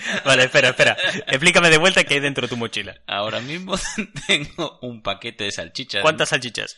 Vale, 0.24 0.44
espera, 0.44 0.70
espera. 0.70 0.96
Explícame 1.26 1.70
de 1.70 1.78
vuelta 1.78 2.04
qué 2.04 2.14
hay 2.14 2.20
dentro 2.20 2.42
de 2.42 2.48
tu 2.48 2.56
mochila. 2.56 2.96
Ahora 3.06 3.40
mismo 3.40 3.74
tengo 4.26 4.78
un 4.82 5.02
paquete 5.02 5.44
de 5.44 5.52
salchichas. 5.52 6.02
¿Cuántas 6.02 6.28
salchichas? 6.30 6.76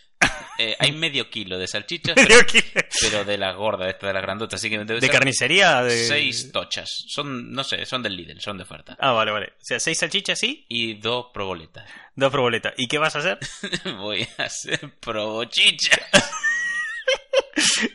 Eh, 0.58 0.76
hay 0.78 0.92
medio 0.92 1.28
kilo 1.30 1.58
de 1.58 1.66
salchichas, 1.66 2.14
Medio 2.16 2.28
pero, 2.28 2.46
kilo. 2.46 2.64
pero 3.00 3.24
de 3.24 3.38
las 3.38 3.56
gordas, 3.56 3.88
esta 3.88 4.06
de 4.06 4.12
las 4.12 4.22
grandotas, 4.22 4.60
así 4.60 4.70
que 4.70 4.78
debe 4.78 5.00
¿De 5.00 5.08
carnicería? 5.08 5.82
De... 5.82 6.06
seis 6.06 6.52
tochas. 6.52 6.88
Son, 7.08 7.50
no 7.52 7.64
sé, 7.64 7.84
son 7.86 8.02
del 8.02 8.16
Lidl, 8.16 8.40
son 8.40 8.56
de 8.58 8.62
oferta. 8.64 8.96
Ah, 9.00 9.12
vale, 9.12 9.32
vale. 9.32 9.46
O 9.56 9.64
sea, 9.64 9.80
seis 9.80 9.98
salchichas, 9.98 10.38
sí, 10.38 10.66
Y 10.68 10.94
dos 10.94 11.26
proboletas. 11.34 11.88
dos 12.14 12.30
proboletas. 12.30 12.74
¿Y 12.76 12.86
qué 12.86 12.98
vas 12.98 13.16
a 13.16 13.20
hacer? 13.20 13.38
Voy 13.96 14.26
a 14.38 14.44
hacer 14.44 14.92
probochicha 15.00 15.96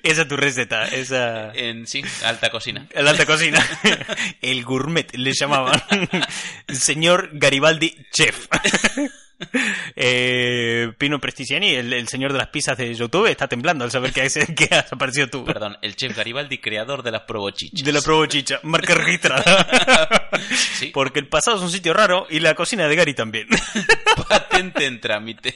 Esa 0.03 0.21
es 0.21 0.27
tu 0.27 0.37
receta, 0.37 0.87
esa... 0.87 1.53
en 1.53 1.87
sí, 1.87 2.01
alta 2.23 2.49
cocina. 2.49 2.87
La 2.93 3.11
alta 3.11 3.25
cocina. 3.25 3.65
El 4.41 4.63
gourmet, 4.63 5.07
le 5.15 5.33
llamaban. 5.33 5.81
Señor 6.67 7.29
Garibaldi 7.33 7.95
Chef. 8.11 8.47
Eh, 9.99 10.91
Pino 10.97 11.19
Prestigiani, 11.19 11.73
el, 11.73 11.91
el 11.91 12.07
señor 12.07 12.31
de 12.31 12.37
las 12.37 12.49
pizzas 12.49 12.77
de 12.77 12.93
YouTube, 12.93 13.27
está 13.27 13.47
temblando 13.47 13.83
al 13.83 13.91
saber 13.91 14.11
que 14.11 14.21
has, 14.21 14.33
que 14.33 14.67
has 14.71 14.91
aparecido 14.93 15.27
tú. 15.27 15.45
Perdón, 15.45 15.77
el 15.81 15.95
chef 15.95 16.15
Garibaldi, 16.15 16.59
creador 16.59 17.01
de 17.01 17.11
las 17.11 17.21
probochichas. 17.21 17.83
De 17.83 17.91
la 17.91 18.01
Probo 18.01 18.25
Chicha, 18.27 18.59
marca 18.63 18.93
registrada. 18.93 20.29
Sí. 20.77 20.91
Porque 20.93 21.19
el 21.19 21.27
pasado 21.27 21.57
es 21.57 21.63
un 21.63 21.71
sitio 21.71 21.93
raro 21.93 22.27
y 22.29 22.39
la 22.39 22.53
cocina 22.53 22.87
de 22.87 22.95
Gary 22.95 23.15
también. 23.15 23.47
Patente 24.29 24.85
en 24.85 25.01
trámite. 25.01 25.55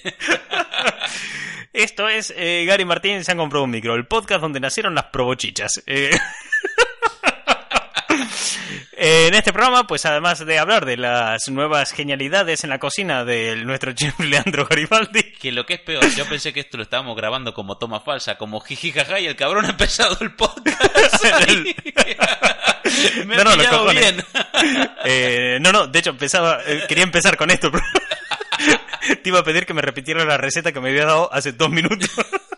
Esto 1.72 2.10
es 2.10 2.34
eh, 2.36 2.66
Gary 2.66 2.84
Martín 2.84 3.24
se 3.24 3.32
han 3.32 3.38
comprado 3.38 3.66
un 3.66 3.72
micro, 3.72 3.94
el 3.96 4.08
podcast 4.08 4.42
donde 4.42 4.60
nacieron 4.60 4.96
las 4.96 5.06
probochichas. 5.06 5.84
Eh, 5.86 6.10
En 9.04 9.34
este 9.34 9.52
programa, 9.52 9.88
pues 9.88 10.06
además 10.06 10.46
de 10.46 10.60
hablar 10.60 10.86
de 10.86 10.96
las 10.96 11.50
nuevas 11.50 11.92
genialidades 11.92 12.64
en 12.64 12.70
la 12.70 12.78
cocina 12.78 13.26
de 13.26 13.56
nuestro 13.56 13.94
chef 13.94 14.20
Leandro 14.20 14.68
Garibaldi, 14.68 15.24
Que 15.24 15.52
lo 15.52 15.66
que 15.66 15.74
es 15.74 15.80
peor, 15.80 16.08
yo 16.16 16.24
pensé 16.28 16.54
que 16.54 16.60
esto 16.60 16.78
lo 16.78 16.84
estábamos 16.84 17.16
grabando 17.16 17.52
como 17.52 17.80
toma 17.80 18.02
falsa, 18.02 18.38
como 18.38 18.60
jijijaja, 18.60 19.20
y 19.20 19.26
el 19.26 19.36
cabrón 19.36 19.66
ha 19.66 19.70
empezado 19.70 20.16
el 20.22 20.36
podcast. 20.36 21.24
Me 23.26 23.38
No, 23.38 23.44
no, 23.44 23.90
bien. 23.90 24.24
Eh, 25.06 25.58
no, 25.62 25.72
no, 25.72 25.88
de 25.88 25.98
hecho 25.98 26.12
empezaba, 26.12 26.60
eh, 26.68 26.84
quería 26.88 27.04
empezar 27.04 27.38
con 27.38 27.50
esto. 27.50 27.72
pero 27.72 27.84
Te 29.24 29.30
iba 29.30 29.40
a 29.40 29.44
pedir 29.44 29.66
que 29.66 29.74
me 29.74 29.82
repitieras 29.82 30.28
la 30.28 30.38
receta 30.38 30.72
que 30.72 30.80
me 30.80 30.90
había 30.90 31.08
dado 31.08 31.34
hace 31.34 31.54
dos 31.54 31.72
minutos. 31.72 32.08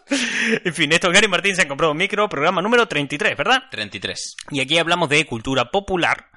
en 0.64 0.74
fin, 0.74 0.92
esto 0.92 1.12
Gary 1.12 1.28
Martín 1.28 1.56
se 1.56 1.62
han 1.62 1.68
comprado 1.68 1.92
un 1.92 1.98
micro, 1.98 2.28
programa 2.30 2.62
número 2.62 2.88
33, 2.88 3.38
¿verdad? 3.38 3.64
33. 3.72 4.36
Y 4.52 4.62
aquí 4.62 4.78
hablamos 4.78 5.10
de 5.10 5.26
cultura 5.26 5.72
popular. 5.72 6.30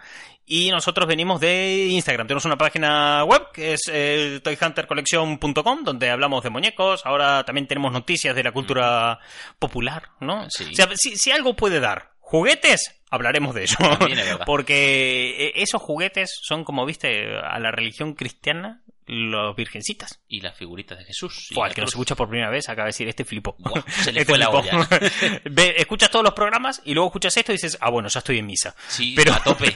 Y 0.48 0.70
nosotros 0.70 1.08
venimos 1.08 1.41
de 1.41 1.89
Instagram. 1.91 2.28
Tenemos 2.28 2.45
una 2.45 2.56
página 2.56 3.25
web 3.25 3.50
que 3.53 3.73
es 3.73 3.81
eh, 3.92 4.41
toyhuntercollection.com 4.45 5.83
donde 5.83 6.08
hablamos 6.08 6.45
de 6.45 6.50
muñecos. 6.50 7.05
Ahora 7.05 7.42
también 7.45 7.67
tenemos 7.67 7.92
noticias 7.92 8.34
de 8.36 8.45
la 8.45 8.52
cultura 8.52 9.18
popular, 9.58 10.11
¿no? 10.20 10.48
Sí. 10.48 10.68
O 10.70 10.74
sea, 10.77 10.89
si, 10.95 11.17
si 11.17 11.33
algo 11.33 11.57
puede 11.57 11.80
dar 11.80 12.12
juguetes, 12.20 13.01
hablaremos 13.11 13.57
de 13.57 13.62
ello. 13.62 13.77
También 13.79 14.18
es 14.18 14.27
verdad. 14.27 14.45
Porque 14.46 15.48
eh, 15.48 15.52
esos 15.57 15.83
juguetes 15.83 16.39
son, 16.42 16.62
como 16.62 16.86
viste, 16.86 17.36
a 17.39 17.58
la 17.58 17.73
religión 17.73 18.14
cristiana, 18.14 18.83
los 19.06 19.55
virgencitas. 19.56 20.20
Y 20.28 20.40
las 20.40 20.56
figuritas 20.56 20.98
de 20.98 21.05
Jesús. 21.05 21.48
Fue, 21.55 21.67
al 21.67 21.74
que 21.74 21.80
nos 21.80 21.90
escucha 21.90 22.14
por 22.14 22.28
primera 22.28 22.50
vez 22.50 22.68
acaba 22.68 22.86
de 22.86 22.89
decir, 22.90 23.08
este. 23.08 23.24
Buah, 23.58 23.83
se 24.02 24.12
le 24.12 24.24
fue 24.24 24.39
la 24.39 24.48
olla. 24.50 24.89
Ve, 25.44 25.74
escuchas 25.78 26.11
todos 26.11 26.24
los 26.24 26.34
programas 26.34 26.83
y 26.84 26.94
luego 26.94 27.08
escuchas 27.08 27.36
esto 27.36 27.52
y 27.52 27.56
dices, 27.56 27.78
ah, 27.80 27.90
bueno, 27.90 28.08
ya 28.08 28.18
estoy 28.18 28.39
en 28.39 28.46
misa. 28.46 28.74
Sí, 28.89 29.12
Pero- 29.17 29.33
a 29.34 29.42
tope. 29.42 29.74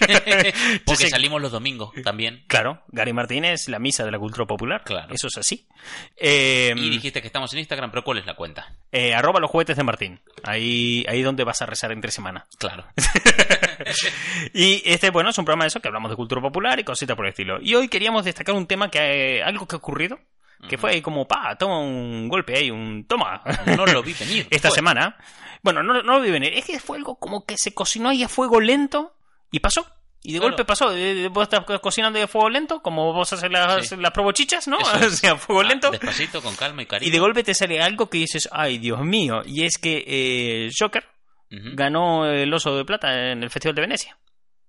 Porque 0.85 1.09
salimos 1.09 1.41
los 1.41 1.53
domingos 1.53 1.93
también. 2.03 2.45
Claro, 2.47 2.83
Gary 2.89 3.13
Martínez, 3.13 3.69
la 3.69 3.79
misa 3.79 4.05
de 4.05 4.11
la 4.11 4.19
cultura 4.19 4.47
popular. 4.47 4.83
Claro. 4.85 5.13
Eso 5.15 5.29
es 5.29 5.37
así. 5.39 5.67
Eh, 6.17 6.75
Y 6.77 6.91
dijiste 6.91 7.21
que 7.21 7.27
estamos 7.27 7.53
en 7.53 7.61
Instagram, 7.61 7.91
pero 7.91 8.03
¿cuál 8.05 8.19
es 8.19 8.27
la 8.27 8.35
cuenta? 8.35 8.75
eh, 8.93 9.15
arroba 9.15 9.39
los 9.41 9.51
juguetes 9.51 9.77
de 9.77 9.85
Martín. 9.85 10.21
Ahí, 10.43 11.05
ahí 11.09 11.23
donde 11.23 11.45
vas 11.45 11.63
a 11.63 11.67
rezar 11.67 11.93
entre 11.93 12.11
semana. 12.11 12.47
Claro. 12.59 12.85
Y 14.53 14.83
este, 14.85 15.11
bueno, 15.11 15.31
es 15.31 15.39
un 15.39 15.45
programa 15.45 15.65
de 15.65 15.69
eso 15.69 15.81
que 15.81 15.89
hablamos 15.89 16.11
de 16.11 16.17
cultura 16.17 16.41
popular 16.41 16.79
y 16.81 16.85
cositas 16.85 17.17
por 17.17 17.27
el 17.27 17.31
estilo. 17.31 17.59
Y 17.63 17.75
hoy 17.75 17.89
queríamos 17.89 18.25
destacar 18.25 18.55
un 18.55 18.67
tema 18.67 18.91
que, 18.91 18.99
eh, 19.39 19.43
algo 19.43 19.67
que 19.67 19.77
ha 19.77 19.79
ocurrido, 19.79 20.19
que 20.69 20.77
fue 20.79 20.91
ahí 20.93 21.01
como, 21.03 21.27
pa, 21.27 21.57
toma 21.57 21.79
un 21.81 22.29
golpe 22.29 22.57
ahí, 22.57 22.71
un 22.71 23.05
toma. 23.07 23.43
No 23.77 23.87
lo 23.87 24.03
vi 24.03 24.13
venir. 24.15 24.47
Esta 24.51 24.69
Fue. 24.69 24.77
semana. 24.77 25.17
Bueno, 25.63 25.83
no, 25.83 25.95
no 26.03 26.19
lo 26.19 26.21
vi 26.21 26.31
venir. 26.31 26.53
Es 26.55 26.65
que 26.65 26.79
fue 26.79 26.97
algo 26.99 27.19
como 27.19 27.45
que 27.47 27.57
se 27.59 27.73
cocinó 27.75 28.09
ahí 28.11 28.23
a 28.23 28.29
fuego 28.29 28.61
lento 28.61 29.15
y 29.51 29.61
pasó. 29.61 29.87
Y 30.23 30.33
de 30.35 30.39
Claro. 30.39 30.53
golpe 30.53 30.65
pasó. 30.67 30.95
Eh, 30.95 31.29
Vos 31.29 31.45
estás 31.45 31.65
co- 31.65 31.81
cocinando 31.81 32.19
ahí 32.19 32.25
a 32.25 32.29
fuego 32.29 32.51
lento, 32.51 32.83
como 32.83 33.11
vos 33.15 33.33
haces 33.33 33.51
las, 33.51 33.89
Sí. 33.89 33.97
las 33.97 34.11
probochichas, 34.11 34.69
¿no? 34.69 34.79
Eso 34.79 34.91
O 35.07 35.11
sea, 35.11 35.33
a 35.33 35.37
fuego 35.37 35.63
Ah, 35.63 35.65
lento. 35.65 35.91
Despacito, 35.91 36.43
con 36.43 36.55
calma 36.57 36.83
y 36.83 36.87
cariño. 36.87 37.09
Y 37.09 37.11
de 37.13 37.19
golpe 37.19 37.43
te 37.43 37.55
sale 37.55 37.81
algo 37.81 38.11
que 38.11 38.19
dices, 38.19 38.47
ay, 38.53 38.77
Dios 38.77 39.01
mío. 39.03 39.41
Y 39.47 39.65
es 39.65 39.79
que 39.79 40.05
eh, 40.07 40.71
Joker 40.79 41.05
ganó 41.51 42.27
el 42.27 42.53
Oso 42.53 42.77
de 42.77 42.85
Plata 42.85 43.33
en 43.33 43.43
el 43.43 43.51
Festival 43.51 43.75
de 43.75 43.81
Venecia. 43.81 44.19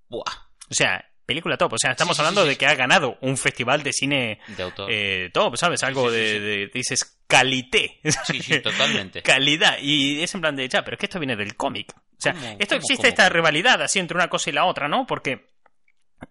Buah, 0.08 0.24
O 0.70 0.74
sea, 0.74 1.04
película 1.32 1.58
top. 1.58 1.74
O 1.74 1.78
sea, 1.78 1.92
estamos 1.92 2.16
Sí, 2.18 2.22
hablando 2.22 2.44
sí, 2.44 2.50
de 2.50 2.58
que 2.58 2.68
ha 2.68 2.76
ganado 2.76 3.18
un 3.22 3.38
festival 3.38 3.84
de 3.84 3.92
cine 3.94 4.40
de 4.48 4.64
autor. 4.64 4.90
eh, 4.92 5.30
top, 5.34 5.56
¿sabes? 5.58 5.84
Algo 5.84 6.12
de, 6.12 6.70
dices, 6.74 7.20
calité. 7.28 8.00
Sí, 8.28 8.42
sí, 8.42 8.60
totalmente. 8.62 9.22
Calidad. 9.22 9.78
Y 9.82 10.22
es 10.22 10.34
en 10.36 10.42
plan 10.42 10.56
de, 10.56 10.68
ya, 10.70 10.84
pero 10.84 10.96
es 10.96 11.00
que 11.00 11.06
esto 11.08 11.20
viene 11.20 11.36
del 11.36 11.56
cómic. 11.56 11.94
O 11.96 12.00
sea, 12.22 12.34
¿Cómo? 12.34 12.46
esto 12.60 12.76
¿Cómo, 12.76 12.78
existe 12.78 12.96
cómo, 13.04 13.08
esta 13.10 13.30
rivalidad 13.30 13.82
así 13.82 14.00
entre 14.00 14.16
una 14.16 14.28
cosa 14.30 14.50
y 14.50 14.54
la 14.54 14.66
otra, 14.66 14.88
¿no? 14.88 15.08
Porque 15.08 15.50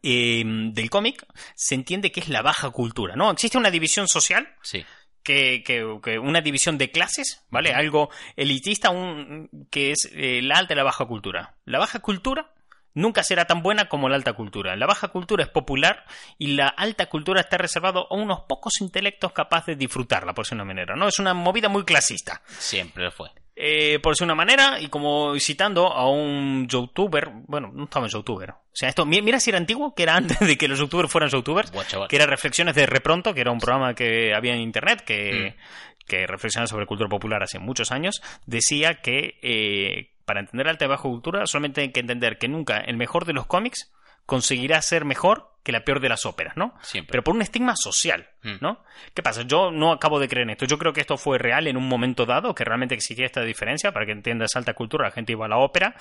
eh, 0.03 0.43
del 0.47 0.89
cómic 0.91 1.27
se 1.55 1.75
entiende 1.75 2.13
que 2.13 2.21
es 2.21 2.29
la 2.29 2.43
baja 2.43 2.71
cultura, 2.71 3.17
¿no? 3.17 3.31
Existe 3.31 3.59
una 3.59 3.71
división 3.71 4.07
social 4.09 4.55
Sí. 4.63 4.85
que, 5.25 5.63
que- 5.65 5.99
que 6.03 6.19
una 6.19 6.41
división 6.41 6.79
de 6.79 6.91
clases, 6.93 7.45
¿vale? 7.51 7.73
Algo 7.73 8.09
elitista 8.37 8.91
un, 8.91 9.49
que 9.71 9.91
es 9.93 10.09
eh, 10.13 10.41
la 10.43 10.59
alta 10.59 10.75
y 10.75 10.77
la 10.77 10.85
baja 10.85 11.05
cultura. 11.07 11.57
La 11.65 11.79
baja 11.81 11.99
cultura 11.99 12.53
nunca 12.95 13.23
será 13.23 13.45
tan 13.47 13.63
buena 13.63 13.89
como 13.89 14.09
la 14.09 14.17
alta 14.17 14.33
cultura. 14.33 14.77
La 14.77 14.87
baja 14.87 15.09
cultura 15.09 15.45
es 15.45 15.51
popular 15.51 16.05
y 16.39 16.55
la 16.55 16.69
alta 16.69 17.07
cultura 17.07 17.41
está 17.41 17.57
reservado 17.59 18.07
a 18.11 18.15
unos 18.15 18.41
pocos 18.49 18.81
intelectos 18.81 19.33
capaces 19.33 19.77
de 19.77 19.77
disfrutarla, 19.77 20.35
por 20.35 20.47
ser 20.47 20.57
una 20.57 20.65
manera, 20.65 20.97
¿no? 20.97 21.09
Es 21.09 21.19
una 21.19 21.35
movida 21.35 21.69
muy 21.69 21.85
clasista. 21.85 22.43
Siempre 22.47 23.05
lo 23.05 23.11
fue. 23.11 23.31
Eh, 23.63 23.99
por 23.99 24.17
ser 24.17 24.25
una 24.25 24.35
manera, 24.35 24.81
y 24.81 24.89
como 24.89 25.39
citando 25.39 25.93
a 25.93 26.09
un 26.11 26.67
youtuber, 26.67 27.29
bueno, 27.47 27.71
no 27.75 27.85
estaba 27.85 28.07
en 28.07 28.11
youtuber. 28.13 28.51
O 28.53 28.57
sea, 28.73 28.89
esto, 28.89 29.05
mi- 29.05 29.21
mira 29.21 29.39
si 29.39 29.51
era 29.51 29.59
antiguo, 29.59 29.95
que 29.95 30.05
era 30.05 30.17
antes 30.17 30.39
de 30.41 30.57
que 30.57 30.67
los 30.67 30.79
youtubers 30.79 31.11
fueran 31.13 31.29
youtubers, 31.29 31.71
que 32.09 32.17
era 32.17 32.25
Reflexiones 32.25 32.75
de 32.75 32.87
Repronto, 32.87 33.35
que 33.35 33.43
era 33.43 33.51
un 33.51 33.59
programa 33.59 33.93
que 33.95 34.33
había 34.35 34.55
en 34.55 34.61
internet, 34.61 35.03
que, 35.05 35.55
Mm. 35.59 36.07
que 36.07 36.27
reflexionaba 36.27 36.69
sobre 36.69 36.87
cultura 36.87 37.11
popular 37.11 37.43
hace 37.43 37.59
muchos 37.59 37.93
años, 37.93 38.23
decía 38.47 39.03
que 39.03 39.39
eh, 39.43 40.11
para 40.31 40.39
entender 40.39 40.69
alta 40.69 40.85
y 40.85 40.89
baja 40.89 41.03
cultura 41.03 41.45
solamente 41.45 41.81
hay 41.81 41.91
que 41.91 41.99
entender 41.99 42.39
que 42.39 42.47
nunca 42.47 42.79
el 42.79 42.97
mejor 42.97 43.25
de 43.25 43.33
los 43.33 43.47
cómics 43.47 43.91
conseguirá 44.27 44.81
ser 44.81 45.05
mejor 45.05 45.50
que 45.63 45.73
la 45.73 45.85
peor 45.85 46.01
de 46.01 46.09
las 46.09 46.27
óperas, 46.27 46.57
¿no? 46.57 46.75
Siempre. 46.83 47.13
Pero 47.13 47.25
por 47.25 47.35
un 47.35 47.43
estigma 47.43 47.77
social, 47.77 48.29
Mm. 48.43 48.57
¿no? 48.63 48.83
¿Qué 49.13 49.23
pasa? 49.23 49.43
Yo 49.43 49.71
no 49.71 49.93
acabo 49.93 50.19
de 50.19 50.27
creer 50.27 50.45
en 50.45 50.51
esto. 50.51 50.65
Yo 50.65 50.79
creo 50.79 50.95
que 50.95 51.03
esto 51.03 51.19
fue 51.19 51.37
real 51.39 51.67
en 51.67 51.77
un 51.77 51.87
momento 51.87 52.25
dado, 52.25 52.55
que 52.55 52.65
realmente 52.65 52.95
existía 52.95 53.27
esta 53.27 53.43
diferencia. 53.43 53.93
Para 53.93 54.07
que 54.07 54.13
entiendas 54.13 54.57
alta 54.57 54.73
cultura, 54.73 55.05
la 55.09 55.11
gente 55.11 55.33
iba 55.33 55.45
a 55.45 55.49
la 55.49 55.59
ópera 55.59 55.95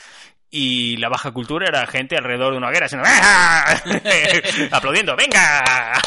y 0.49 0.95
la 0.97 1.09
baja 1.09 1.31
cultura 1.31 1.67
era 1.67 1.85
gente 1.85 2.15
alrededor 2.15 2.53
de 2.53 2.57
una 2.57 2.69
hoguera 2.69 2.85
haciendo 2.85 3.07
¡Ah! 3.09 3.75
aplaudiendo, 4.71 5.15
¡venga! 5.17 6.01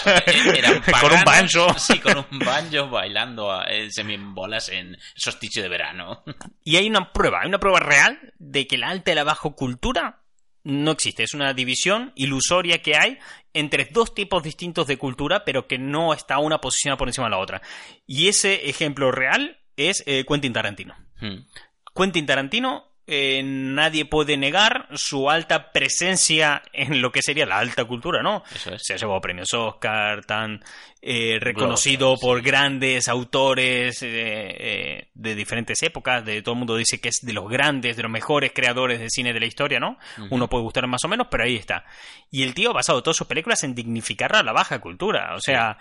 Eran 0.56 0.80
con 1.00 1.12
un 1.12 1.22
paganos, 1.24 1.24
banjo. 1.54 1.78
Sí, 1.78 1.98
con 2.00 2.16
un 2.30 2.38
banjo 2.38 2.88
bailando 2.88 3.52
a, 3.52 3.64
eh, 3.64 3.90
semibolas 3.90 4.70
en 4.70 4.96
solsticio 5.14 5.62
de 5.62 5.68
verano. 5.68 6.24
Y 6.64 6.76
hay 6.76 6.88
una 6.88 7.12
prueba, 7.12 7.40
hay 7.42 7.48
una 7.48 7.58
prueba 7.60 7.80
real 7.80 8.32
de 8.38 8.66
que 8.66 8.78
la 8.78 8.88
alta 8.88 9.12
y 9.12 9.14
la 9.14 9.24
baja 9.24 9.50
cultura 9.50 10.21
no 10.64 10.90
existe. 10.92 11.22
Es 11.22 11.34
una 11.34 11.52
división 11.54 12.12
ilusoria 12.14 12.82
que 12.82 12.96
hay 12.96 13.18
entre 13.52 13.86
dos 13.86 14.14
tipos 14.14 14.42
distintos 14.42 14.86
de 14.86 14.96
cultura, 14.96 15.44
pero 15.44 15.66
que 15.66 15.78
no 15.78 16.12
está 16.14 16.38
una 16.38 16.60
posicionada 16.60 16.98
por 16.98 17.08
encima 17.08 17.26
de 17.26 17.32
la 17.32 17.38
otra. 17.38 17.62
Y 18.06 18.28
ese 18.28 18.68
ejemplo 18.68 19.10
real 19.10 19.60
es 19.76 20.02
eh, 20.06 20.24
Quentin 20.26 20.52
Tarantino. 20.52 20.94
Hmm. 21.20 21.46
Quentin 21.94 22.26
Tarantino 22.26 22.91
eh, 23.14 23.42
nadie 23.44 24.04
puede 24.06 24.36
negar 24.36 24.88
su 24.94 25.28
alta 25.28 25.70
presencia 25.72 26.62
en 26.72 27.02
lo 27.02 27.12
que 27.12 27.20
sería 27.22 27.44
la 27.46 27.58
alta 27.58 27.84
cultura, 27.84 28.22
¿no? 28.22 28.42
Eso 28.54 28.74
es. 28.74 28.82
Se 28.84 28.94
ha 28.94 28.96
llevado 28.96 29.20
premios 29.20 29.52
Oscar, 29.52 30.24
tan 30.24 30.64
eh, 31.02 31.38
reconocido 31.40 32.16
por 32.16 32.40
grandes 32.42 33.08
autores 33.08 34.02
eh, 34.02 34.08
eh, 34.08 35.08
de 35.14 35.34
diferentes 35.34 35.82
épocas, 35.82 36.24
de 36.24 36.40
todo 36.42 36.54
el 36.54 36.58
mundo 36.60 36.76
dice 36.76 37.00
que 37.00 37.08
es 37.10 37.20
de 37.22 37.32
los 37.32 37.48
grandes, 37.48 37.96
de 37.96 38.02
los 38.04 38.10
mejores 38.12 38.52
creadores 38.54 39.00
de 39.00 39.10
cine 39.10 39.32
de 39.32 39.40
la 39.40 39.46
historia, 39.46 39.78
¿no? 39.80 39.98
Uno 40.30 40.48
puede 40.48 40.62
gustar 40.62 40.86
más 40.86 41.04
o 41.04 41.08
menos, 41.08 41.26
pero 41.30 41.44
ahí 41.44 41.56
está. 41.56 41.84
Y 42.30 42.44
el 42.44 42.54
tío 42.54 42.70
ha 42.70 42.74
basado 42.74 43.02
todas 43.02 43.16
sus 43.16 43.26
películas 43.26 43.62
en 43.64 43.74
dignificar 43.74 44.34
a 44.36 44.42
la 44.42 44.52
baja 44.52 44.80
cultura, 44.80 45.34
o 45.34 45.40
sea, 45.40 45.76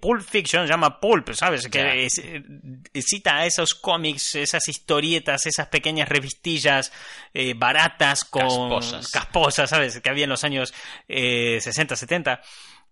Pulp 0.00 0.22
Fiction 0.22 0.66
llama 0.66 1.00
Pulp, 1.00 1.30
¿sabes? 1.32 1.68
Que 1.68 1.78
Ya. 1.78 1.94
es- 1.94 2.20
cita 3.06 3.36
a 3.38 3.46
esos 3.46 3.74
cómics, 3.74 4.34
esas 4.34 4.68
historietas, 4.68 5.46
esas 5.46 5.68
pequeñas 5.68 6.08
revistillas 6.58 6.92
eh, 7.34 7.54
baratas 7.56 8.24
con 8.24 8.42
Casposas. 8.42 9.10
casposas, 9.10 9.70
¿sabes? 9.70 10.00
Que 10.00 10.10
había 10.10 10.24
en 10.24 10.30
los 10.30 10.44
años 10.44 10.74
eh, 11.08 11.58
60, 11.60 11.96
70. 11.96 12.40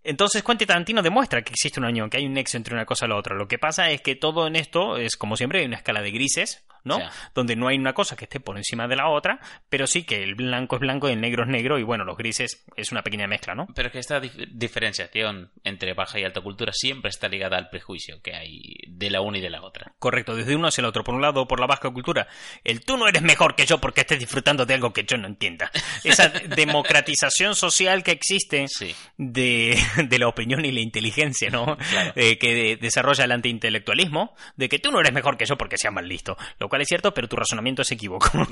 Entonces 0.06 0.42
Quentin 0.42 0.66
Tarantino 0.68 1.02
demuestra 1.02 1.42
que 1.42 1.50
existe 1.52 1.80
una 1.80 1.88
unión, 1.88 2.08
que 2.10 2.18
hay 2.18 2.26
un 2.26 2.32
nexo 2.34 2.56
entre 2.56 2.74
una 2.74 2.84
cosa 2.86 3.06
y 3.06 3.08
la 3.08 3.16
otra. 3.16 3.34
Lo 3.36 3.48
que 3.48 3.58
pasa 3.58 3.90
es 3.90 4.00
que 4.02 4.14
todo 4.16 4.46
en 4.46 4.56
esto 4.56 4.96
es, 4.96 5.16
como 5.16 5.36
siempre, 5.36 5.60
hay 5.60 5.66
una 5.66 5.76
escala 5.76 6.00
de 6.02 6.10
grises, 6.10 6.64
¿no? 6.84 7.00
Donde 7.34 7.56
no 7.56 7.66
hay 7.66 7.76
una 7.78 7.92
cosa 7.94 8.14
que 8.14 8.26
esté 8.26 8.38
por 8.38 8.56
encima 8.56 8.86
de 8.86 8.94
la 8.94 9.08
otra, 9.08 9.40
pero 9.68 9.88
sí 9.88 10.04
que 10.04 10.22
el 10.22 10.36
blanco 10.36 10.76
es 10.76 10.80
blanco 10.80 11.08
y 11.08 11.12
el 11.14 11.20
negro 11.20 11.42
es 11.42 11.48
negro 11.48 11.80
y 11.80 11.82
bueno, 11.82 12.04
los 12.04 12.16
grises 12.16 12.64
es 12.76 12.92
una 12.92 13.02
pequeña 13.02 13.26
mezcla, 13.26 13.56
¿no? 13.56 13.66
Pero 13.74 13.88
es 13.88 13.92
que 13.92 13.98
esta 13.98 14.20
dif- 14.22 14.46
diferenciación 14.52 15.50
entre 15.64 15.94
baja 15.94 16.20
y 16.20 16.24
alta 16.24 16.40
cultura 16.42 16.72
siempre 16.72 17.08
está 17.08 17.26
ligada 17.28 17.56
al 17.56 17.70
prejuicio 17.70 18.22
que 18.22 18.36
hay 18.36 18.60
de 18.86 19.10
la 19.10 19.20
una 19.20 19.38
y 19.38 19.40
de 19.40 19.50
la 19.50 19.62
otra. 19.62 19.94
Correcto, 19.98 20.36
desde 20.36 20.54
uno 20.54 20.68
hacia 20.68 20.82
el 20.82 20.86
otro. 20.86 21.02
Por 21.02 21.16
un 21.16 21.22
lado, 21.22 21.48
por 21.48 21.58
la 21.58 21.66
baja 21.66 21.90
cultura, 21.90 22.28
el 22.62 22.84
tú 22.84 22.96
no 22.96 23.08
eres 23.08 23.22
mejor 23.22 23.56
que 23.56 23.66
yo 23.66 23.78
porque 23.78 24.02
estés 24.02 24.20
disfrutando 24.20 24.64
de 24.64 24.74
algo 24.74 24.92
que 24.92 25.02
yo 25.02 25.16
no 25.16 25.26
entienda. 25.26 25.72
Esa 26.04 26.28
democratización 26.56 27.56
social 27.56 28.04
que 28.04 28.12
existe 28.12 28.66
Sí. 28.68 28.94
de, 29.16 29.76
de 30.08 30.19
la 30.19 30.28
opinión 30.28 30.64
y 30.64 30.72
la 30.72 30.81
inteligencia, 30.81 31.50
¿no? 31.50 31.76
Claro. 31.76 32.12
Eh, 32.16 32.38
que 32.38 32.54
de- 32.54 32.76
desarrolla 32.76 33.25
el 33.25 33.32
antiintelectualismo, 33.32 34.34
de 34.56 34.69
que 34.69 34.78
tú 34.78 34.90
no 34.90 35.00
eres 35.00 35.12
mejor 35.12 35.37
que 35.37 35.46
yo 35.46 35.56
porque 35.56 35.78
seas 35.78 35.93
más 35.93 36.04
listo. 36.04 36.37
Lo 36.58 36.69
cual 36.69 36.82
es 36.82 36.88
cierto, 36.88 37.12
pero 37.14 37.28
tu 37.28 37.37
razonamiento 37.37 37.82
es 37.82 37.90
equívoco. 37.93 38.31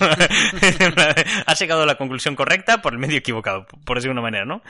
Has 1.47 1.59
llegado 1.61 1.83
a 1.83 1.87
la 1.87 1.97
conclusión 1.97 2.37
correcta 2.37 2.81
por 2.83 2.93
el 2.93 2.99
medio 2.99 3.19
equivocado, 3.19 3.67
por 3.85 3.97
decirlo 3.99 4.15
de 4.15 4.21
una 4.21 4.23
manera, 4.23 4.45
¿no? 4.45 4.63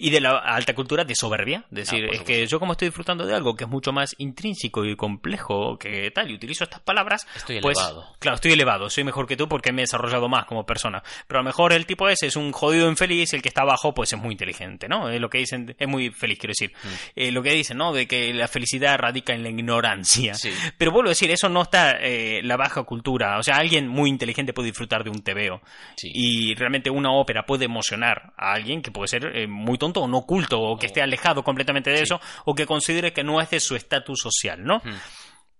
Y 0.00 0.10
de 0.10 0.20
la 0.20 0.38
alta 0.38 0.74
cultura 0.74 1.04
de 1.04 1.14
soberbia. 1.14 1.64
Es 1.70 1.76
decir, 1.76 2.04
Ah, 2.04 2.14
es 2.14 2.22
que 2.22 2.46
yo 2.46 2.58
como 2.60 2.72
estoy 2.72 2.88
disfrutando 2.88 3.26
de 3.26 3.34
algo 3.34 3.56
que 3.56 3.64
es 3.64 3.70
mucho 3.70 3.92
más 3.92 4.14
intrínseco 4.18 4.84
y 4.84 4.94
complejo 4.96 5.78
que 5.78 6.10
tal, 6.12 6.30
y 6.30 6.34
utilizo 6.34 6.64
estas 6.64 6.80
palabras, 6.80 7.26
Estoy 7.34 7.60
pues, 7.60 7.76
elevado. 7.78 8.06
claro, 8.18 8.36
estoy 8.36 8.52
elevado, 8.52 8.90
soy 8.90 9.04
mejor 9.04 9.26
que 9.26 9.36
tú 9.36 9.48
porque 9.48 9.72
me 9.72 9.82
he 9.82 9.84
desarrollado 9.84 10.28
más 10.28 10.44
como 10.46 10.64
persona. 10.64 11.02
Pero 11.26 11.40
a 11.40 11.42
lo 11.42 11.46
mejor 11.48 11.72
el 11.72 11.86
tipo 11.86 12.08
ese 12.08 12.26
es 12.28 12.36
un 12.36 12.52
jodido 12.52 12.88
infeliz, 12.88 13.32
el 13.34 13.42
que 13.42 13.48
está 13.48 13.62
abajo 13.62 13.92
pues 13.94 14.12
es 14.12 14.18
muy 14.18 14.32
inteligente, 14.32 14.88
¿no? 14.88 15.08
Es 15.10 15.20
lo 15.20 15.28
que 15.28 15.38
dicen, 15.38 15.74
es 15.78 15.88
muy 15.88 16.10
feliz, 16.10 16.38
quiero 16.38 16.52
decir. 16.52 16.72
Mm. 16.82 16.88
Eh, 17.16 17.32
lo 17.32 17.42
que 17.42 17.52
dicen, 17.52 17.76
¿no? 17.78 17.92
De 17.92 18.06
que 18.06 18.32
la 18.32 18.46
felicidad 18.48 18.98
radica 18.98 19.32
en 19.34 19.42
la 19.42 19.48
ignorancia. 19.48 20.34
Sí. 20.34 20.50
Pero 20.76 20.92
vuelvo 20.92 21.08
a 21.08 21.12
decir, 21.12 21.30
eso 21.30 21.48
no 21.48 21.62
está 21.62 21.96
eh, 22.00 22.40
la 22.44 22.56
baja 22.56 22.82
cultura. 22.84 23.38
O 23.38 23.42
sea, 23.42 23.56
alguien 23.56 23.88
muy 23.88 24.10
inteligente 24.10 24.52
puede 24.52 24.68
disfrutar 24.68 25.02
de 25.02 25.10
un 25.10 25.22
tebeo. 25.22 25.60
Sí. 25.96 26.10
Y 26.14 26.54
realmente 26.54 26.90
una 26.90 27.10
ópera 27.12 27.44
puede 27.46 27.64
emocionar 27.64 28.32
a 28.36 28.52
alguien 28.52 28.82
que 28.82 28.90
puede 28.90 29.08
ser 29.08 29.36
eh, 29.36 29.46
muy 29.46 29.76
tonto 29.78 29.87
o 29.96 30.08
no 30.08 30.22
culto, 30.22 30.60
o 30.60 30.78
que 30.78 30.86
esté 30.86 31.02
alejado 31.02 31.42
completamente 31.42 31.90
de 31.90 31.98
Sí. 31.98 32.02
eso, 32.04 32.20
o 32.44 32.54
que 32.54 32.66
considere 32.66 33.12
que 33.12 33.24
no 33.24 33.40
es 33.40 33.50
de 33.50 33.60
su 33.60 33.74
estatus 33.76 34.20
social, 34.20 34.62
¿no? 34.64 34.78
Mm. 34.84 34.94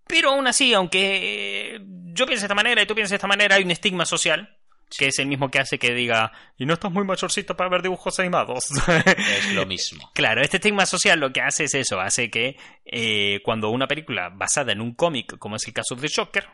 Pero 0.07 0.31
aún 0.31 0.47
así, 0.47 0.73
aunque 0.73 1.75
eh, 1.77 1.81
yo 2.15 2.27
piense 2.27 2.43
de 2.43 2.47
esta 2.47 2.55
manera 2.55 2.83
y 2.83 2.87
tú 2.87 2.95
pienses 2.95 3.11
de 3.11 3.17
esta 3.17 3.27
manera, 3.27 3.57
hay 3.57 3.65
un 3.65 3.71
estigma 3.71 4.05
social 4.07 4.55
que 4.97 5.09
es 5.09 5.19
el 5.19 5.27
mismo 5.27 5.51
que 5.51 5.59
hace 5.59 5.79
que 5.79 5.93
diga, 5.93 6.33
y 6.57 6.65
no 6.65 6.73
estás 6.73 6.91
muy 6.91 7.05
mayorcito 7.05 7.55
para 7.55 7.69
ver 7.69 7.83
dibujos 7.83 8.19
animados. 8.21 8.65
Es 9.07 9.53
lo 9.53 9.67
mismo. 9.67 10.11
Claro, 10.15 10.41
este 10.41 10.57
estigma 10.57 10.87
social 10.87 11.21
lo 11.21 11.31
que 11.31 11.43
hace 11.43 11.65
es 11.65 11.75
eso, 11.75 12.01
hace 12.01 12.31
que 12.31 12.57
eh, 12.87 13.41
cuando 13.45 13.69
una 13.69 13.87
película 13.87 14.31
basada 14.31 14.73
en 14.73 14.81
un 14.81 14.95
cómic, 14.95 15.37
como 15.39 15.57
es 15.57 15.67
el 15.67 15.75
caso 15.75 15.95
de 15.95 16.09
Joker, 16.09 16.49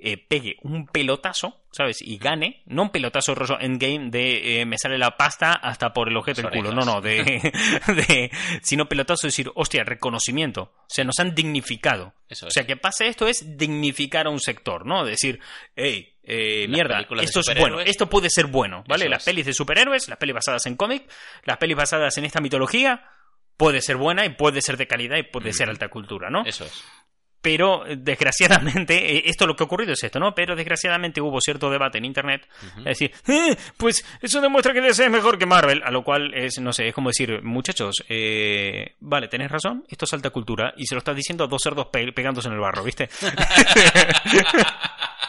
eh, 0.00 0.16
pegue 0.16 0.56
un 0.62 0.86
pelotazo, 0.86 1.60
¿sabes? 1.72 2.02
Y 2.02 2.18
gane, 2.18 2.62
no 2.66 2.82
un 2.82 2.90
pelotazo 2.90 3.34
rollo 3.34 3.58
endgame 3.58 4.10
de 4.10 4.60
eh, 4.60 4.64
me 4.64 4.78
sale 4.78 4.96
la 4.96 5.16
pasta 5.16 5.52
hasta 5.52 5.92
por 5.92 6.08
el 6.08 6.16
objeto 6.16 6.42
del 6.42 6.50
culo, 6.52 6.72
no, 6.72 6.84
no, 6.84 7.00
de, 7.00 7.22
de 7.88 8.30
sino 8.62 8.88
pelotazo 8.88 9.26
de 9.26 9.28
decir, 9.28 9.50
hostia, 9.56 9.82
reconocimiento, 9.82 10.62
o 10.62 10.86
sea, 10.86 11.04
nos 11.04 11.18
han 11.18 11.34
dignificado. 11.34 12.14
Eso 12.28 12.46
O 12.46 12.50
sea, 12.50 12.64
que 12.64 12.76
pase 12.76 13.08
esto 13.08 13.26
es 13.26 13.56
dignificar 13.56 14.26
a 14.26 14.30
un 14.30 14.38
sector, 14.38 14.86
¿no? 14.86 15.04
Decir, 15.04 15.40
hey, 15.74 16.14
eh, 16.22 16.68
mierda, 16.68 17.00
esto 17.20 17.40
es 17.40 17.58
bueno, 17.58 17.80
esto 17.80 18.08
puede 18.08 18.30
ser 18.30 18.46
bueno, 18.46 18.84
¿vale? 18.86 19.06
Eso 19.06 19.10
Las 19.10 19.22
es. 19.22 19.24
pelis 19.24 19.46
de 19.46 19.52
superhéroes, 19.52 20.08
las 20.08 20.18
pelis 20.18 20.34
basadas 20.34 20.66
en 20.66 20.76
cómic, 20.76 21.10
las 21.44 21.56
pelis 21.56 21.76
basadas 21.76 22.16
en 22.18 22.24
esta 22.24 22.40
mitología, 22.40 23.10
puede 23.56 23.80
ser 23.80 23.96
buena 23.96 24.24
y 24.24 24.28
puede 24.30 24.62
ser 24.62 24.76
de 24.76 24.86
calidad 24.86 25.16
y 25.16 25.24
puede 25.24 25.52
ser 25.52 25.68
alta 25.68 25.88
cultura, 25.88 26.30
¿no? 26.30 26.44
Eso 26.44 26.64
es. 26.64 26.84
Pero, 27.40 27.86
eh, 27.86 27.96
desgraciadamente, 27.96 28.94
eh, 29.16 29.22
esto 29.26 29.46
lo 29.46 29.54
que 29.54 29.62
ha 29.62 29.66
ocurrido 29.66 29.92
es 29.92 30.02
esto, 30.02 30.18
¿no? 30.18 30.34
Pero 30.34 30.56
desgraciadamente 30.56 31.20
hubo 31.20 31.40
cierto 31.40 31.70
debate 31.70 31.98
en 31.98 32.04
internet. 32.04 32.46
Es 32.78 32.84
decir, 32.98 33.12
"Eh, 33.28 33.56
pues 33.76 34.04
eso 34.20 34.40
demuestra 34.40 34.72
que 34.72 34.80
DC 34.80 35.04
es 35.04 35.10
mejor 35.10 35.38
que 35.38 35.46
Marvel. 35.46 35.82
A 35.84 35.90
lo 35.90 36.02
cual 36.02 36.34
es, 36.34 36.58
no 36.60 36.72
sé, 36.72 36.88
es 36.88 36.94
como 36.94 37.10
decir, 37.10 37.40
muchachos, 37.42 38.04
eh, 38.08 38.96
vale, 39.00 39.28
tenés 39.28 39.50
razón, 39.50 39.84
esto 39.88 40.04
es 40.04 40.12
alta 40.14 40.30
cultura. 40.30 40.74
Y 40.76 40.86
se 40.86 40.94
lo 40.94 40.98
estás 40.98 41.14
diciendo 41.16 41.44
a 41.44 41.46
dos 41.46 41.60
cerdos 41.62 41.86
pe- 41.92 42.12
pegándose 42.12 42.48
en 42.48 42.54
el 42.54 42.60
barro, 42.60 42.82
¿viste? 42.82 43.08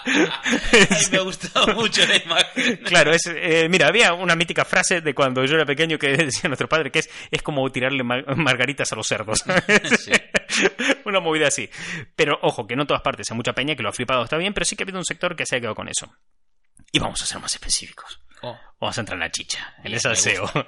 Ay, 0.05 0.87
me 1.11 1.17
ha 1.17 1.21
gustado 1.21 1.67
mucho 1.75 2.01
la 2.07 2.15
imagen. 2.17 2.77
Claro, 2.85 3.11
es, 3.11 3.21
eh, 3.27 3.67
mira, 3.69 3.87
había 3.87 4.13
una 4.13 4.35
mítica 4.35 4.65
frase 4.65 5.01
de 5.01 5.13
cuando 5.13 5.43
yo 5.45 5.55
era 5.55 5.65
pequeño 5.65 5.97
que 5.97 6.07
decía 6.15 6.47
nuestro 6.47 6.67
padre 6.69 6.89
que 6.91 6.99
es, 6.99 7.09
es 7.29 7.41
como 7.41 7.69
tirarle 7.71 8.03
ma- 8.03 8.23
margaritas 8.35 8.91
a 8.91 8.95
los 8.95 9.05
cerdos. 9.07 9.43
Sí. 9.99 10.11
una 11.05 11.19
movida 11.19 11.47
así. 11.47 11.69
Pero 12.15 12.39
ojo, 12.41 12.67
que 12.67 12.75
no 12.75 12.85
todas 12.85 13.01
partes, 13.01 13.29
hay 13.31 13.37
mucha 13.37 13.53
peña 13.53 13.75
que 13.75 13.83
lo 13.83 13.89
ha 13.89 13.93
flipado, 13.93 14.23
está 14.23 14.37
bien, 14.37 14.53
pero 14.53 14.65
sí 14.65 14.75
que 14.75 14.83
ha 14.83 14.85
habido 14.85 14.99
un 14.99 15.05
sector 15.05 15.35
que 15.35 15.45
se 15.45 15.55
ha 15.55 15.59
quedado 15.59 15.75
con 15.75 15.89
eso. 15.89 16.11
Y 16.91 16.99
vamos 16.99 17.21
a 17.21 17.25
ser 17.25 17.39
más 17.39 17.53
específicos. 17.53 18.19
Oh, 18.41 18.57
Vamos 18.79 18.97
a 18.97 19.01
entrar 19.01 19.17
en 19.17 19.19
la 19.19 19.31
chicha, 19.31 19.75
en 19.83 19.93
el 19.93 19.99
salseo. 19.99 20.49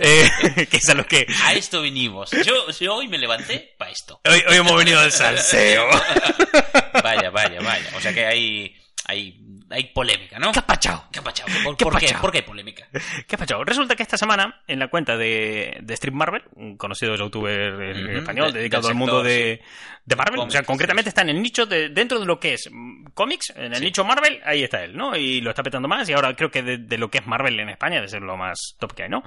Eh, 0.00 0.66
que 0.70 0.76
es 0.76 0.88
a 0.88 0.94
lo 0.94 1.06
que... 1.06 1.26
a 1.44 1.54
esto 1.54 1.80
vinimos. 1.80 2.30
Yo, 2.44 2.68
yo 2.70 2.94
hoy 2.94 3.08
me 3.08 3.16
levanté 3.16 3.74
para 3.78 3.90
esto. 3.90 4.20
Hoy, 4.24 4.42
hoy 4.48 4.56
hemos 4.56 4.76
venido 4.76 5.00
al 5.00 5.10
salseo. 5.10 5.88
Vaya, 7.02 7.30
vaya, 7.30 7.60
vaya. 7.60 7.90
O 7.96 8.00
sea 8.00 8.12
que 8.12 8.26
hay, 8.26 8.76
hay, 9.04 9.38
hay 9.70 9.84
polémica, 9.92 10.38
¿no? 10.38 10.52
¿Qué 10.52 10.58
ha 10.58 10.66
pachado? 10.66 11.04
¿Qué 11.12 11.18
ha 11.18 11.22
pachado? 11.22 11.50
¿Por, 11.62 11.76
¿Qué 11.76 11.84
por 11.84 11.98
qué? 11.98 12.14
¿Por 12.20 12.30
qué 12.32 12.38
hay 12.38 12.44
polémica? 12.44 12.86
¿Qué 13.26 13.34
ha 13.34 13.38
pasado? 13.38 13.64
Resulta 13.64 13.94
que 13.96 14.02
esta 14.02 14.16
semana, 14.16 14.62
en 14.66 14.78
la 14.78 14.88
cuenta 14.88 15.16
de, 15.16 15.78
de 15.82 15.94
Strip 15.94 16.14
Marvel, 16.14 16.42
un 16.54 16.76
conocido 16.76 17.14
youtuber 17.16 17.80
en 17.82 18.06
Ujú, 18.08 18.18
español 18.18 18.52
de- 18.52 18.60
dedicado 18.60 18.88
al 18.88 18.94
mundo 18.94 19.22
de, 19.22 19.60
de 20.04 20.16
Marvel, 20.16 20.40
o 20.40 20.50
sea, 20.50 20.62
concretamente 20.62 21.08
está 21.10 21.22
en 21.22 21.30
el 21.30 21.42
nicho 21.42 21.66
de, 21.66 21.88
dentro 21.90 22.18
de 22.18 22.26
lo 22.26 22.40
que 22.40 22.54
es 22.54 22.70
cómics, 23.14 23.50
en 23.56 23.72
el 23.74 23.78
Sí. 23.78 23.84
nicho 23.86 24.04
Marvel, 24.04 24.40
ahí 24.44 24.62
está 24.62 24.82
él, 24.84 24.96
¿no? 24.96 25.14
Y 25.16 25.40
lo 25.40 25.50
está 25.50 25.62
petando 25.62 25.88
más, 25.88 26.08
y 26.08 26.12
ahora 26.12 26.34
creo 26.34 26.50
que 26.50 26.62
de, 26.62 26.78
de 26.78 26.98
lo 26.98 27.10
que 27.10 27.18
es 27.18 27.26
Marvel 27.26 27.58
en 27.60 27.68
España, 27.68 27.96
debe 27.96 28.08
ser 28.08 28.22
lo 28.22 28.36
más 28.36 28.76
top 28.78 28.94
que 28.94 29.02
hay, 29.04 29.08
¿no? 29.08 29.22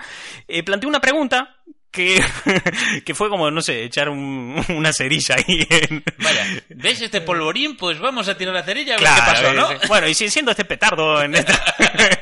Eh, 0.48 0.64
planteó 0.64 0.90
una 0.90 1.00
pregunta 1.02 1.58
que, 1.92 2.24
que 3.06 3.14
fue 3.14 3.30
como, 3.30 3.52
no 3.52 3.62
sé, 3.62 3.84
echar 3.84 4.10
un- 4.10 4.64
una 4.70 4.94
cerilla 4.94 5.36
ahí 5.36 5.68
en... 5.70 6.04
Vaya, 6.20 6.46
¿ves 6.70 7.02
este 7.02 7.22
polvorín? 7.22 7.76
Pues 7.78 8.00
vamos 8.00 8.28
a 8.30 8.38
tirar 8.38 8.54
la 8.54 8.64
cerilla 8.64 8.96
a 8.96 8.98
ver 8.98 9.06
Claro, 9.08 9.24
qué 9.26 9.32
pasó, 9.32 9.54
¿no? 9.54 9.72
eh, 9.72 9.80
Bueno, 9.88 10.08
y 10.08 10.14
si 10.14 10.30
siendo 10.30 10.52
este 10.52 10.66
petardo 10.66 11.22
en, 11.22 11.36
esta, 11.36 11.64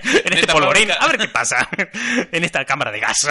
en 0.04 0.34
este 0.34 0.48
polvorín, 0.52 0.90
a 0.92 1.08
ver 1.08 1.18
qué 1.18 1.28
pasa 1.28 1.70
en 2.32 2.44
esta 2.44 2.66
cámara 2.66 2.92
de 2.92 3.00
gas. 3.00 3.28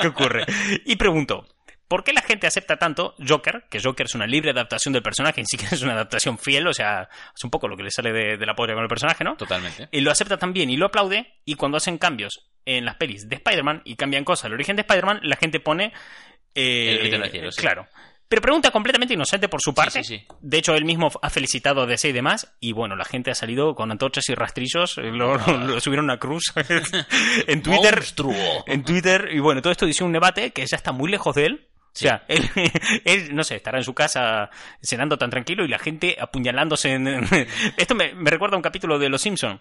¿Qué 0.00 0.06
ocurre? 0.08 0.44
Y 0.84 0.96
pregunto, 0.96 1.46
¿por 1.88 2.04
qué 2.04 2.12
la 2.12 2.22
gente 2.22 2.46
acepta 2.46 2.76
tanto 2.76 3.14
Joker? 3.26 3.64
Que 3.70 3.80
Joker 3.82 4.06
es 4.06 4.14
una 4.14 4.26
libre 4.26 4.50
adaptación 4.50 4.92
del 4.92 5.02
personaje, 5.02 5.40
ni 5.40 5.46
siquiera 5.46 5.74
es 5.74 5.82
una 5.82 5.92
adaptación 5.94 6.38
fiel, 6.38 6.66
o 6.66 6.74
sea, 6.74 7.08
es 7.34 7.44
un 7.44 7.50
poco 7.50 7.66
lo 7.68 7.76
que 7.76 7.82
le 7.84 7.90
sale 7.90 8.12
de, 8.12 8.36
de 8.36 8.46
la 8.46 8.54
polla 8.54 8.74
con 8.74 8.82
el 8.82 8.88
personaje, 8.88 9.24
¿no? 9.24 9.36
Totalmente. 9.36 9.88
Y 9.90 10.00
lo 10.00 10.10
acepta 10.10 10.36
también 10.36 10.70
y 10.70 10.76
lo 10.76 10.86
aplaude, 10.86 11.34
y 11.44 11.54
cuando 11.54 11.78
hacen 11.78 11.98
cambios 11.98 12.49
en 12.64 12.84
las 12.84 12.96
pelis 12.96 13.28
de 13.28 13.36
Spider-Man 13.36 13.82
y 13.84 13.96
cambian 13.96 14.24
cosas 14.24 14.46
al 14.46 14.52
origen 14.54 14.76
de 14.76 14.82
Spider-Man, 14.82 15.20
la 15.22 15.36
gente 15.36 15.60
pone... 15.60 15.92
eh, 16.54 16.92
El 16.92 16.98
grito 17.00 17.16
en 17.16 17.22
el 17.24 17.30
cielo, 17.30 17.52
sí. 17.52 17.60
Claro. 17.60 17.86
Pero 18.28 18.42
pregunta 18.42 18.70
completamente 18.70 19.14
inocente 19.14 19.48
por 19.48 19.60
su 19.60 19.74
parte. 19.74 20.04
sí, 20.04 20.18
sí. 20.18 20.26
De 20.40 20.58
hecho, 20.58 20.76
él 20.76 20.84
mismo 20.84 21.10
ha 21.20 21.30
felicitado 21.30 21.82
a 21.82 21.86
DC 21.86 22.10
y 22.10 22.12
demás. 22.12 22.54
Y 22.60 22.70
bueno, 22.72 22.94
la 22.94 23.04
gente 23.04 23.32
ha 23.32 23.34
salido 23.34 23.74
con 23.74 23.90
antorchas 23.90 24.28
y 24.28 24.34
rastrillos. 24.36 24.98
eh, 24.98 25.10
Lo, 25.10 25.36
lo- 25.36 25.58
lo 25.66 25.80
subieron 25.80 26.08
a 26.12 26.18
cruz 26.18 26.44
en 27.48 27.60
Twitter. 27.62 27.96
Monstruo. 27.96 28.34
En 28.68 28.84
Twitter. 28.84 29.30
Y 29.32 29.40
bueno, 29.40 29.60
todo 29.62 29.72
esto 29.72 29.84
dice 29.84 30.04
un 30.04 30.12
debate 30.12 30.52
que 30.52 30.64
ya 30.64 30.76
está 30.76 30.92
muy 30.92 31.10
lejos 31.10 31.34
de 31.34 31.46
él. 31.46 31.66
Sí. 31.92 32.06
O 32.06 32.08
sea, 32.08 32.24
él, 32.28 32.48
él, 33.04 33.34
no 33.34 33.42
sé, 33.42 33.56
estará 33.56 33.78
en 33.78 33.84
su 33.84 33.94
casa 33.94 34.48
cenando 34.80 35.18
tan 35.18 35.28
tranquilo 35.30 35.64
y 35.64 35.68
la 35.68 35.80
gente 35.80 36.16
apuñalándose 36.20 36.92
en... 36.92 37.08
Esto 37.76 37.96
me, 37.96 38.14
me 38.14 38.30
recuerda 38.30 38.54
a 38.54 38.58
un 38.58 38.62
capítulo 38.62 39.00
de 39.00 39.08
Los 39.08 39.22
Simpson. 39.22 39.60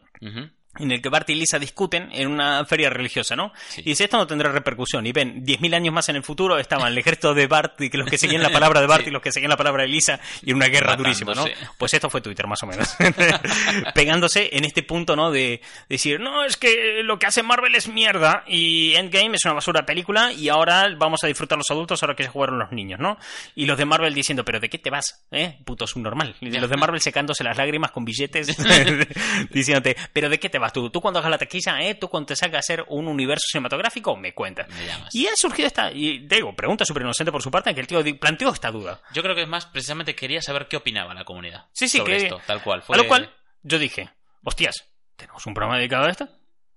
En 0.79 0.91
el 0.91 1.01
que 1.01 1.09
Bart 1.09 1.29
y 1.29 1.35
Lisa 1.35 1.59
discuten 1.59 2.09
en 2.11 2.27
una 2.27 2.65
feria 2.65 2.89
religiosa, 2.89 3.35
¿no? 3.35 3.51
Sí. 3.67 3.81
Y 3.81 3.89
dice, 3.89 4.05
esto 4.05 4.17
no 4.17 4.25
tendrá 4.27 4.51
repercusión. 4.51 5.05
Y 5.05 5.11
ven, 5.11 5.43
10.000 5.45 5.75
años 5.75 5.93
más 5.93 6.09
en 6.09 6.15
el 6.15 6.23
futuro 6.23 6.57
estaban 6.57 6.87
el 6.91 6.97
ejército 6.97 7.33
de 7.33 7.47
Bart 7.47 7.79
y 7.81 7.89
que 7.89 7.97
los 7.97 8.09
que 8.09 8.17
seguían 8.17 8.41
la 8.43 8.49
palabra 8.49 8.81
de 8.81 8.87
Bart 8.87 9.03
Sí. 9.03 9.09
y 9.09 9.13
los 9.13 9.21
que 9.21 9.31
seguían 9.31 9.49
la 9.49 9.57
palabra 9.57 9.83
de 9.83 9.89
Lisa 9.89 10.19
y 10.41 10.51
en 10.51 10.55
una 10.57 10.67
guerra 10.67 10.95
durísima, 10.95 11.33
¿no? 11.33 11.45
Pues 11.77 11.93
esto 11.93 12.09
fue 12.09 12.21
Twitter, 12.21 12.47
más 12.47 12.61
o 12.63 12.67
menos. 12.67 12.95
Pegándose 13.93 14.49
en 14.53 14.65
este 14.65 14.83
punto, 14.83 15.15
¿no? 15.15 15.31
De 15.31 15.61
decir, 15.87 16.19
no, 16.19 16.43
es 16.43 16.57
que 16.57 17.01
lo 17.03 17.19
que 17.19 17.25
hace 17.27 17.43
Marvel 17.43 17.75
es 17.75 17.87
mierda 17.87 18.43
y 18.47 18.93
Endgame 18.95 19.35
es 19.35 19.45
una 19.45 19.53
basura 19.53 19.85
película 19.85 20.31
y 20.33 20.49
ahora 20.49 20.87
vamos 20.97 21.23
a 21.23 21.27
disfrutar 21.27 21.57
los 21.57 21.69
adultos 21.69 22.01
ahora 22.03 22.15
que 22.15 22.23
se 22.23 22.29
jugaron 22.29 22.59
los 22.59 22.71
niños, 22.71 22.99
¿no? 22.99 23.17
Y 23.55 23.65
los 23.65 23.77
de 23.77 23.85
Marvel 23.85 24.13
diciendo, 24.13 24.43
pero 24.45 24.59
¿de 24.59 24.69
qué 24.69 24.77
te 24.77 24.89
vas? 24.89 25.25
¿Eh? 25.31 25.57
Puto 25.65 25.87
subnormal. 25.87 26.35
Y 26.41 26.49
los 26.51 26.69
de 26.69 26.77
Marvel 26.77 27.01
secándose 27.01 27.43
las 27.43 27.57
lágrimas 27.57 27.91
con 27.91 28.05
billetes 28.05 28.47
diciéndote, 29.51 29.95
pero 30.13 30.29
¿de 30.29 30.39
qué 30.39 30.49
te 30.49 30.59
vas 30.59 30.68
tú? 30.71 30.89
¿Tú 30.89 31.01
cuando 31.01 31.19
hagas 31.19 31.31
la 31.31 31.37
taquilla, 31.37 31.81
eh? 31.81 31.95
¿Tú 31.95 32.07
cuando 32.09 32.27
te 32.27 32.35
salga 32.35 32.57
a 32.57 32.59
hacer 32.59 32.85
un 32.89 33.07
universo 33.07 33.45
cinematográfico? 33.51 34.15
Me 34.15 34.33
cuentas. 34.33 34.67
Me 34.69 34.85
llamas. 34.85 35.13
Y 35.15 35.27
ha 35.27 35.31
surgido 35.35 35.67
esta, 35.67 35.91
y 35.91 36.19
digo, 36.27 36.55
pregunta 36.55 36.85
súper 36.85 37.03
inocente 37.03 37.31
por 37.31 37.41
su 37.41 37.51
parte, 37.51 37.69
en 37.69 37.75
que 37.75 37.81
el 37.81 37.87
tío 37.87 38.03
planteó 38.19 38.51
esta 38.51 38.71
duda. 38.71 39.01
Yo 39.13 39.21
creo 39.21 39.35
que 39.35 39.43
es 39.43 39.47
más, 39.47 39.65
precisamente 39.65 40.15
quería 40.15 40.41
saber 40.41 40.67
qué 40.67 40.77
opinaba 40.77 41.13
la 41.13 41.25
comunidad. 41.25 41.65
Sí, 41.73 41.87
sí, 41.89 41.97
sobre 41.99 42.17
que- 42.17 42.23
esto, 42.25 42.41
tal 42.45 42.61
cual. 42.63 42.81
Fue... 42.81 42.95
A 42.95 42.97
lo 42.97 43.07
cual 43.07 43.33
yo 43.63 43.77
dije, 43.79 44.09
hostias, 44.43 44.75
¿tenemos 45.15 45.45
un 45.45 45.53
programa 45.53 45.77
dedicado 45.77 46.05
a 46.05 46.09
esto? 46.09 46.27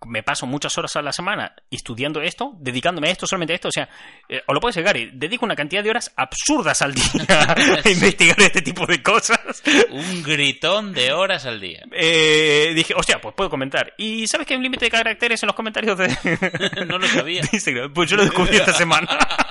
Me 0.06 0.23
paso 0.23 0.47
muchas 0.47 0.76
horas 0.78 0.94
a 0.97 1.02
la 1.02 1.12
semana 1.12 1.54
estudiando 1.71 2.21
esto, 2.21 2.52
dedicándome 2.59 3.09
a 3.09 3.12
esto, 3.12 3.26
solamente 3.26 3.52
a 3.52 3.56
esto. 3.56 3.68
O 3.68 3.73
sea, 3.73 3.88
eh, 4.28 4.42
o 4.47 4.52
lo 4.52 4.61
puedes 4.61 4.76
llegar 4.76 4.97
y 4.97 5.11
dedico 5.12 5.44
una 5.44 5.56
cantidad 5.56 5.82
de 5.82 5.90
horas 5.90 6.12
absurdas 6.16 6.82
al 6.82 6.94
día 6.94 7.04
a 7.85 7.88
investigar 7.88 8.40
este 8.40 8.62
tipo 8.62 8.87
de 8.87 9.02
cosas. 9.02 9.62
Un 9.90 10.23
gritón 10.23 10.92
de 10.92 11.12
horas 11.12 11.47
al 11.47 11.61
día. 11.61 11.85
Eh, 11.92 12.73
dije, 12.75 12.94
hostia, 12.94 13.21
pues 13.21 13.35
puedo 13.35 13.50
comentar. 13.50 13.94
¿Y 13.99 14.26
sabes 14.26 14.47
que 14.47 14.54
hay 14.54 14.59
un 14.59 14.64
límite 14.64 14.87
de 14.87 14.90
caracteres 14.90 15.42
en 15.42 15.47
los 15.47 15.56
comentarios 15.56 15.97
de, 15.99 16.09
no 16.87 16.99
lo 16.99 17.06
sabía. 17.06 17.42
Instagram? 17.52 17.92
Pues 17.92 18.11
yo 18.11 18.16
lo 18.16 18.25
descubrí 18.25 18.56
esta 18.56 18.73
semana. 18.73 19.09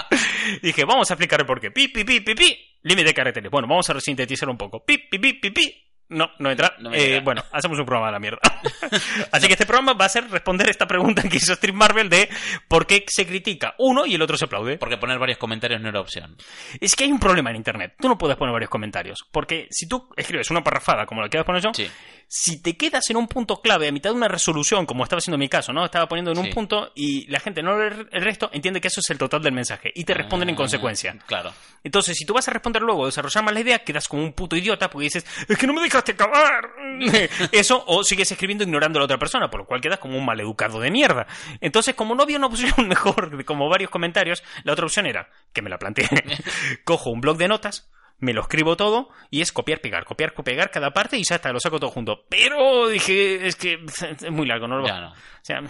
dije, 0.62 0.86
vamos 0.86 1.10
a 1.10 1.14
explicar 1.14 1.40
el 1.40 1.46
porqué. 1.46 1.72
Pi, 1.72 1.88
pi, 1.88 2.04
pi, 2.04 2.20
pi, 2.22 2.36
pi. 2.36 2.58
Límite 2.84 3.10
de 3.10 3.14
caracteres. 3.14 3.52
Bueno, 3.52 3.68
vamos 3.68 3.90
a 3.90 4.00
sintetizar 4.00 4.50
un 4.50 4.58
poco. 4.58 4.84
Pi, 4.84 4.98
pi, 4.98 5.20
pi, 5.20 5.34
pi, 5.34 5.52
pi. 5.52 5.91
No, 6.12 6.30
no 6.40 6.52
entra. 6.52 6.76
No 6.80 6.94
Eh, 6.94 7.22
bueno, 7.24 7.42
hacemos 7.54 7.80
un 7.80 7.86
programa 7.86 8.08
de 8.08 8.12
la 8.12 8.20
mierda. 8.20 8.40
Así 9.32 9.48
que 9.48 9.54
este 9.54 9.66
programa 9.66 9.94
va 9.94 10.06
a 10.06 10.10
ser 10.10 10.30
responder 10.30 10.70
esta 10.70 10.86
pregunta 10.86 11.24
que 11.24 11.38
hizo 11.38 11.54
Street 11.54 11.74
Marvel 11.74 12.10
de 12.10 12.28
por 12.68 12.86
qué 12.86 13.06
se 13.08 13.26
critica 13.26 13.76
uno 13.78 14.06
y 14.06 14.16
el 14.16 14.22
otro 14.22 14.36
se 14.36 14.44
aplaude. 14.44 14.78
Porque 14.78 14.98
poner 14.98 15.18
varios 15.20 15.38
comentarios 15.38 15.80
no 15.80 15.88
era 15.88 16.02
opción. 16.02 16.36
Es 16.82 16.98
que 16.98 17.06
hay 17.06 17.12
un 17.14 17.20
problema 17.20 17.50
en 17.52 17.56
internet. 17.56 17.96
Tú 17.98 18.10
no 18.10 18.18
puedes 18.18 18.36
poner 18.36 18.52
varios 18.52 18.70
comentarios. 18.70 19.20
Porque 19.32 19.68
si 19.72 19.88
tú 19.88 20.10
escribes 20.18 20.52
una 20.52 20.62
parrafada 20.62 21.06
como 21.06 21.22
la 21.22 21.30
que 21.30 21.38
a 21.38 21.46
poner 21.46 21.62
yo, 21.62 21.72
Sí. 21.74 21.90
Si 22.34 22.62
te 22.62 22.78
quedas 22.78 23.10
en 23.10 23.18
un 23.18 23.28
punto 23.28 23.60
clave 23.62 23.90
a 23.90 23.92
mitad 23.92 24.12
de 24.12 24.16
una 24.16 24.30
resolución, 24.30 24.86
como 24.86 25.04
estaba 25.04 25.18
haciendo 25.18 25.36
en 25.36 25.42
mi 25.42 25.50
caso, 25.50 25.74
¿no? 25.74 25.84
Estaba 25.84 26.08
poniendo 26.08 26.32
en 26.32 26.38
un 26.38 26.46
Sí. 26.46 26.52
punto 26.54 26.90
y 26.96 27.28
la 27.28 27.42
gente 27.42 27.62
no 27.62 27.78
lee 27.78 28.08
el 28.10 28.22
resto, 28.24 28.50
entiende 28.54 28.80
que 28.80 28.88
eso 28.88 29.02
es 29.02 29.10
el 29.10 29.18
total 29.18 29.42
del 29.44 29.52
mensaje 29.52 29.92
y 29.94 30.06
te 30.06 30.14
responden 30.14 30.48
en 30.48 30.56
Ah, 30.56 30.60
consecuencia. 30.60 31.18
Claro. 31.26 31.52
Entonces, 31.84 32.16
si 32.18 32.26
tú 32.26 32.34
vas 32.34 32.48
a 32.48 32.52
responder 32.52 32.84
luego, 32.84 33.06
desarrollar 33.06 33.44
más 33.44 33.54
la 33.54 33.60
idea, 33.60 33.80
quedas 33.84 34.08
como 34.08 34.24
un 34.24 34.32
puto 34.32 34.56
idiota 34.56 34.90
porque 34.90 35.04
dices, 35.06 35.26
es 35.50 35.58
que 35.58 35.68
no 35.68 35.74
me 35.74 35.82
dejaste 35.82 36.14
acabar. 36.14 36.70
Eso, 37.52 37.84
o 37.86 38.02
sigues 38.06 38.32
escribiendo 38.32 38.64
ignorando 38.64 39.00
a 39.00 39.02
la 39.02 39.06
otra 39.06 39.18
persona, 39.18 39.50
por 39.50 39.60
lo 39.60 39.66
cual 39.68 39.82
quedas 39.82 40.00
como 40.00 40.18
un 40.18 40.24
maleducado 40.26 40.80
de 40.80 40.90
mierda. 40.90 41.28
Entonces, 41.60 41.96
como 41.96 42.16
no 42.16 42.24
había 42.24 42.38
una 42.38 42.48
opción 42.48 42.72
mejor, 42.88 43.36
de 43.36 43.44
como 43.44 43.68
varios 43.68 43.92
comentarios, 43.92 44.42
la 44.64 44.72
otra 44.72 44.86
opción 44.86 45.06
era, 45.06 45.30
que 45.52 45.62
me 45.62 45.70
la 45.70 45.78
planteé, 45.78 46.08
cojo 46.86 47.10
un 47.10 47.20
blog 47.20 47.36
de 47.38 47.50
notas, 47.50 47.90
me 48.22 48.34
lo 48.34 48.42
escribo 48.42 48.78
todo 48.78 49.10
y 49.30 49.42
es 49.42 49.52
copiar, 49.52 49.82
pegar, 49.82 50.06
copiar, 50.06 50.34
pegar 50.34 50.72
cada 50.72 50.92
parte 50.92 51.18
y 51.18 51.24
ya 51.24 51.36
está, 51.36 51.52
lo 51.52 51.60
saco 51.60 51.80
todo 51.80 51.92
junto. 51.92 52.26
Pero 52.30 52.88
dije, 52.88 53.46
es 53.46 53.56
que 53.58 53.84
es 54.22 54.32
muy 54.32 54.48
largo, 54.48 54.68
no 54.68 54.78
lo 54.78 54.88
Ya 54.88 55.00
no. 55.02 55.12
O 55.12 55.16
sea, 55.44 55.62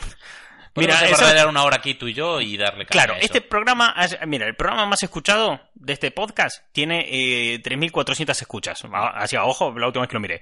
Mira, 0.76 1.06
eso- 1.06 1.26
dar 1.34 1.48
una 1.48 1.64
hora 1.64 1.78
aquí 1.78 1.96
tú 1.96 2.08
y 2.08 2.14
yo 2.14 2.40
y 2.40 2.56
darle 2.56 2.86
Claro, 2.86 3.14
a 3.16 3.18
eso. 3.18 3.26
este 3.26 3.42
programa, 3.42 3.94
mira, 4.26 4.48
el 4.48 4.56
programa 4.56 4.86
más 4.86 5.04
escuchado 5.04 5.60
de 5.74 5.92
este 5.94 6.12
podcast 6.12 6.64
tiene 6.72 7.06
eh, 7.10 7.62
3.400 7.62 8.30
escuchas. 8.42 8.82
Ah, 8.94 9.12
Así 9.16 9.36
a 9.36 9.44
ojo, 9.44 9.78
la 9.78 9.88
última 9.88 10.04
vez 10.04 10.10
que 10.10 10.14
lo 10.16 10.22
miré. 10.22 10.42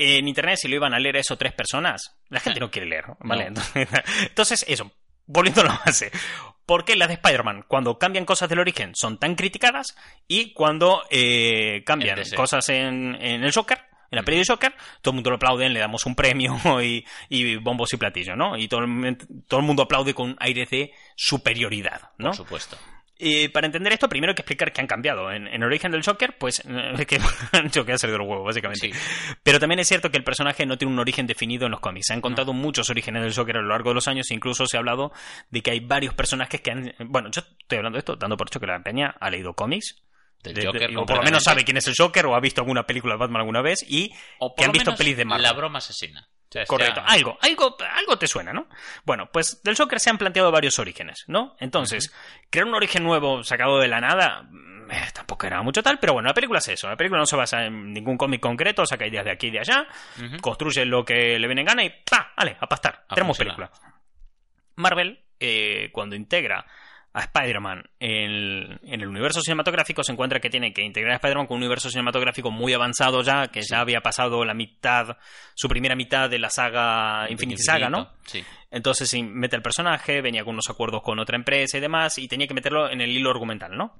En 0.00 0.28
internet, 0.28 0.58
si 0.58 0.68
lo 0.68 0.76
iban 0.76 0.94
a 0.94 1.00
leer 1.00 1.16
a 1.16 1.20
eso 1.20 1.36
tres 1.36 1.52
personas, 1.54 2.16
la 2.28 2.38
gente 2.38 2.60
no 2.60 2.70
quiere 2.70 2.86
leer, 2.88 3.04
¿vale? 3.18 3.50
No. 3.50 3.60
Entonces, 4.22 4.64
eso, 4.68 4.92
volviendo 5.28 5.60
a 5.60 5.64
la 5.64 5.82
base. 5.86 6.10
¿Por 6.66 6.84
qué 6.84 6.96
las 6.96 7.08
de 7.08 7.14
Spider-Man, 7.14 7.64
cuando 7.66 7.98
cambian 7.98 8.26
cosas 8.26 8.48
del 8.48 8.58
origen, 8.58 8.94
son 8.94 9.18
tan 9.18 9.36
criticadas 9.36 9.96
y 10.26 10.52
cuando 10.52 11.02
eh, 11.08 11.82
cambian 11.86 12.18
En 12.18 12.30
cosas 12.34 12.68
en, 12.68 13.14
en 13.20 13.42
el 13.42 13.52
Joker, 13.54 13.78
en 14.10 14.16
la 14.16 14.22
peli 14.22 14.38
de 14.38 14.44
Joker, 14.46 14.74
todo 15.00 15.12
el 15.12 15.14
mundo 15.16 15.30
lo 15.30 15.36
aplauden, 15.36 15.72
le 15.72 15.80
damos 15.80 16.04
un 16.04 16.14
premio 16.14 16.58
y, 16.82 17.06
y 17.28 17.56
bombos 17.56 17.92
y 17.94 17.96
platillos, 17.96 18.36
¿no? 18.36 18.56
Y 18.58 18.68
todo 18.68 18.80
el, 18.80 19.18
todo 19.46 19.60
el 19.60 19.66
mundo 19.66 19.84
aplaude 19.84 20.12
con 20.12 20.36
aires 20.40 20.68
de 20.70 20.92
superioridad, 21.16 22.10
¿no? 22.18 22.30
Por 22.30 22.36
supuesto. 22.36 22.76
Y 23.20 23.48
para 23.48 23.66
entender 23.66 23.92
esto, 23.92 24.08
primero 24.08 24.30
hay 24.30 24.34
que 24.36 24.42
explicar 24.42 24.72
qué 24.72 24.80
han 24.80 24.86
cambiado. 24.86 25.32
En, 25.32 25.48
en 25.48 25.64
origen 25.64 25.90
del 25.90 26.04
Joker, 26.04 26.36
pues 26.38 26.60
eh, 26.60 26.92
es 26.98 27.06
que 27.06 27.18
Joker 27.74 27.94
ha 27.94 27.98
salido 27.98 28.16
de 28.16 28.24
los 28.24 28.28
huevos, 28.28 28.46
básicamente. 28.46 28.92
Sí. 28.92 28.98
Pero 29.42 29.58
también 29.58 29.80
es 29.80 29.88
cierto 29.88 30.10
que 30.10 30.18
el 30.18 30.24
personaje 30.24 30.64
no 30.66 30.78
tiene 30.78 30.92
un 30.94 31.00
origen 31.00 31.26
definido 31.26 31.66
en 31.66 31.72
los 31.72 31.80
cómics. 31.80 32.06
Se 32.06 32.14
han 32.14 32.20
contado 32.20 32.52
muchos 32.52 32.88
orígenes 32.90 33.22
del 33.24 33.34
Joker 33.34 33.56
a 33.56 33.60
lo 33.60 33.68
largo 33.68 33.90
de 33.90 33.94
los 33.96 34.06
años. 34.06 34.30
Incluso 34.30 34.66
se 34.66 34.76
ha 34.76 34.80
hablado 34.80 35.12
de 35.50 35.60
que 35.62 35.72
hay 35.72 35.80
varios 35.80 36.14
personajes 36.14 36.60
que 36.60 36.70
han. 36.70 36.94
Bueno, 37.06 37.28
yo 37.32 37.40
estoy 37.60 37.78
hablando 37.78 37.96
de 37.96 38.00
esto 38.00 38.14
dando 38.16 38.36
por 38.36 38.46
hecho 38.48 38.60
que 38.60 38.66
la 38.66 38.80
peña 38.82 39.14
ha 39.20 39.30
leído 39.30 39.54
cómics. 39.54 40.02
Del 40.44 40.54
de- 40.54 40.60
de- 40.60 40.66
Joker, 40.68 40.96
o 40.98 41.04
por 41.04 41.16
lo 41.16 41.22
menos 41.24 41.42
sabe 41.42 41.64
quién 41.64 41.76
es 41.78 41.88
el 41.88 41.94
Joker 41.98 42.24
o 42.26 42.36
ha 42.36 42.40
visto 42.40 42.60
alguna 42.60 42.84
película 42.86 43.14
de 43.14 43.18
Batman 43.18 43.40
alguna 43.40 43.60
vez 43.60 43.84
y 43.88 44.12
O 44.38 44.50
por 44.54 44.58
que 44.58 44.64
han 44.66 44.70
visto 44.72 44.90
menos 44.92 44.98
pelis 44.98 45.16
de 45.16 45.24
Marvel. 45.24 45.42
La 45.42 45.52
broma 45.52 45.78
asesina. 45.78 46.28
Correcto, 46.66 47.02
algo, 47.04 47.38
algo, 47.42 47.76
algo 47.94 48.18
te 48.18 48.26
suena, 48.26 48.52
¿no? 48.52 48.68
Bueno, 49.04 49.28
pues 49.30 49.62
del 49.62 49.76
Joker 49.76 50.00
se 50.00 50.10
han 50.10 50.18
planteado 50.18 50.50
varios 50.50 50.78
orígenes, 50.78 51.24
¿no? 51.26 51.56
Entonces, 51.60 52.12
crear 52.50 52.66
un 52.66 52.74
origen 52.74 53.04
nuevo 53.04 53.44
sacado 53.44 53.78
de 53.78 53.88
la 53.88 54.00
nada 54.00 54.44
mm, 54.48 54.90
eh, 54.90 55.08
tampoco 55.12 55.46
era 55.46 55.60
mucho 55.62 55.82
tal, 55.82 55.98
pero 55.98 56.14
bueno, 56.14 56.28
la 56.28 56.34
película 56.34 56.58
es 56.60 56.68
eso. 56.68 56.88
La 56.88 56.96
película 56.96 57.20
no 57.20 57.26
se 57.26 57.36
basa 57.36 57.66
en 57.66 57.92
ningún 57.92 58.16
cómic 58.16 58.40
concreto, 58.40 58.86
saca 58.86 59.06
ideas 59.06 59.24
de 59.24 59.30
aquí 59.32 59.48
y 59.48 59.50
de 59.50 59.60
allá, 59.60 59.86
construye 60.40 60.86
lo 60.86 61.04
que 61.04 61.38
le 61.38 61.46
viene 61.46 61.60
en 61.60 61.66
gana 61.66 61.84
y 61.84 61.90
¡pa! 62.10 62.32
¡Ale! 62.36 62.56
A 62.60 62.66
pastar. 62.66 63.04
A 63.08 63.14
Tenemos 63.14 63.36
funcionar. 63.36 63.68
película. 63.70 63.92
Marvel, 64.76 65.22
eh, 65.40 65.90
cuando 65.92 66.16
integra 66.16 66.64
a 67.12 67.20
Spider-Man 67.20 67.84
en, 68.00 68.78
en 68.82 69.00
el 69.00 69.08
universo 69.08 69.40
cinematográfico, 69.40 70.02
se 70.02 70.12
encuentra 70.12 70.40
que 70.40 70.50
tiene 70.50 70.72
que 70.72 70.82
integrar 70.82 71.12
a 71.12 71.16
Spider-Man 71.16 71.46
con 71.46 71.56
un 71.56 71.62
universo 71.62 71.90
cinematográfico 71.90 72.50
muy 72.50 72.72
avanzado 72.72 73.22
ya, 73.22 73.48
que 73.48 73.62
ya 73.62 73.80
había 73.80 74.00
pasado 74.00 74.44
la 74.44 74.54
mitad, 74.54 75.16
su 75.54 75.68
primera 75.68 75.96
mitad 75.96 76.28
de 76.30 76.38
la 76.38 76.50
saga 76.50 77.30
Infinity 77.30 77.62
Saga, 77.62 77.88
¿no? 77.88 78.12
Sí. 78.26 78.44
Entonces 78.70 79.12
mete 79.22 79.56
el 79.56 79.62
personaje, 79.62 80.20
venía 80.20 80.44
con 80.44 80.54
unos 80.54 80.68
acuerdos 80.68 81.02
con 81.02 81.18
otra 81.18 81.36
empresa 81.36 81.78
y 81.78 81.80
demás, 81.80 82.18
y 82.18 82.28
tenía 82.28 82.46
que 82.46 82.54
meterlo 82.54 82.90
en 82.90 83.00
el 83.00 83.10
hilo 83.10 83.30
argumental, 83.30 83.76
¿no? 83.76 83.94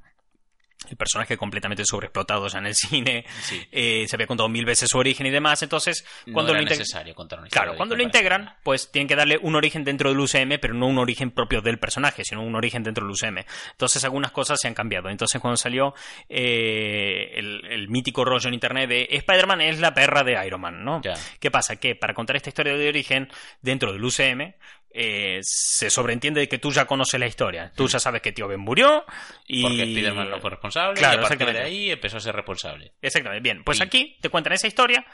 El 0.90 0.96
personaje 0.96 1.36
completamente 1.36 1.84
sobreexplotado 1.84 2.48
ya 2.48 2.58
en 2.58 2.66
el 2.66 2.74
cine, 2.74 3.24
Sí. 3.42 3.60
eh, 3.70 4.06
se 4.08 4.16
había 4.16 4.26
contado 4.26 4.48
mil 4.48 4.64
veces 4.64 4.88
su 4.90 4.98
origen 4.98 5.26
y 5.26 5.30
demás, 5.30 5.62
entonces 5.62 6.04
cuando 6.32 6.52
no 6.52 6.58
lo 6.60 6.66
era 6.66 6.70
necesario 6.70 7.14
contar 7.14 7.38
una 7.38 7.48
historia 7.48 7.62
Claro, 7.64 7.76
cuando 7.76 7.96
lo 7.96 8.02
integran, 8.02 8.54
pues 8.62 8.90
tienen 8.90 9.08
que 9.08 9.16
darle 9.16 9.38
un 9.42 9.54
origen 9.54 9.84
dentro 9.84 10.08
del 10.10 10.18
UCM, 10.20 10.58
pero 10.60 10.74
no 10.74 10.86
un 10.86 10.98
origen 10.98 11.30
propio 11.30 11.60
del 11.60 11.78
personaje, 11.78 12.24
sino 12.24 12.42
un 12.42 12.54
origen 12.54 12.82
dentro 12.82 13.04
del 13.04 13.12
UCM. 13.12 13.44
Entonces 13.72 14.02
algunas 14.04 14.32
cosas 14.32 14.58
se 14.60 14.68
han 14.68 14.74
cambiado. 14.74 15.08
Entonces 15.08 15.40
cuando 15.40 15.56
salió 15.56 15.94
eh, 16.28 17.32
el, 17.34 17.64
el 17.66 17.88
mítico 17.88 18.24
rollo 18.24 18.48
en 18.48 18.54
internet 18.54 18.88
de 18.88 19.08
Spider-Man 19.10 19.60
es 19.60 19.78
la 19.80 19.92
perra 19.94 20.22
de 20.24 20.44
Iron 20.46 20.60
Man, 20.60 20.84
¿no? 20.84 21.00
Ya. 21.02 21.14
¿Qué 21.40 21.50
pasa? 21.50 21.76
Que 21.76 21.94
para 21.94 22.14
contar 22.14 22.36
esta 22.36 22.48
historia 22.50 22.74
de 22.76 22.88
origen 22.88 23.28
dentro 23.62 23.92
del 23.92 24.04
UCM, 24.04 24.54
eh, 24.90 25.38
se 25.42 25.90
sobreentiende 25.90 26.40
de 26.40 26.48
que 26.48 26.58
tú 26.58 26.70
ya 26.72 26.86
conoces 26.86 27.20
la 27.20 27.26
historia. 27.26 27.72
Tú 27.74 27.86
ya 27.88 27.98
sabes 27.98 28.22
que 28.22 28.32
Tío 28.32 28.48
Ben 28.48 28.60
murió 28.60 29.04
y... 29.46 29.62
Porque 29.62 29.82
Spider-Man 29.82 30.30
no 30.30 30.40
fue 30.40 30.50
responsable 30.50 30.98
Claro, 30.98 31.22
y 31.22 31.24
a 31.24 31.28
partir 31.28 31.52
de 31.52 31.60
ahí 31.60 31.90
empezó 31.90 32.16
a 32.16 32.20
ser 32.20 32.34
responsable. 32.34 32.92
Exactamente, 33.02 33.42
bien. 33.42 33.64
Pues 33.64 33.80
aquí 33.80 34.16
te 34.20 34.28
cuentan 34.28 34.52
esa 34.54 34.66
historia, 34.66 35.04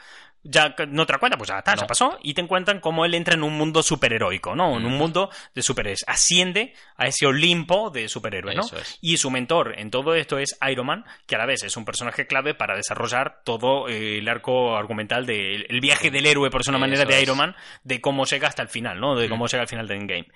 ya 0.43 0.75
no 0.89 1.05
te 1.05 1.13
la 1.13 1.19
cuentan, 1.19 1.37
pues 1.37 1.49
ya 1.49 1.57
está, 1.59 1.75
No. 1.75 1.81
ya 1.81 1.87
pasó, 1.87 2.17
y 2.21 2.33
te 2.33 2.45
cuentan 2.47 2.79
cómo 2.79 3.03
él 3.05 3.13
entra 3.15 3.33
en 3.33 3.43
un 3.43 3.53
mundo 3.57 3.81
superheroico, 3.83 4.55
¿no? 4.55 4.77
En 4.77 4.85
un 4.85 4.93
mundo 4.97 5.29
de 5.53 5.61
superhéroes. 5.61 6.03
Asciende 6.07 6.73
a 6.97 7.07
ese 7.07 7.25
Olimpo 7.25 7.89
de 7.89 8.07
superhéroes, 8.07 8.55
¿no? 8.55 8.63
Es. 8.63 8.97
Y 9.01 9.17
su 9.17 9.29
mentor 9.31 9.73
en 9.77 9.89
todo 9.91 10.13
esto 10.15 10.37
es 10.39 10.57
Iron 10.69 10.85
Man, 10.85 11.05
que 11.25 11.35
a 11.35 11.39
la 11.39 11.45
vez 11.45 11.63
es 11.63 11.75
un 11.77 11.85
personaje 11.85 12.27
clave 12.27 12.53
para 12.53 12.75
desarrollar 12.75 13.41
todo 13.43 13.89
eh, 13.89 14.19
el 14.19 14.29
arco 14.29 14.75
argumental 14.77 15.25
del 15.25 15.65
el 15.67 15.81
viaje 15.81 16.11
del 16.11 16.25
héroe, 16.25 16.49
por 16.49 16.61
una 16.67 16.77
manera, 16.77 17.03
Eso 17.03 17.11
de. 17.11 17.21
Iron 17.21 17.37
Man, 17.37 17.55
de 17.83 17.99
cómo 18.01 18.25
llega 18.25 18.47
hasta 18.47 18.61
el 18.61 18.69
final, 18.69 18.99
¿no? 18.99 19.15
De 19.15 19.27
Mm. 19.27 19.29
cómo 19.29 19.47
llega 19.47 19.64
al 19.65 19.69
final 19.69 19.87
de 19.87 19.95
Endgame. 19.95 20.27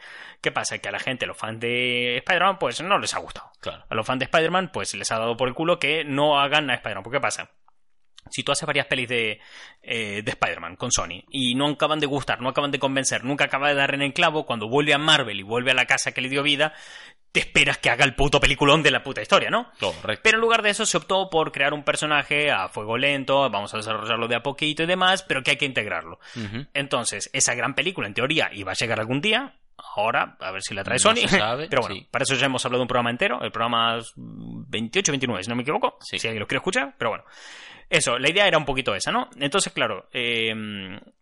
¿Qué 0.41 0.51
pasa? 0.51 0.77
Que 0.79 0.89
a 0.89 0.91
la 0.91 0.99
gente, 0.99 1.25
los 1.25 1.37
fans 1.37 1.59
de 1.59 2.17
Spider-Man, 2.17 2.59
pues 2.59 2.81
no 2.81 2.99
les 2.99 3.13
ha 3.13 3.19
gustado. 3.19 3.51
Claro. 3.59 3.85
A 3.89 3.95
los 3.95 4.05
fans 4.05 4.19
de 4.19 4.25
Spider-Man, 4.25 4.71
pues 4.71 4.93
les 4.95 5.11
ha 5.11 5.19
dado 5.19 5.37
por 5.37 5.47
el 5.47 5.53
culo 5.53 5.79
que 5.79 6.03
no 6.03 6.39
hagan 6.39 6.69
a 6.69 6.75
Spider-Man. 6.75 7.03
¿Por 7.03 7.13
qué 7.13 7.19
pasa? 7.19 7.51
Si 8.29 8.43
tú 8.43 8.51
haces 8.51 8.67
varias 8.67 8.85
pelis 8.85 9.07
de, 9.07 9.39
eh, 9.81 10.21
de 10.23 10.31
Spider-Man 10.31 10.75
con 10.75 10.91
Sony 10.91 11.23
y 11.29 11.55
no 11.55 11.67
acaban 11.67 11.99
de 11.99 12.05
gustar, 12.05 12.41
no 12.41 12.49
acaban 12.49 12.71
de 12.71 12.79
convencer, 12.79 13.23
nunca 13.23 13.45
acaba 13.45 13.69
de 13.69 13.75
dar 13.75 13.93
en 13.95 14.01
el 14.01 14.13
clavo, 14.13 14.45
cuando 14.45 14.67
vuelve 14.67 14.93
a 14.93 14.97
Marvel 14.97 15.39
y 15.39 15.43
vuelve 15.43 15.71
a 15.71 15.73
la 15.73 15.85
casa 15.85 16.11
que 16.11 16.21
le 16.21 16.29
dio 16.29 16.43
vida, 16.43 16.73
te 17.31 17.39
esperas 17.41 17.77
que 17.77 17.89
haga 17.89 18.03
el 18.05 18.15
puto 18.15 18.39
peliculón 18.39 18.81
de 18.81 18.91
la 18.91 19.03
puta 19.03 19.21
historia, 19.21 19.49
¿no? 19.49 19.71
Correcto. 19.79 20.21
Pero 20.23 20.37
en 20.37 20.41
lugar 20.41 20.61
de 20.61 20.71
eso 20.71 20.85
se 20.85 20.97
optó 20.97 21.29
por 21.29 21.51
crear 21.51 21.73
un 21.73 21.83
personaje 21.83 22.49
a 22.51 22.69
fuego 22.69 22.97
lento, 22.97 23.49
vamos 23.49 23.73
a 23.73 23.77
desarrollarlo 23.77 24.27
de 24.27 24.35
a 24.35 24.41
poquito 24.43 24.83
y 24.83 24.85
demás, 24.87 25.23
pero 25.23 25.43
que 25.43 25.51
hay 25.51 25.57
que 25.57 25.65
integrarlo. 25.65 26.19
Entonces, 26.73 27.29
esa 27.33 27.53
gran 27.53 27.75
película, 27.75 28.07
en 28.07 28.13
teoría, 28.13 28.49
iba 28.53 28.71
a 28.71 28.75
llegar 28.75 28.99
algún 28.99 29.21
día. 29.21 29.55
Ahora, 29.95 30.35
a 30.41 30.51
ver 30.51 30.61
si 30.61 30.73
la 30.73 30.83
trae 30.83 30.95
No 30.95 30.99
Sony. 30.99 31.27
se 31.27 31.37
sabe, 31.37 31.67
Pero 31.69 31.81
bueno, 31.83 31.95
sí. 31.95 32.07
para 32.11 32.23
eso 32.23 32.35
ya 32.35 32.47
hemos 32.47 32.65
hablado 32.65 32.79
de 32.79 32.83
un 32.83 32.87
programa 32.89 33.11
entero. 33.11 33.41
El 33.41 33.51
programa 33.51 33.97
28-29, 33.97 35.43
si 35.43 35.49
no 35.49 35.55
me 35.55 35.61
equivoco. 35.61 35.97
Sí. 36.01 36.19
Si 36.19 36.27
alguien 36.27 36.41
lo 36.41 36.47
quiere 36.47 36.59
escuchar. 36.59 36.95
Pero 36.97 37.11
bueno. 37.11 37.23
Eso, 37.89 38.19
la 38.19 38.29
idea 38.29 38.47
era 38.47 38.57
un 38.57 38.65
poquito 38.65 38.93
esa, 38.93 39.11
¿no? 39.11 39.29
Entonces, 39.39 39.71
claro, 39.73 40.09
eh, 40.13 40.53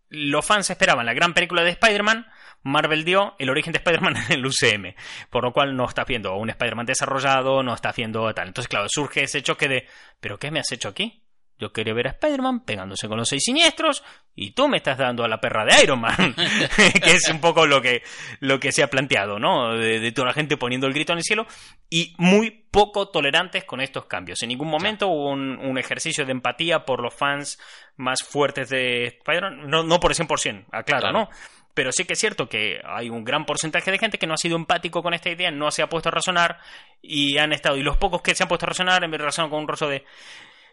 los 0.09 0.45
fans 0.45 0.69
esperaban 0.69 1.05
la 1.05 1.13
gran 1.13 1.33
película 1.33 1.63
de 1.63 1.71
Spider-Man. 1.71 2.27
Marvel 2.63 3.05
dio 3.05 3.35
el 3.39 3.49
origen 3.49 3.71
de 3.71 3.77
Spider-Man 3.77 4.17
en 4.29 4.31
el 4.31 4.45
UCM. 4.45 4.95
Por 5.29 5.43
lo 5.43 5.53
cual 5.53 5.75
no 5.75 5.85
está 5.85 6.03
haciendo 6.03 6.35
un 6.35 6.49
Spider-Man 6.49 6.85
desarrollado, 6.85 7.63
no 7.63 7.73
está 7.73 7.89
haciendo 7.89 8.33
tal. 8.33 8.47
Entonces, 8.47 8.69
claro, 8.69 8.87
surge 8.89 9.23
ese 9.23 9.41
choque 9.41 9.67
de, 9.67 9.87
¿pero 10.19 10.37
qué 10.37 10.51
me 10.51 10.59
has 10.59 10.71
hecho 10.71 10.89
aquí? 10.89 11.23
Yo 11.59 11.73
quería 11.73 11.93
ver 11.93 12.07
a 12.07 12.11
Spider-Man 12.11 12.65
pegándose 12.65 13.07
con 13.07 13.17
los 13.17 13.27
seis 13.27 13.43
siniestros 13.43 14.03
y 14.35 14.51
tú 14.51 14.67
me 14.67 14.77
estás 14.77 14.97
dando 14.97 15.23
a 15.23 15.27
la 15.27 15.39
perra 15.41 15.65
de 15.65 15.83
Iron 15.83 15.99
Man. 15.99 16.35
que 17.03 17.11
es 17.11 17.27
un 17.29 17.41
poco 17.41 17.65
lo 17.65 17.81
que, 17.81 18.03
lo 18.39 18.59
que 18.59 18.71
se 18.71 18.83
ha 18.83 18.89
planteado, 18.89 19.39
¿no? 19.39 19.75
De, 19.75 19.99
de 19.99 20.11
toda 20.11 20.27
la 20.27 20.33
gente 20.33 20.57
poniendo 20.57 20.87
el 20.87 20.93
grito 20.93 21.13
en 21.13 21.19
el 21.19 21.23
cielo 21.23 21.47
y 21.89 22.13
muy 22.17 22.51
poco 22.51 23.09
tolerantes 23.09 23.63
con 23.63 23.81
estos 23.81 24.05
cambios. 24.05 24.41
En 24.43 24.49
ningún 24.49 24.67
momento 24.69 25.07
hubo 25.07 25.31
un, 25.31 25.57
un 25.57 25.77
ejercicio 25.77 26.25
de 26.25 26.31
empatía 26.31 26.85
por 26.85 27.01
los 27.01 27.13
fans 27.13 27.59
más 27.95 28.19
fuertes 28.23 28.69
de 28.69 29.05
Spider-Man. 29.05 29.69
No, 29.69 29.83
no 29.83 29.99
por 29.99 30.11
el 30.11 30.17
100%, 30.17 30.65
aclaro, 30.71 31.01
Claro. 31.01 31.11
¿no? 31.11 31.29
Pero 31.73 31.91
sí 31.91 32.05
que 32.05 32.13
es 32.13 32.19
cierto 32.19 32.49
que 32.49 32.81
hay 32.83 33.11
un 33.11 33.23
gran 33.23 33.45
porcentaje 33.45 33.91
de 33.91 33.99
gente 33.99 34.17
que 34.17 34.25
no 34.25 34.33
ha 34.33 34.37
sido 34.37 34.55
empático 34.55 35.03
con 35.03 35.13
esta 35.13 35.29
idea, 35.29 35.51
no 35.51 35.69
se 35.69 35.83
ha 35.83 35.87
puesto 35.89 36.09
a 36.09 36.11
razonar 36.11 36.57
y 37.03 37.37
han 37.37 37.53
estado. 37.53 37.77
Y 37.77 37.83
los 37.83 37.97
pocos 37.97 38.23
que 38.23 38.33
se 38.33 38.41
han 38.41 38.49
puesto 38.49 38.65
a 38.65 38.69
razonar, 38.69 39.03
en 39.03 39.11
vez 39.11 39.19
de 39.19 39.25
razonar 39.25 39.51
con 39.51 39.59
un 39.59 39.67
rostro 39.67 39.87
de. 39.87 40.03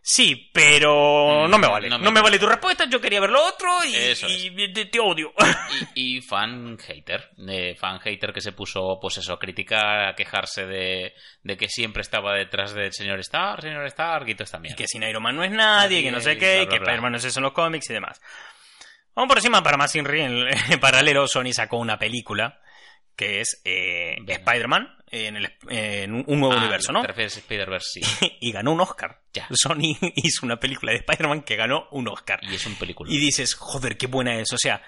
Sí, 0.07 0.51
pero 0.53 1.47
Mm, 1.47 1.51
no 1.51 1.59
me 1.59 1.67
vale. 1.67 1.89
no 1.89 1.97
No 1.97 2.05
me 2.11 2.11
me, 2.11 2.21
vale 2.21 2.39
tu 2.39 2.45
respuesta, 2.47 2.85
yo 2.91 3.01
quería 3.01 3.21
ver 3.21 3.31
lo 3.31 3.43
otro 3.43 3.71
y, 3.85 3.97
y 4.29 4.73
te, 4.75 4.85
te 4.85 5.01
odio. 5.01 5.33
Y, 5.95 6.19
y 6.19 6.21
fan 6.21 6.77
hater, 6.77 7.31
eh, 7.49 7.75
fan 7.75 7.99
hater 8.01 8.31
que 8.35 8.43
se 8.43 8.53
puso, 8.53 8.99
pues 9.01 9.17
eso, 9.17 9.33
a 9.33 9.39
criticar, 9.39 10.09
a 10.09 10.15
quejarse 10.15 10.67
de, 10.67 11.15
de 11.43 11.57
que 11.57 11.71
siempre 11.71 12.03
estaba 12.03 12.35
detrás 12.35 12.75
del 12.75 12.93
señor 12.93 13.19
Stark, 13.21 13.63
señor 13.63 13.87
Stark 13.87 14.29
y 14.29 14.35
toda 14.35 14.45
esta 14.45 14.59
Y 14.59 14.61
mierda. 14.61 14.77
que 14.77 14.87
sin 14.87 15.03
Iron 15.05 15.23
Man 15.23 15.37
no 15.37 15.43
es 15.43 15.51
nadie, 15.53 16.03
que 16.03 16.13
no 16.13 16.21
sé 16.21 16.37
qué, 16.37 16.57
y 16.65 16.67
que 16.67 16.79
bla. 16.79 16.85
Spider-Man 16.89 17.13
no 17.13 17.17
es 17.19 17.25
eso 17.25 17.41
en 17.41 17.45
los 17.45 17.53
cómics 17.53 17.89
y 17.89 17.95
demás. 17.95 18.21
Vamos 19.15 19.29
por 19.29 19.39
encima, 19.39 19.63
para 19.63 19.79
más 19.79 19.97
Inri, 19.97 20.21
en, 20.21 20.47
en 20.71 20.81
paralelo, 20.81 21.27
Sony 21.27 21.53
sacó 21.55 21.79
una 21.79 21.99
película 21.99 22.61
que 23.17 23.41
es 23.41 23.61
eh. 23.65 24.17
Spider-Man 24.27 24.89
en, 25.11 25.37
el- 25.37 25.53
en 25.69 26.15
un 26.15 26.41
nuevo 26.41 26.55
Ah, 26.55 26.59
universo, 26.59 26.93
¿no? 26.93 27.03
Te 27.03 27.09
refieres 27.09 27.37
a 27.37 27.41
Spider-Verse, 27.41 28.01
sí. 28.01 28.37
y 28.41 28.53
ganó 28.53 28.73
un 28.73 28.81
Oscar. 28.81 29.21
Ya. 29.33 29.47
Sony 29.53 29.97
hizo 30.17 30.45
una 30.47 30.59
película 30.59 30.93
de 30.93 30.99
Spider-Man 30.99 31.43
que 31.43 31.57
ganó 31.57 31.87
un 31.93 32.09
Oscar. 32.09 32.41
Y 32.43 32.55
es 32.55 32.67
un 32.67 32.75
película. 32.77 33.13
Y 33.13 33.19
dices, 33.19 33.55
joder, 33.55 33.97
qué 33.97 34.07
buena 34.09 34.39
es. 34.41 34.53
O 34.53 34.59
sea, 34.59 34.83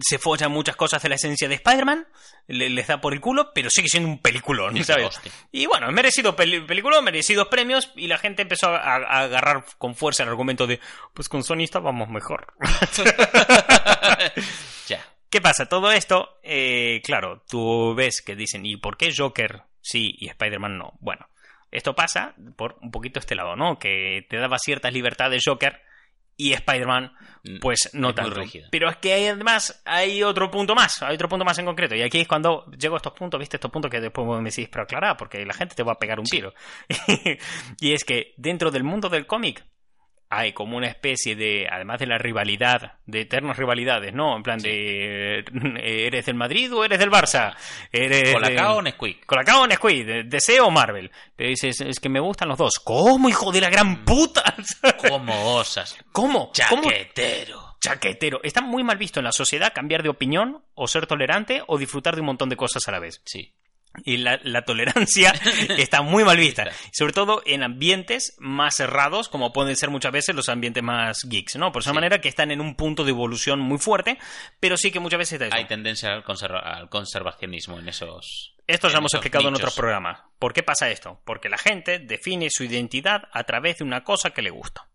se 0.00 0.18
follan 0.18 0.50
muchas 0.52 0.76
cosas 0.76 1.02
de 1.02 1.08
la 1.08 1.14
esencia 1.14 1.48
de 1.48 1.54
Spider-Man, 1.54 2.06
le- 2.48 2.68
les 2.70 2.86
da 2.88 3.00
por 3.00 3.14
el 3.14 3.20
culo, 3.20 3.52
pero 3.54 3.70
sigue 3.70 3.88
siendo 3.88 4.08
un 4.10 4.18
peliculón, 4.18 4.82
¿sabes? 4.84 5.18
Y 5.50 5.64
bueno, 5.66 5.90
merecido 5.92 6.36
peli 6.36 6.60
peliculón, 6.60 7.04
merecidos 7.04 7.48
premios, 7.48 7.90
y 7.96 8.06
la 8.08 8.18
gente 8.18 8.42
empezó 8.42 8.68
a, 8.68 8.76
a 8.96 9.20
agarrar 9.20 9.64
con 9.78 9.94
fuerza 9.94 10.24
el 10.24 10.28
argumento 10.28 10.66
de, 10.66 10.78
pues 11.14 11.28
con 11.28 11.42
Sony 11.42 11.62
estábamos 11.62 12.08
mejor. 12.10 12.52
¿Qué 15.32 15.40
pasa? 15.40 15.64
Todo 15.64 15.90
esto, 15.90 16.38
eh, 16.42 17.00
claro, 17.02 17.42
tú 17.48 17.94
ves 17.94 18.20
que 18.20 18.36
dicen, 18.36 18.66
¿y 18.66 18.76
por 18.76 18.98
qué 18.98 19.10
Joker 19.16 19.62
sí 19.80 20.14
y 20.18 20.28
Spider-Man 20.28 20.76
no? 20.76 20.92
Bueno, 21.00 21.26
esto 21.70 21.94
pasa 21.94 22.34
por 22.54 22.76
un 22.82 22.90
poquito 22.90 23.18
este 23.18 23.34
lado, 23.34 23.56
¿no? 23.56 23.78
Que 23.78 24.26
te 24.28 24.36
daba 24.36 24.58
ciertas 24.58 24.92
libertades 24.92 25.42
Joker 25.42 25.80
y 26.36 26.52
Spider-Man, 26.52 27.12
pues 27.62 27.88
no 27.94 28.10
Es 28.10 28.14
tanto. 28.14 28.42
Pero 28.70 28.90
es 28.90 28.96
que 28.96 29.14
hay, 29.14 29.28
además 29.28 29.82
hay 29.86 30.22
otro 30.22 30.50
punto 30.50 30.74
más, 30.74 31.02
hay 31.02 31.14
otro 31.14 31.30
punto 31.30 31.46
más 31.46 31.58
en 31.58 31.64
concreto. 31.64 31.94
Y 31.94 32.02
aquí 32.02 32.20
es 32.20 32.28
cuando 32.28 32.66
llego 32.72 32.96
a 32.96 32.98
estos 32.98 33.14
puntos, 33.14 33.40
¿viste? 33.40 33.56
Estos 33.56 33.70
puntos 33.70 33.90
que 33.90 34.02
después 34.02 34.26
me 34.26 34.50
decís, 34.50 34.68
pero 34.70 34.82
aclarar, 34.82 35.16
porque 35.16 35.46
la 35.46 35.54
gente 35.54 35.74
te 35.74 35.82
va 35.82 35.92
a 35.92 35.98
pegar 35.98 36.20
un 36.20 36.26
tiro. 36.26 36.52
y 37.80 37.94
es 37.94 38.04
que 38.04 38.34
dentro 38.36 38.70
del 38.70 38.84
mundo 38.84 39.08
del 39.08 39.26
cómic 39.26 39.64
hay 40.34 40.54
como 40.54 40.78
una 40.78 40.88
especie 40.88 41.36
de, 41.36 41.68
además 41.70 42.00
de 42.00 42.06
la 42.06 42.16
rivalidad, 42.16 42.94
de 43.04 43.20
eternas 43.20 43.58
rivalidades, 43.58 44.14
¿no? 44.14 44.34
En 44.34 44.42
plan 44.42 44.58
de, 44.58 45.40
eh, 45.40 45.44
¿eres 46.06 46.24
del 46.24 46.36
Madrid 46.36 46.72
o 46.72 46.86
eres 46.86 46.98
del 46.98 47.10
Barça? 47.10 47.54
¿Eres 47.92 48.32
Colacao 48.32 48.78
o. 48.78 48.82
Nesquik. 48.82 49.26
Colacao 49.26 49.64
o 49.64 49.66
Nesquik, 49.66 50.06
DC 50.24 50.58
o 50.62 50.70
Marvel. 50.70 51.10
Te 51.36 51.48
dices, 51.48 51.82
es 51.82 52.00
que 52.00 52.08
me 52.08 52.18
gustan 52.18 52.48
los 52.48 52.56
dos. 52.56 52.80
¿Cómo, 52.82 53.28
hijo 53.28 53.52
de 53.52 53.60
la 53.60 53.68
gran 53.68 54.06
puta? 54.06 54.42
¿Cómo 55.06 55.56
osas? 55.56 55.98
¿Cómo? 56.12 56.50
¿Cómo? 56.70 56.82
Chaquetero. 56.82 57.76
Chaquetero. 57.78 58.40
Está 58.42 58.62
muy 58.62 58.84
mal 58.84 58.96
visto 58.96 59.20
en 59.20 59.24
la 59.24 59.32
sociedad 59.32 59.74
cambiar 59.74 60.02
de 60.02 60.08
opinión 60.08 60.64
o 60.74 60.88
ser 60.88 61.06
tolerante 61.06 61.62
o 61.66 61.76
disfrutar 61.76 62.14
de 62.14 62.20
un 62.22 62.28
montón 62.28 62.48
de 62.48 62.56
cosas 62.56 62.88
a 62.88 62.92
la 62.92 63.00
vez. 63.00 63.20
Sí. 63.26 63.52
Y 64.04 64.16
la, 64.16 64.40
la 64.42 64.62
tolerancia 64.62 65.32
está 65.76 66.02
muy 66.02 66.24
mal 66.24 66.36
vista. 66.38 66.70
Sobre 66.92 67.12
todo 67.12 67.42
en 67.44 67.62
ambientes 67.62 68.34
más 68.38 68.76
cerrados, 68.76 69.28
como 69.28 69.52
pueden 69.52 69.76
ser 69.76 69.90
muchas 69.90 70.12
veces 70.12 70.34
los 70.34 70.48
ambientes 70.48 70.82
más 70.82 71.18
geeks, 71.28 71.56
¿no? 71.56 71.72
Por 71.72 71.82
esa 71.82 71.90
Sí. 71.90 71.94
manera 71.94 72.20
que 72.20 72.28
están 72.28 72.50
en 72.50 72.60
un 72.60 72.74
punto 72.74 73.04
de 73.04 73.10
evolución 73.10 73.60
muy 73.60 73.78
fuerte, 73.78 74.18
pero 74.60 74.76
sí 74.76 74.90
que 74.90 74.98
muchas 75.00 75.18
veces 75.18 75.34
está 75.34 75.46
eso. 75.46 75.56
Hay 75.56 75.66
tendencia 75.66 76.12
al, 76.14 76.24
conserva- 76.24 76.62
al 76.62 76.88
conservacionismo 76.88 77.78
en 77.78 77.88
esos. 77.88 78.54
Esto 78.66 78.88
ya 78.88 78.98
hemos 78.98 79.12
explicado 79.12 79.48
en 79.48 79.54
otros 79.56 79.74
programas. 79.74 80.20
¿Por 80.38 80.52
qué 80.54 80.62
pasa 80.62 80.88
esto? 80.88 81.20
Porque 81.24 81.48
la 81.48 81.58
gente 81.58 81.98
define 81.98 82.48
su 82.50 82.64
identidad 82.64 83.24
a 83.32 83.44
través 83.44 83.78
de 83.78 83.84
una 83.84 84.04
cosa 84.04 84.30
que 84.30 84.40
le 84.40 84.50
gusta. 84.50 84.86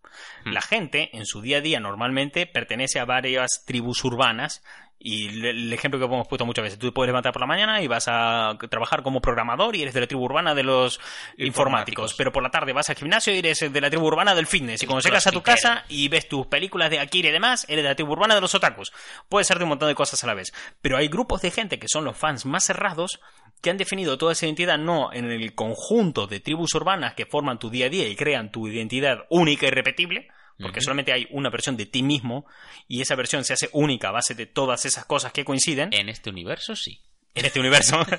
Hmm. 0.45 0.51
La 0.51 0.61
gente, 0.61 1.09
en 1.17 1.25
su 1.25 1.41
día 1.41 1.57
a 1.57 1.61
día, 1.61 1.79
normalmente 1.79 2.45
pertenece 2.47 2.99
a 2.99 3.05
varias 3.05 3.63
tribus 3.65 4.03
urbanas. 4.03 4.63
Y 4.99 5.27
el- 5.45 5.71
ejemplo 5.71 5.99
que 5.99 6.05
hemos 6.07 6.27
puesto 6.27 6.43
muchas 6.43 6.63
veces, 6.63 6.79
tú 6.79 6.87
te 6.87 6.91
puedes 6.91 7.09
levantar 7.09 7.31
por 7.31 7.39
la 7.41 7.45
mañana 7.45 7.83
y 7.83 7.87
vas 7.87 8.05
a 8.07 8.57
trabajar 8.67 9.03
como 9.03 9.21
programador 9.21 9.75
y 9.75 9.83
eres 9.83 9.93
de 9.93 9.99
la 10.01 10.07
tribu 10.07 10.23
urbana 10.25 10.55
de 10.55 10.63
los 10.63 10.95
informáticos, 11.37 11.45
Informáticos. 11.47 12.13
pero 12.15 12.31
por 12.31 12.41
la 12.41 12.49
tarde 12.49 12.73
vas 12.73 12.89
al 12.89 12.95
gimnasio 12.95 13.31
y 13.31 13.37
eres 13.37 13.71
de 13.71 13.79
la 13.81 13.91
tribu 13.91 14.07
urbana 14.07 14.33
del 14.33 14.47
fitness. 14.47 14.81
Y 14.81 14.87
cuando 14.87 15.03
llegas 15.07 15.27
a 15.27 15.31
tu 15.31 15.43
casa 15.43 15.85
y 15.87 16.07
ves 16.09 16.27
tus 16.27 16.47
películas 16.47 16.89
de 16.89 16.99
Akira 16.99 17.29
y 17.29 17.31
demás, 17.31 17.65
eres 17.69 17.83
de 17.83 17.89
la 17.89 17.95
tribu 17.95 18.13
urbana 18.13 18.33
de 18.33 18.41
los 18.41 18.55
otakus. 18.55 18.91
Puede 19.29 19.45
ser 19.45 19.59
de 19.59 19.65
un 19.65 19.69
montón 19.69 19.87
de 19.87 19.93
cosas 19.93 20.23
a 20.23 20.27
la 20.27 20.33
vez. 20.33 20.51
Pero 20.81 20.97
hay 20.97 21.07
grupos 21.09 21.43
de 21.43 21.51
gente 21.51 21.77
que 21.77 21.87
son 21.87 22.03
los 22.03 22.17
fans 22.17 22.47
más 22.47 22.63
cerrados 22.65 23.19
que 23.61 23.69
han 23.69 23.77
definido 23.77 24.17
toda 24.17 24.33
esa 24.33 24.45
identidad 24.45 24.77
no 24.77 25.11
en 25.11 25.29
el 25.31 25.55
conjunto 25.55 26.27
de 26.27 26.39
tribus 26.39 26.73
urbanas 26.75 27.15
que 27.15 27.25
forman 27.25 27.59
tu 27.59 27.69
día 27.69 27.87
a 27.87 27.89
día 27.89 28.07
y 28.07 28.15
crean 28.15 28.51
tu 28.51 28.67
identidad 28.67 29.25
única 29.29 29.67
y 29.67 29.71
repetible, 29.71 30.27
porque 30.59 30.81
solamente 30.81 31.11
hay 31.11 31.27
una 31.31 31.49
versión 31.49 31.77
de 31.77 31.85
ti 31.85 32.01
mismo 32.01 32.45
y 32.87 33.01
esa 33.01 33.15
versión 33.15 33.43
se 33.43 33.53
hace 33.53 33.69
única 33.73 34.09
a 34.09 34.11
base 34.11 34.33
de 34.33 34.47
todas 34.47 34.85
esas 34.85 35.05
cosas 35.05 35.31
que 35.31 35.45
coinciden 35.45 35.93
En 35.93 36.09
este 36.09 36.29
universo, 36.29 36.75
sí. 36.75 36.99
en 37.35 37.45
este 37.45 37.59
universo. 37.59 37.99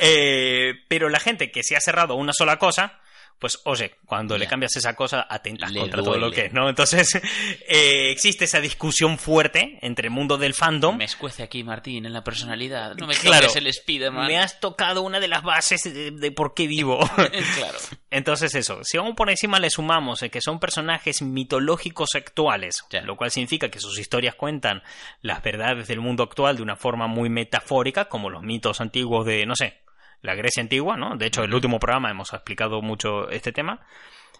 Eh, 0.00 0.74
pero 0.88 1.08
la 1.08 1.20
gente 1.20 1.50
que 1.50 1.62
se 1.62 1.76
ha 1.76 1.80
cerrado 1.80 2.14
a 2.14 2.16
una 2.16 2.32
sola 2.32 2.58
cosa, 2.58 3.00
pues 3.38 3.60
oye, 3.64 3.96
cuando 4.06 4.38
le 4.38 4.46
cambias 4.46 4.76
esa 4.76 4.94
cosa, 4.94 5.26
atentas 5.28 5.72
contra 5.72 6.02
todo 6.02 6.16
lo 6.16 6.30
que 6.30 6.46
es, 6.46 6.52
¿no? 6.52 6.68
Entonces, 6.68 7.08
eh, 7.68 8.10
existe 8.10 8.44
esa 8.44 8.60
discusión 8.60 9.18
fuerte 9.18 9.78
entre 9.82 10.08
el 10.08 10.12
mundo 10.12 10.38
del 10.38 10.54
fandom. 10.54 10.96
Me 10.96 11.04
escuece 11.04 11.42
aquí, 11.42 11.62
Martín, 11.62 12.06
en 12.06 12.12
la 12.12 12.24
personalidad. 12.24 12.94
No 12.96 13.06
me 13.06 13.14
Claro. 13.14 13.48
el 13.54 13.72
Spiderman. 13.72 14.26
Me 14.26 14.38
has 14.38 14.60
tocado 14.60 15.02
una 15.02 15.20
de 15.20 15.28
las 15.28 15.42
bases 15.42 15.82
de, 15.84 16.10
de 16.10 16.32
por 16.32 16.54
qué 16.54 16.66
vivo. 16.66 16.98
claro. 17.56 17.78
Entonces 18.10 18.54
eso, 18.54 18.80
si 18.82 18.96
aún 18.96 19.14
por 19.14 19.30
encima 19.30 19.58
le 19.58 19.70
sumamos 19.70 20.22
eh, 20.22 20.30
que 20.30 20.40
son 20.40 20.60
personajes 20.60 21.22
mitológicos 21.22 22.10
actuales, 22.14 22.84
lo 23.04 23.16
cual 23.16 23.30
significa 23.30 23.68
que 23.68 23.80
sus 23.80 23.98
historias 23.98 24.34
cuentan 24.36 24.82
las 25.20 25.42
verdades 25.42 25.88
del 25.88 26.00
mundo 26.00 26.22
actual 26.22 26.56
de 26.56 26.62
una 26.62 26.76
forma 26.76 27.06
muy 27.06 27.28
metafórica, 27.28 28.06
como 28.08 28.30
los 28.30 28.42
mitos 28.42 28.80
antiguos 28.80 29.26
de, 29.26 29.46
no 29.46 29.56
sé, 29.56 29.83
la 30.24 30.34
Grecia 30.34 30.62
antigua, 30.62 30.96
¿no? 30.96 31.16
De 31.16 31.26
hecho, 31.26 31.42
en 31.42 31.50
el 31.50 31.54
último 31.54 31.78
programa 31.78 32.10
hemos 32.10 32.32
explicado 32.32 32.82
mucho 32.82 33.28
este 33.30 33.52
tema. 33.52 33.80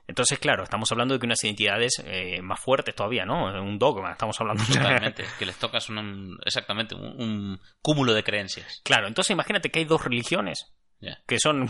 Entonces, 0.06 0.38
claro, 0.38 0.64
estamos 0.64 0.90
hablando 0.92 1.14
de 1.14 1.20
que 1.20 1.26
unas 1.26 1.42
identidades 1.44 2.02
eh, 2.04 2.42
más 2.42 2.60
fuertes 2.60 2.94
todavía, 2.94 3.24
¿no? 3.24 3.44
Un 3.62 3.78
dogma, 3.78 4.12
estamos 4.12 4.38
hablando 4.40 4.62
Totalmente. 4.66 5.24
que 5.38 5.46
les 5.46 5.56
tocas 5.56 5.88
un, 5.88 6.38
exactamente 6.44 6.94
un, 6.94 7.22
un 7.22 7.60
cúmulo 7.80 8.12
de 8.12 8.22
creencias. 8.22 8.80
Claro, 8.84 9.06
entonces 9.06 9.30
imagínate 9.30 9.70
que 9.70 9.78
hay 9.78 9.84
dos 9.86 10.04
religiones 10.04 10.74
Ya. 11.00 11.18
que 11.26 11.38
son 11.38 11.66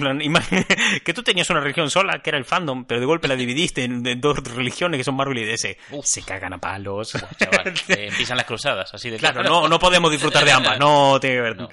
que 1.05 1.15
tú 1.15 1.23
tenías 1.23 1.49
una 1.51 1.61
religión 1.61 1.91
sola 1.91 2.21
que 2.23 2.31
era 2.31 2.39
el 2.39 2.45
fandom 2.45 2.85
pero 2.85 3.01
de 3.01 3.07
golpe 3.07 3.27
la 3.27 3.35
dividiste 3.37 3.83
en, 3.83 4.07
en 4.07 4.21
dos 4.21 4.37
religiones 4.55 4.99
que 4.99 5.05
son 5.05 5.17
Marvel 5.17 5.39
y 5.39 5.45
DC 5.45 5.77
Uf. 5.93 6.05
se 6.05 6.23
cagan 6.23 6.53
a 6.53 6.59
palos 6.59 7.13
Chaval, 7.39 7.73
eh, 7.89 8.09
empiezan 8.11 8.37
las 8.37 8.47
cruzadas, 8.47 8.93
así 8.95 9.11
de 9.11 9.17
claro 9.19 9.43
no, 9.43 9.67
no 9.67 9.79
podemos 9.79 10.11
disfrutar 10.13 10.45
de 10.45 10.53
ambas 10.53 10.79
no 10.79 11.19
tiene 11.21 11.37
que 11.37 11.43
ver 11.43 11.57
No. 11.57 11.69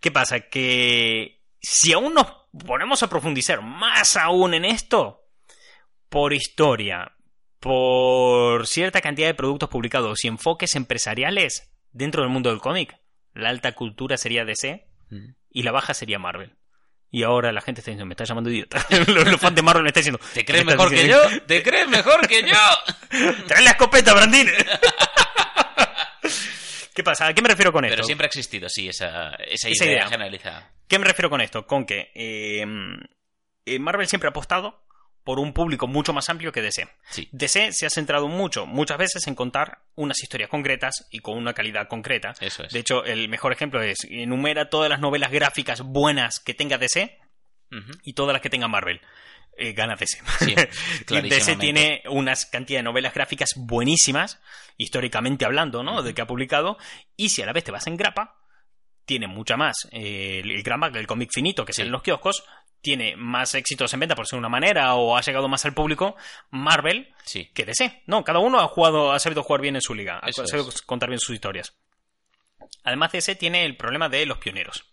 qué 0.00 0.10
pasa 0.12 0.40
que 0.48 1.42
si 1.64 1.92
aún 1.92 2.14
nos 2.14 2.26
ponemos 2.66 3.02
a 3.02 3.08
profundizar 3.08 3.62
más 3.62 4.16
aún 4.16 4.54
en 4.54 4.64
esto 4.64 5.22
por 6.08 6.32
historia 6.32 7.12
por 7.60 8.66
cierta 8.66 9.00
cantidad 9.00 9.26
de 9.28 9.34
productos 9.34 9.68
publicados 9.70 10.24
y 10.24 10.28
enfoques 10.28 10.76
empresariales 10.76 11.72
dentro 11.92 12.22
del 12.22 12.30
mundo 12.30 12.50
del 12.50 12.60
cómic 12.60 12.96
la 13.32 13.48
alta 13.48 13.72
cultura 13.72 14.16
sería 14.16 14.44
DC 14.44 14.86
Mm. 15.10 15.34
y 15.50 15.62
la 15.62 15.70
baja 15.72 15.94
sería 15.94 16.18
Marvel. 16.18 16.56
Y 17.10 17.22
ahora 17.22 17.52
la 17.52 17.60
gente 17.60 17.80
está 17.80 17.90
diciendo, 17.90 18.06
me 18.06 18.14
está 18.14 18.24
llamando 18.24 18.50
idiota. 18.50 18.84
los, 19.06 19.28
los 19.28 19.40
fans 19.40 19.54
de 19.54 19.62
Marvel 19.62 19.82
me 19.84 19.90
están 19.90 20.00
diciendo, 20.00 20.20
¿Te 20.32 20.44
crees 20.44 20.64
¿qué 20.64 20.70
estás 20.70 20.90
mejor 20.90 20.94
que 20.94 21.08
yo? 21.08 21.40
¿Te 21.46 21.62
crees 21.62 21.88
mejor 21.88 22.26
que 22.26 22.42
yo? 22.42 23.36
¡Trae 23.46 23.62
la 23.62 23.70
escopeta, 23.70 24.14
Brandín! 24.14 24.48
¿Qué 26.94 27.02
pasa? 27.02 27.26
¿A 27.26 27.34
qué 27.34 27.42
me 27.42 27.48
refiero 27.48 27.72
con 27.72 27.84
esto? 27.84 27.96
Pero 27.96 28.04
siempre 28.04 28.26
ha 28.26 28.28
existido, 28.28 28.68
sí, 28.68 28.88
esa, 28.88 29.34
esa, 29.34 29.68
Esa 29.68 29.84
idea, 29.84 29.96
idea. 29.96 30.08
generalizada. 30.08 30.70
¿Qué 30.88 30.98
me 30.98 31.04
refiero 31.06 31.28
con 31.28 31.40
esto? 31.40 31.66
Con 31.66 31.84
que 31.86 32.12
eh, 32.14 32.64
eh, 33.66 33.78
Marvel 33.78 34.06
siempre 34.06 34.28
ha 34.28 34.30
apostado 34.30 34.84
por 35.24 35.38
un 35.38 35.52
público 35.54 35.86
mucho 35.86 36.12
más 36.12 36.28
amplio 36.28 36.52
que 36.52 36.60
DC. 36.62 36.86
Sí. 37.10 37.28
DC 37.32 37.72
se 37.72 37.86
ha 37.86 37.90
centrado 37.90 38.28
mucho, 38.28 38.66
muchas 38.66 38.98
veces, 38.98 39.26
en 39.26 39.34
contar 39.34 39.78
unas 39.96 40.22
historias 40.22 40.50
concretas 40.50 41.08
y 41.10 41.20
con 41.20 41.36
una 41.36 41.54
calidad 41.54 41.88
concreta. 41.88 42.34
Eso 42.40 42.62
es. 42.62 42.72
De 42.72 42.78
hecho, 42.78 43.04
el 43.04 43.28
mejor 43.28 43.52
ejemplo 43.52 43.82
es 43.82 44.04
enumera 44.08 44.68
todas 44.68 44.90
las 44.90 45.00
novelas 45.00 45.32
gráficas 45.32 45.80
buenas 45.80 46.40
que 46.40 46.54
tenga 46.54 46.78
DC 46.78 47.18
y 48.04 48.12
todas 48.12 48.34
las 48.34 48.42
que 48.42 48.50
tenga 48.50 48.68
Marvel. 48.68 49.00
Eh, 49.56 49.72
gana 49.72 49.94
DC. 49.96 50.18
Sí, 50.40 50.54
DC 50.54 51.04
clarísimamente. 51.06 51.56
tiene 51.56 52.02
unas 52.08 52.46
cantidad 52.46 52.80
de 52.80 52.84
novelas 52.84 53.14
gráficas 53.14 53.50
buenísimas, 53.56 54.40
históricamente 54.76 55.44
hablando, 55.44 55.82
¿no? 55.82 56.02
De 56.02 56.14
que 56.14 56.22
ha 56.22 56.26
publicado. 56.26 56.76
Y 57.16 57.28
si 57.28 57.42
a 57.42 57.46
la 57.46 57.52
vez 57.52 57.64
te 57.64 57.70
vas 57.72 57.86
en 57.86 57.96
grapa, 57.96 58.36
tiene 59.04 59.26
mucha 59.28 59.56
más. 59.56 59.76
Eh, 59.92 60.40
el, 60.42 60.50
el 60.50 60.62
grapa, 60.62 60.88
el 60.88 61.06
cómic 61.06 61.30
finito 61.32 61.64
que 61.64 61.72
Sí. 61.72 61.78
sale 61.78 61.86
en 61.88 61.92
los 61.92 62.02
kioscos, 62.02 62.44
tiene 62.80 63.16
más 63.16 63.54
éxitos 63.54 63.92
en 63.94 64.00
venta, 64.00 64.14
por 64.14 64.26
ser 64.26 64.38
una 64.38 64.48
manera, 64.48 64.94
o 64.94 65.16
ha 65.16 65.20
llegado 65.22 65.48
más 65.48 65.64
al 65.64 65.72
público. 65.74 66.16
Marvel 66.50 67.14
Sí. 67.24 67.50
que 67.54 67.64
DC. 67.64 68.02
No, 68.06 68.24
cada 68.24 68.40
uno 68.40 68.60
ha 68.60 68.68
jugado, 68.68 69.12
ha 69.12 69.18
sabido 69.18 69.42
jugar 69.42 69.60
bien 69.62 69.76
en 69.76 69.82
su 69.82 69.94
liga, 69.94 70.18
ha 70.18 70.32
sabido 70.32 70.68
es. 70.68 70.82
contar 70.82 71.08
bien 71.08 71.20
sus 71.20 71.34
historias. 71.34 71.76
Además, 72.82 73.12
DC 73.12 73.36
tiene 73.36 73.64
el 73.64 73.76
problema 73.76 74.08
de 74.08 74.26
los 74.26 74.38
pioneros. 74.38 74.84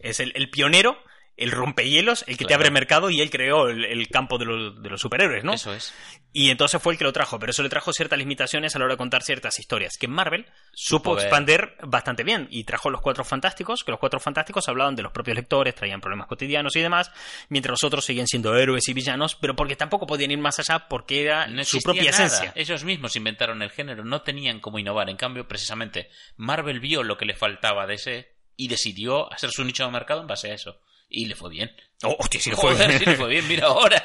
Es 0.00 0.18
el, 0.20 0.32
el 0.34 0.50
pionero, 0.50 0.98
el 1.38 1.50
rompehielos, 1.52 2.24
el 2.26 2.36
que 2.36 2.44
te 2.44 2.52
abre 2.54 2.70
mercado 2.70 3.10
y 3.10 3.20
él 3.20 3.30
creó 3.30 3.68
el, 3.68 3.84
el 3.84 4.08
campo 4.08 4.38
de 4.38 4.44
los, 4.44 4.82
de 4.82 4.90
los 4.90 5.00
superhéroes, 5.00 5.44
¿no? 5.44 5.54
Eso 5.54 5.72
es. 5.72 5.94
Y 6.32 6.50
entonces 6.50 6.82
fue 6.82 6.92
el 6.92 6.98
que 6.98 7.04
lo 7.04 7.12
trajo, 7.12 7.38
pero 7.38 7.50
eso 7.50 7.62
le 7.62 7.68
trajo 7.68 7.92
ciertas 7.92 8.18
limitaciones 8.18 8.74
a 8.74 8.78
la 8.78 8.84
hora 8.84 8.94
de 8.94 8.98
contar 8.98 9.22
ciertas 9.22 9.58
historias, 9.58 9.96
que 9.96 10.08
Marvel 10.08 10.46
supo 10.72 11.14
ver. 11.14 11.24
expander 11.24 11.76
bastante 11.82 12.22
bien 12.24 12.48
y 12.50 12.64
trajo 12.64 12.90
los 12.90 13.00
cuatro 13.00 13.24
fantásticos, 13.24 13.82
que 13.84 13.90
los 13.92 14.00
cuatro 14.00 14.20
fantásticos 14.20 14.68
hablaban 14.68 14.94
de 14.96 15.02
los 15.02 15.12
propios 15.12 15.36
lectores, 15.36 15.74
traían 15.74 16.00
problemas 16.00 16.26
cotidianos 16.26 16.74
y 16.76 16.80
demás, 16.80 17.10
mientras 17.48 17.70
los 17.72 17.84
otros 17.84 18.04
seguían 18.04 18.26
siendo 18.26 18.56
héroes 18.56 18.88
y 18.88 18.92
villanos, 18.92 19.34
pero 19.36 19.54
porque 19.56 19.76
tampoco 19.76 20.06
podían 20.06 20.30
ir 20.32 20.38
más 20.38 20.58
allá 20.58 20.88
porque 20.88 21.22
era 21.22 21.46
No 21.46 21.64
su 21.64 21.80
propia 21.80 22.10
nada. 22.10 22.26
esencia. 22.26 22.52
Ellos 22.56 22.84
mismos 22.84 23.16
inventaron 23.16 23.62
el 23.62 23.70
género, 23.70 24.04
no 24.04 24.22
tenían 24.22 24.60
cómo 24.60 24.78
innovar. 24.78 25.08
En 25.08 25.16
cambio, 25.16 25.46
precisamente, 25.48 26.10
Marvel 26.36 26.80
vio 26.80 27.02
lo 27.02 27.16
que 27.16 27.24
le 27.26 27.34
faltaba 27.34 27.86
de 27.86 27.94
ese 27.94 28.36
y 28.56 28.68
decidió 28.68 29.32
hacer 29.32 29.50
su 29.50 29.64
nicho 29.64 29.84
de 29.84 29.92
mercado 29.92 30.20
en 30.20 30.26
base 30.26 30.50
a 30.50 30.54
eso. 30.54 30.80
Y 31.08 31.26
le 31.26 31.34
fue 31.34 31.50
bien. 31.50 31.70
Oh, 32.02 32.14
hostia, 32.18 32.40
sí 32.40 32.50
le 32.50 32.56
fue 32.56 32.72
Joder, 32.72 32.88
bien. 32.88 32.98
sí 33.00 33.04
le 33.06 33.16
fue 33.16 33.28
bien, 33.28 33.48
mira 33.48 33.66
ahora. 33.68 34.02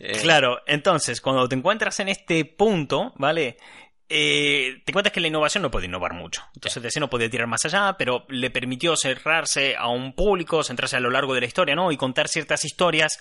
Eh, 0.00 0.18
Claro, 0.22 0.60
entonces, 0.66 1.20
cuando 1.20 1.48
te 1.48 1.54
encuentras 1.54 2.00
en 2.00 2.08
este 2.08 2.44
punto, 2.44 3.12
¿vale? 3.16 3.56
Eh, 4.08 4.82
te 4.84 4.90
encuentras 4.90 5.12
que 5.12 5.20
la 5.20 5.28
innovación 5.28 5.62
no 5.62 5.70
puede 5.70 5.86
innovar 5.86 6.14
mucho. 6.14 6.42
Entonces, 6.56 6.82
DC 6.82 6.98
no 6.98 7.08
podía 7.08 7.30
tirar 7.30 7.46
más 7.46 7.64
allá, 7.64 7.94
pero 7.96 8.26
le 8.28 8.50
permitió 8.50 8.96
cerrarse 8.96 9.76
a 9.76 9.88
un 9.88 10.14
público, 10.14 10.64
centrarse 10.64 10.96
a 10.96 11.00
lo 11.00 11.10
largo 11.10 11.32
de 11.34 11.40
la 11.40 11.46
historia, 11.46 11.76
¿no? 11.76 11.92
Y 11.92 11.96
contar 11.96 12.26
ciertas 12.26 12.64
historias 12.64 13.20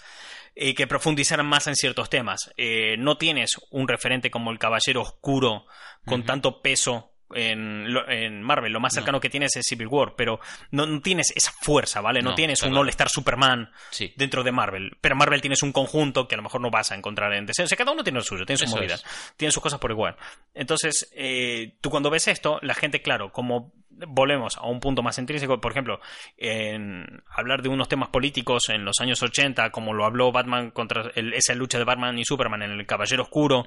eh, 0.56 0.74
que 0.74 0.88
profundizaran 0.88 1.46
más 1.46 1.68
en 1.68 1.76
ciertos 1.76 2.10
temas. 2.10 2.52
Eh, 2.58 2.96
no 2.98 3.18
tienes 3.20 3.52
un 3.70 3.88
referente 3.88 4.32
como 4.32 4.50
el 4.50 4.58
Caballero 4.58 5.02
Oscuro 5.04 5.66
con 6.06 6.26
tanto 6.26 6.62
peso. 6.64 7.14
En, 7.36 7.86
en 8.08 8.42
Marvel, 8.42 8.72
lo 8.74 8.80
más 8.80 8.94
No. 8.94 9.02
cercano 9.02 9.20
que 9.20 9.30
tienes 9.30 9.56
es 9.56 9.66
Civil 9.68 9.88
War, 9.88 10.16
pero 10.16 10.40
no, 10.72 10.86
no 10.88 11.00
tienes 11.02 11.32
esa 11.36 11.52
fuerza, 11.62 12.02
¿vale? 12.02 12.22
No, 12.22 12.32
No, 12.32 12.36
tienes 12.36 12.62
un. 12.64 12.76
All-Star 12.76 13.10
Superman, 13.10 13.70
Sí. 13.92 14.14
dentro 14.18 14.44
de 14.44 14.52
Marvel. 14.52 14.98
Pero 15.02 15.16
Marvel 15.16 15.42
tienes 15.42 15.62
un 15.62 15.72
conjunto 15.72 16.28
que 16.28 16.36
a 16.36 16.38
lo 16.38 16.44
mejor 16.44 16.62
no 16.62 16.72
vas 16.72 16.92
a 16.92 16.96
encontrar 16.96 17.34
en 17.34 17.46
DC. 17.46 17.64
O 17.64 17.68
sea, 17.68 17.78
cada 17.78 17.92
uno 17.92 18.04
tiene 18.04 18.20
lo 18.20 18.24
suyo, 18.24 18.46
tiene 18.46 18.58
sus 18.58 18.68
Eso 18.68 18.78
movidas, 18.78 19.04
es. 19.04 19.34
tiene 19.38 19.52
sus 19.52 19.62
cosas 19.62 19.80
por 19.80 19.92
igual. 19.92 20.16
Entonces, 20.54 21.12
eh, 21.16 21.76
tú 21.82 21.90
cuando 21.90 22.10
ves 22.10 22.28
esto, 22.28 22.60
la 22.62 22.74
gente, 22.74 23.02
claro, 23.02 23.32
como 23.32 23.74
volvemos 24.08 24.58
a 24.58 24.66
un 24.68 24.80
punto 24.80 25.04
más 25.04 25.18
intrínseco, 25.18 25.60
por 25.62 25.72
ejemplo, 25.72 26.00
en 26.38 27.24
hablar 27.30 27.62
de 27.62 27.70
unos 27.70 27.88
temas 27.88 28.10
políticos 28.10 28.70
en 28.70 28.86
los 28.86 29.00
años 29.00 29.22
80, 29.22 29.72
como 29.72 29.94
lo 29.94 30.06
habló 30.06 30.32
Batman 30.32 30.72
contra 30.72 31.12
el- 31.16 31.34
esa 31.34 31.54
lucha 31.56 31.78
de 31.78 31.84
Batman 31.84 32.18
y 32.18 32.26
Superman 32.26 32.62
en 32.64 32.72
el 32.72 32.86
Caballero 32.86 33.24
Oscuro, 33.24 33.66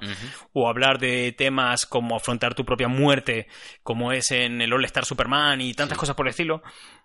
o 0.53 0.67
hablar 0.69 0.99
de 0.99 1.31
temas 1.33 1.85
como 1.85 2.15
afrontar 2.15 2.53
tu 2.55 2.65
propia 2.65 2.87
muerte, 2.87 3.47
como 3.83 4.11
es 4.11 4.31
en 4.31 4.61
el 4.61 4.73
All 4.73 4.85
Star 4.85 5.05
Superman 5.05 5.61
y 5.61 5.73
tantas 5.73 5.95
Sí. 5.97 5.99
cosas 5.99 6.15
por 6.15 6.25
el 6.27 6.31
estilo, 6.31 6.61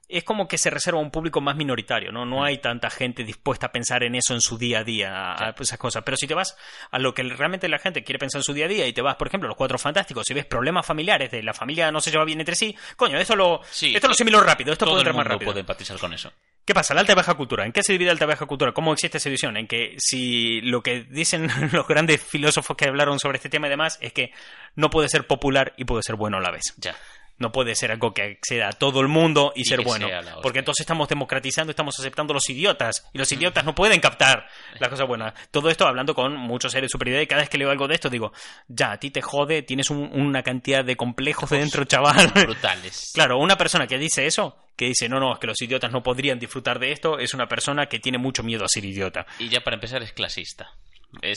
es 0.08 0.24
como 0.24 0.48
que 0.48 0.56
se 0.56 0.70
reserva 0.70 0.98
a 0.98 1.02
un 1.02 1.10
público 1.10 1.40
más 1.42 1.54
minoritario, 1.54 2.10
¿no? 2.12 2.24
Mm. 2.24 2.30
No 2.30 2.42
hay 2.44 2.58
tanta 2.58 2.88
gente 2.88 3.24
dispuesta 3.24 3.66
a 3.66 3.72
pensar 3.72 4.02
en 4.04 4.14
eso 4.14 4.32
en 4.32 4.40
su 4.40 4.56
día 4.56 4.78
a 4.78 4.84
día, 4.84 5.32
a- 5.34 5.54
esas 5.60 5.78
cosas. 5.78 6.02
Pero 6.02 6.16
si 6.16 6.26
te 6.26 6.34
vas 6.34 6.56
a 6.90 6.98
lo 6.98 7.12
que 7.12 7.22
realmente 7.22 7.68
la 7.68 7.78
gente 7.78 8.02
quiere 8.04 8.18
pensar 8.18 8.38
en 8.38 8.44
su 8.44 8.54
día 8.54 8.64
a 8.64 8.68
día 8.68 8.86
y 8.86 8.92
te 8.92 9.02
vas, 9.02 9.16
por 9.16 9.28
ejemplo, 9.28 9.46
a 9.46 9.50
los 9.50 9.56
cuatro 9.56 9.78
fantásticos, 9.78 10.24
si 10.26 10.32
ves 10.34 10.46
problemas 10.46 10.86
familiares 10.86 11.30
de 11.30 11.42
la 11.42 11.52
familia 11.52 11.92
no 11.92 12.00
se 12.00 12.10
lleva 12.10 12.24
bien 12.24 12.40
entre 12.40 12.54
sí, 12.54 12.74
coño, 12.96 13.18
esto 13.18 13.36
lo, 13.36 13.60
Sí, 13.70 13.94
esto 13.94 14.06
lo 14.08 14.12
asimilo 14.12 14.40
rápido, 14.40 14.72
esto 14.72 14.86
Todo 14.86 14.94
puede 14.94 15.02
el 15.02 15.08
entrar 15.08 15.24
más 15.26 15.32
rápido. 15.32 15.50
puede 15.50 15.60
empatizar 15.60 15.98
con 15.98 16.12
eso. 16.14 16.32
¿Qué 16.64 16.74
pasa? 16.74 16.92
La 16.94 17.00
alta 17.00 17.12
y 17.12 17.14
baja 17.14 17.34
cultura. 17.34 17.64
¿En 17.64 17.72
qué 17.72 17.82
se 17.82 17.92
divide 17.92 18.10
alta 18.10 18.24
y 18.24 18.28
baja 18.28 18.44
cultura? 18.46 18.72
¿Cómo 18.72 18.92
existe 18.92 19.16
esa 19.18 19.30
división? 19.30 19.56
En 19.56 19.66
que 19.66 19.94
si 19.98 20.60
lo 20.62 20.82
que 20.82 21.02
dicen 21.04 21.48
los 21.72 21.86
grandes 21.86 22.22
filósofos 22.22 22.76
que 22.76 22.86
hablaron 22.86 23.18
sobre 23.18 23.36
este 23.36 23.48
tema 23.48 23.66
y 23.66 23.70
demás 23.70 23.98
es 24.02 24.12
que 24.12 24.32
no 24.74 24.90
puede 24.90 25.08
ser 25.08 25.26
popular 25.26 25.72
y 25.78 25.84
puede 25.84 26.02
ser 26.02 26.16
bueno 26.16 26.36
a 26.36 26.40
la 26.40 26.50
vez. 26.50 26.74
Ya. 26.76 26.94
No 27.38 27.52
puede 27.52 27.74
ser 27.74 27.92
algo 27.92 28.12
que 28.12 28.22
acceda 28.22 28.68
a 28.68 28.72
todo 28.72 29.00
el 29.00 29.08
mundo 29.08 29.52
y, 29.54 29.62
Y 29.62 29.64
ser 29.64 29.80
bueno. 29.82 30.08
Porque 30.42 30.58
entonces 30.58 30.80
estamos 30.80 31.08
democratizando, 31.08 31.70
estamos 31.70 31.98
aceptando 31.98 32.32
a 32.32 32.34
los 32.34 32.50
idiotas. 32.50 33.08
Y 33.12 33.18
los 33.18 33.30
idiotas 33.32 33.64
no 33.64 33.74
pueden 33.74 34.00
captar 34.00 34.46
las 34.80 34.88
cosas 34.88 35.06
buenas. 35.06 35.34
Todo 35.50 35.70
esto 35.70 35.86
hablando 35.86 36.14
con 36.14 36.36
muchos 36.36 36.72
seres 36.72 36.88
de 36.88 36.92
superioridad. 36.92 37.22
Y 37.22 37.26
cada 37.26 37.42
vez 37.42 37.48
que 37.50 37.58
leo 37.58 37.70
algo 37.70 37.86
de 37.88 37.94
esto 37.94 38.10
digo, 38.10 38.32
ya, 38.66 38.92
a 38.92 38.98
ti 38.98 39.10
te 39.10 39.22
jode, 39.22 39.62
tienes 39.62 39.90
un- 39.90 40.10
una 40.12 40.42
cantidad 40.42 40.84
de 40.84 40.96
complejos 40.96 41.48
de 41.50 41.58
dentro, 41.58 41.84
chaval. 41.84 42.28
Brutales. 42.34 43.12
Claro, 43.14 43.38
una 43.38 43.56
persona 43.56 43.86
que 43.86 43.98
dice 43.98 44.26
eso, 44.26 44.56
que 44.76 44.86
dice, 44.86 45.08
no, 45.08 45.18
no, 45.20 45.32
es 45.34 45.38
que 45.38 45.46
los 45.46 45.60
idiotas 45.62 45.90
no 45.92 46.02
podrían 46.02 46.38
disfrutar 46.38 46.78
de 46.78 46.92
esto, 46.92 47.18
es 47.18 47.34
una 47.34 47.46
persona 47.48 47.86
que 47.86 47.98
tiene 48.00 48.18
mucho 48.18 48.42
miedo 48.42 48.64
a 48.64 48.68
ser 48.68 48.84
idiota. 48.84 49.26
Y 49.38 49.48
ya 49.48 49.60
para 49.60 49.74
empezar 49.74 50.02
es 50.02 50.12
clasista. 50.12 50.70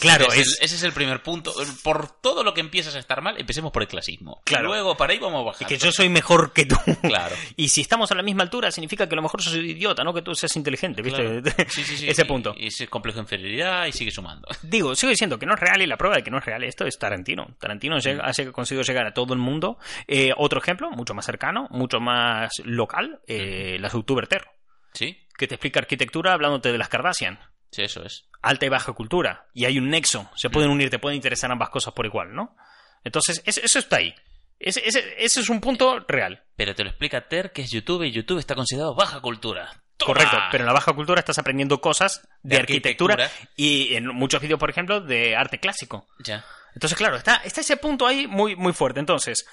Claro, 0.01 0.25
es 0.27 0.33
el- 0.35 0.41
es- 0.41 0.57
ese 0.61 0.75
es 0.75 0.83
el 0.83 0.91
primer 0.91 1.23
punto. 1.23 1.53
Por 1.83 2.19
todo 2.21 2.43
lo 2.43 2.53
que 2.53 2.59
empiezas 2.59 2.93
a 2.95 2.99
estar 2.99 3.21
mal, 3.21 3.39
empecemos 3.39 3.71
por 3.71 3.81
el 3.81 3.87
clasismo. 3.87 4.41
Claro. 4.45 4.67
Luego 4.67 4.97
para 4.97 5.13
ahí 5.13 5.19
vamos 5.19 5.45
bajando. 5.45 5.67
que 5.69 5.77
yo 5.77 5.91
soy 5.93 6.09
mejor 6.09 6.51
que 6.53 6.65
tú. 6.65 6.75
Claro. 7.01 7.35
Y 7.55 7.69
si 7.69 7.81
estamos 7.81 8.11
a 8.11 8.15
la 8.15 8.21
misma 8.23 8.43
altura, 8.43 8.69
significa 8.71 9.07
que 9.07 9.15
a 9.15 9.17
lo 9.17 9.21
mejor 9.21 9.41
sos 9.41 9.55
idiota, 9.55 10.03
no 10.03 10.13
que 10.13 10.21
tú 10.21 10.35
seas 10.35 10.53
inteligente, 10.57 11.01
¿viste? 11.01 11.21
Claro. 11.41 11.41
Sí, 11.69 11.83
sí, 11.83 11.95
sí. 11.97 12.09
Ese 12.09 12.25
punto. 12.25 12.53
Y 12.57 12.67
ese 12.67 12.87
complejo 12.87 13.17
de 13.17 13.21
inferioridad 13.23 13.85
y 13.85 13.93
sigue 13.93 14.11
sumando. 14.11 14.47
Digo, 14.61 14.93
sigo 14.95 15.09
diciendo 15.09 15.39
que 15.39 15.45
no 15.45 15.53
es 15.53 15.59
real 15.59 15.81
y 15.81 15.87
la 15.87 15.97
prueba 15.97 16.17
de 16.17 16.23
que 16.23 16.31
no 16.31 16.37
es 16.39 16.45
real 16.45 16.63
esto 16.63 16.85
es 16.85 16.99
Tarantino. 16.99 17.55
Tarantino 17.59 17.97
llega- 17.99 18.23
ha 18.29 18.51
conseguido 18.51 18.83
llegar 18.83 19.05
a 19.07 19.13
todo 19.13 19.33
el 19.33 19.39
mundo. 19.39 19.77
Eh, 20.07 20.31
otro 20.37 20.59
ejemplo, 20.59 20.91
mucho 20.91 21.13
más 21.13 21.25
cercano, 21.25 21.67
mucho 21.71 21.99
más 22.01 22.51
local, 22.65 23.21
eh, 23.27 23.77
las 23.79 23.93
Youtuber 23.93 24.27
Terror, 24.27 24.49
¿Sí? 24.93 25.17
que 25.37 25.47
te 25.47 25.55
explica 25.55 25.79
arquitectura 25.79 26.33
hablándote 26.33 26.71
de 26.71 26.77
las 26.77 26.89
Kardashian. 26.89 27.39
Sí, 27.71 27.83
eso 27.83 28.03
es. 28.03 28.25
alta 28.41 28.65
y 28.65 28.69
baja 28.69 28.91
cultura. 28.93 29.47
Y 29.53 29.65
hay 29.65 29.77
un 29.77 29.89
nexo. 29.89 30.29
Se 30.35 30.49
pueden 30.49 30.69
unir, 30.71 30.89
te 30.89 30.99
pueden 30.99 31.15
interesar 31.15 31.51
ambas 31.51 31.69
cosas 31.69 31.93
por 31.93 32.05
igual, 32.05 32.33
¿no? 32.33 32.55
Entonces, 33.03 33.41
eso, 33.45 33.79
está 33.79 33.97
ahí. 33.97 34.13
Ese, 34.59 34.81
ese- 34.87 35.15
ese 35.23 35.39
es 35.39 35.49
un 35.49 35.59
punto 35.61 35.99
real. 36.07 36.43
Pero 36.55 36.75
te 36.75 36.83
lo 36.83 36.89
explica 36.89 37.27
Ter, 37.27 37.51
que 37.51 37.61
es 37.63 37.71
YouTube, 37.71 38.03
y 38.03 38.11
YouTube 38.11 38.39
está 38.39 38.53
considerado 38.55 38.93
baja 38.95 39.19
cultura. 39.21 39.71
¡Toma! 39.97 40.13
Correcto. 40.13 40.37
Pero 40.51 40.63
en 40.63 40.67
la 40.67 40.73
baja 40.73 40.93
cultura 40.93 41.19
estás 41.19 41.37
aprendiendo 41.39 41.79
cosas 41.81 42.27
de, 42.43 42.55
De 42.55 42.61
arquitectura, 42.61 43.13
arquitectura. 43.15 43.49
y 43.55 43.93
en 43.95 44.07
muchos 44.07 44.41
vídeos, 44.41 44.59
por 44.59 44.69
ejemplo, 44.69 44.99
de 45.01 45.35
arte 45.35 45.59
clásico. 45.59 46.07
Ya. 46.19 46.43
Entonces, 46.73 46.97
claro, 46.97 47.17
está, 47.17 47.35
está 47.37 47.61
ese 47.61 47.77
punto 47.77 48.05
ahí 48.07 48.27
muy, 48.27 48.55
muy 48.55 48.73
fuerte. 48.73 48.99
Entonces, 48.99 49.45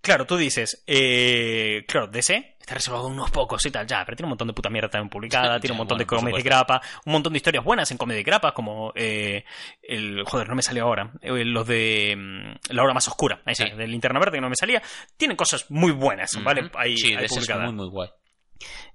claro, 0.00 0.26
tú 0.26 0.36
dices, 0.36 0.82
eh, 0.86 1.84
claro, 1.86 2.06
DC 2.08 2.56
está 2.60 2.74
reservado 2.74 3.04
a 3.04 3.08
unos 3.08 3.30
pocos 3.30 3.64
y 3.66 3.70
tal, 3.70 3.86
ya, 3.86 4.04
pero 4.04 4.16
tiene 4.16 4.26
un 4.26 4.30
montón 4.30 4.48
de 4.48 4.54
puta 4.54 4.70
mierda 4.70 4.88
también 4.88 5.10
publicada, 5.10 5.58
tiene 5.60 5.72
un 5.72 5.78
montón 5.78 5.96
bueno, 5.96 6.04
de 6.04 6.06
por 6.06 6.18
comedia 6.18 6.36
de 6.38 6.42
grapa, 6.42 6.80
un 7.04 7.12
montón 7.12 7.32
de 7.32 7.36
historias 7.36 7.64
buenas 7.64 7.90
en 7.90 7.98
comedia 7.98 8.18
de 8.18 8.24
grapa, 8.24 8.52
como 8.52 8.92
eh, 8.94 9.44
el, 9.82 10.24
joder, 10.24 10.48
no 10.48 10.54
me 10.54 10.62
salió 10.62 10.84
ahora, 10.84 11.12
eh, 11.20 11.44
los 11.44 11.66
de 11.66 12.14
mm, 12.16 12.72
La 12.74 12.82
Hora 12.82 12.94
Más 12.94 13.08
Oscura, 13.08 13.42
esa, 13.46 13.66
Sí. 13.66 13.72
de 13.72 13.86
Linterna 13.86 14.18
Verde 14.18 14.38
que 14.38 14.40
no 14.40 14.48
me 14.48 14.56
salía, 14.56 14.82
tienen 15.16 15.36
cosas 15.36 15.70
muy 15.70 15.92
buenas, 15.92 16.42
¿vale? 16.42 16.70
Ahí, 16.74 16.96
sí, 16.96 17.10
ahí 17.12 17.16
de 17.16 17.24
ese 17.26 17.40
es 17.40 17.48
muy, 17.58 17.72
muy 17.72 17.88
guay. 17.88 18.08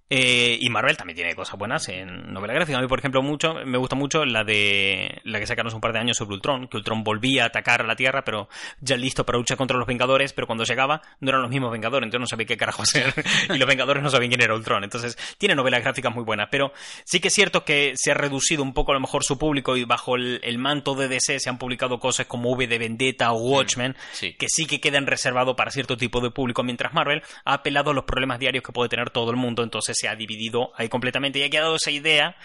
Eh, 0.09 0.57
y 0.59 0.69
Marvel 0.69 0.97
también 0.97 1.15
tiene 1.15 1.35
cosas 1.35 1.57
buenas 1.57 1.87
en 1.89 2.33
novela 2.33 2.53
gráfica. 2.53 2.77
A 2.79 2.81
mí, 2.81 2.87
por 2.87 2.97
ejemplo, 2.99 3.21
mucho 3.21 3.53
me 3.65 3.77
gusta 3.77 3.95
mucho 3.95 4.25
la 4.25 4.43
de 4.43 5.21
la 5.23 5.39
que 5.39 5.45
sacaron 5.45 5.67
hace 5.67 5.75
un 5.75 5.81
par 5.81 5.93
de 5.93 5.99
años 5.99 6.17
sobre 6.17 6.33
Ultron, 6.33 6.67
que 6.67 6.77
Ultron 6.77 7.03
volvía 7.03 7.43
a 7.43 7.47
atacar 7.47 7.81
a 7.81 7.85
la 7.85 7.95
Tierra, 7.95 8.23
pero 8.23 8.49
ya 8.81 8.97
listo 8.97 9.25
para 9.25 9.37
luchar 9.37 9.57
contra 9.57 9.77
los 9.77 9.85
Vengadores, 9.87 10.33
pero 10.33 10.47
cuando 10.47 10.63
llegaba 10.63 11.01
no 11.19 11.29
eran 11.29 11.41
los 11.43 11.51
mismos 11.51 11.71
Vengadores, 11.71 12.07
entonces 12.07 12.21
no 12.21 12.27
sabía 12.27 12.47
qué 12.47 12.57
carajo 12.57 12.81
hacer. 12.81 13.13
y 13.53 13.57
los 13.57 13.67
Vengadores 13.67 14.01
no 14.01 14.09
sabían 14.09 14.29
quién 14.29 14.41
era 14.41 14.55
Ultron. 14.55 14.83
Entonces, 14.83 15.15
tiene 15.37 15.53
novelas 15.55 15.83
gráficas 15.83 16.13
muy 16.13 16.23
buenas, 16.23 16.47
pero 16.49 16.73
sí 17.05 17.19
que 17.19 17.27
es 17.27 17.33
cierto 17.33 17.63
que 17.63 17.93
se 17.95 18.11
ha 18.11 18.15
reducido 18.15 18.63
un 18.63 18.73
poco 18.73 18.91
a 18.91 18.95
lo 18.95 19.01
mejor 19.01 19.23
su 19.23 19.37
público 19.37 19.77
y 19.77 19.83
bajo 19.85 20.15
el, 20.15 20.39
el 20.43 20.57
manto 20.57 20.95
de 20.95 21.07
DC 21.07 21.39
se 21.39 21.49
han 21.49 21.57
publicado 21.59 21.99
cosas 21.99 22.25
como 22.25 22.49
V 22.51 22.65
de 22.67 22.77
Vendetta 22.79 23.31
o 23.31 23.37
Watchmen, 23.37 23.95
Sí. 24.13 24.33
que 24.33 24.47
sí 24.49 24.65
que 24.65 24.79
quedan 24.79 25.05
reservados 25.05 25.55
para 25.55 25.69
cierto 25.71 25.97
tipo 25.97 26.19
de 26.19 26.31
público, 26.31 26.63
mientras 26.63 26.93
Marvel 26.93 27.21
ha 27.45 27.53
apelado 27.53 27.91
a 27.91 27.93
los 27.93 28.05
problemas 28.05 28.39
diarios 28.39 28.63
que 28.63 28.71
puede 28.71 28.89
tener 28.89 29.11
todo 29.11 29.29
el 29.29 29.37
mundo, 29.37 29.61
entonces 29.61 29.98
se 29.99 30.07
ha 30.07 30.15
dividido 30.15 30.71
ahí 30.75 30.89
completamente 30.89 31.39
y 31.39 31.43
ha 31.43 31.49
quedado 31.49 31.75
esa 31.75 31.91
idea 31.91 32.35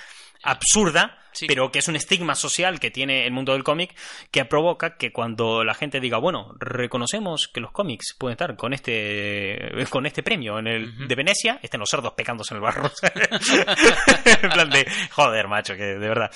absurda, 0.42 1.18
Sí. 1.32 1.46
pero 1.48 1.72
que 1.72 1.80
es 1.80 1.88
un 1.88 1.96
estigma 1.96 2.34
social 2.36 2.78
que 2.78 2.90
tiene 2.92 3.26
el 3.26 3.32
mundo 3.32 3.54
del 3.54 3.64
cómic 3.64 3.92
que 4.30 4.44
provoca 4.44 4.96
que 4.96 5.10
cuando 5.10 5.64
la 5.64 5.74
gente 5.74 5.98
diga, 5.98 6.18
bueno, 6.18 6.54
reconocemos 6.60 7.48
que 7.48 7.60
los 7.60 7.72
cómics 7.72 8.14
pueden 8.16 8.34
estar 8.34 8.54
con 8.56 8.72
este 8.72 9.58
con 9.90 10.06
este 10.06 10.22
premio 10.22 10.58
en 10.60 10.66
el 10.68 11.08
de 11.08 11.14
Venecia, 11.16 11.58
estén 11.62 11.80
los 11.80 11.90
cerdos 11.90 12.12
pecándose 12.12 12.54
en 12.54 12.58
el 12.58 12.62
barro. 12.62 12.88
en 14.42 14.50
plan 14.50 14.70
de, 14.70 14.86
joder, 15.10 15.48
macho, 15.48 15.74
que 15.74 15.82
de 15.82 16.08
verdad. 16.08 16.30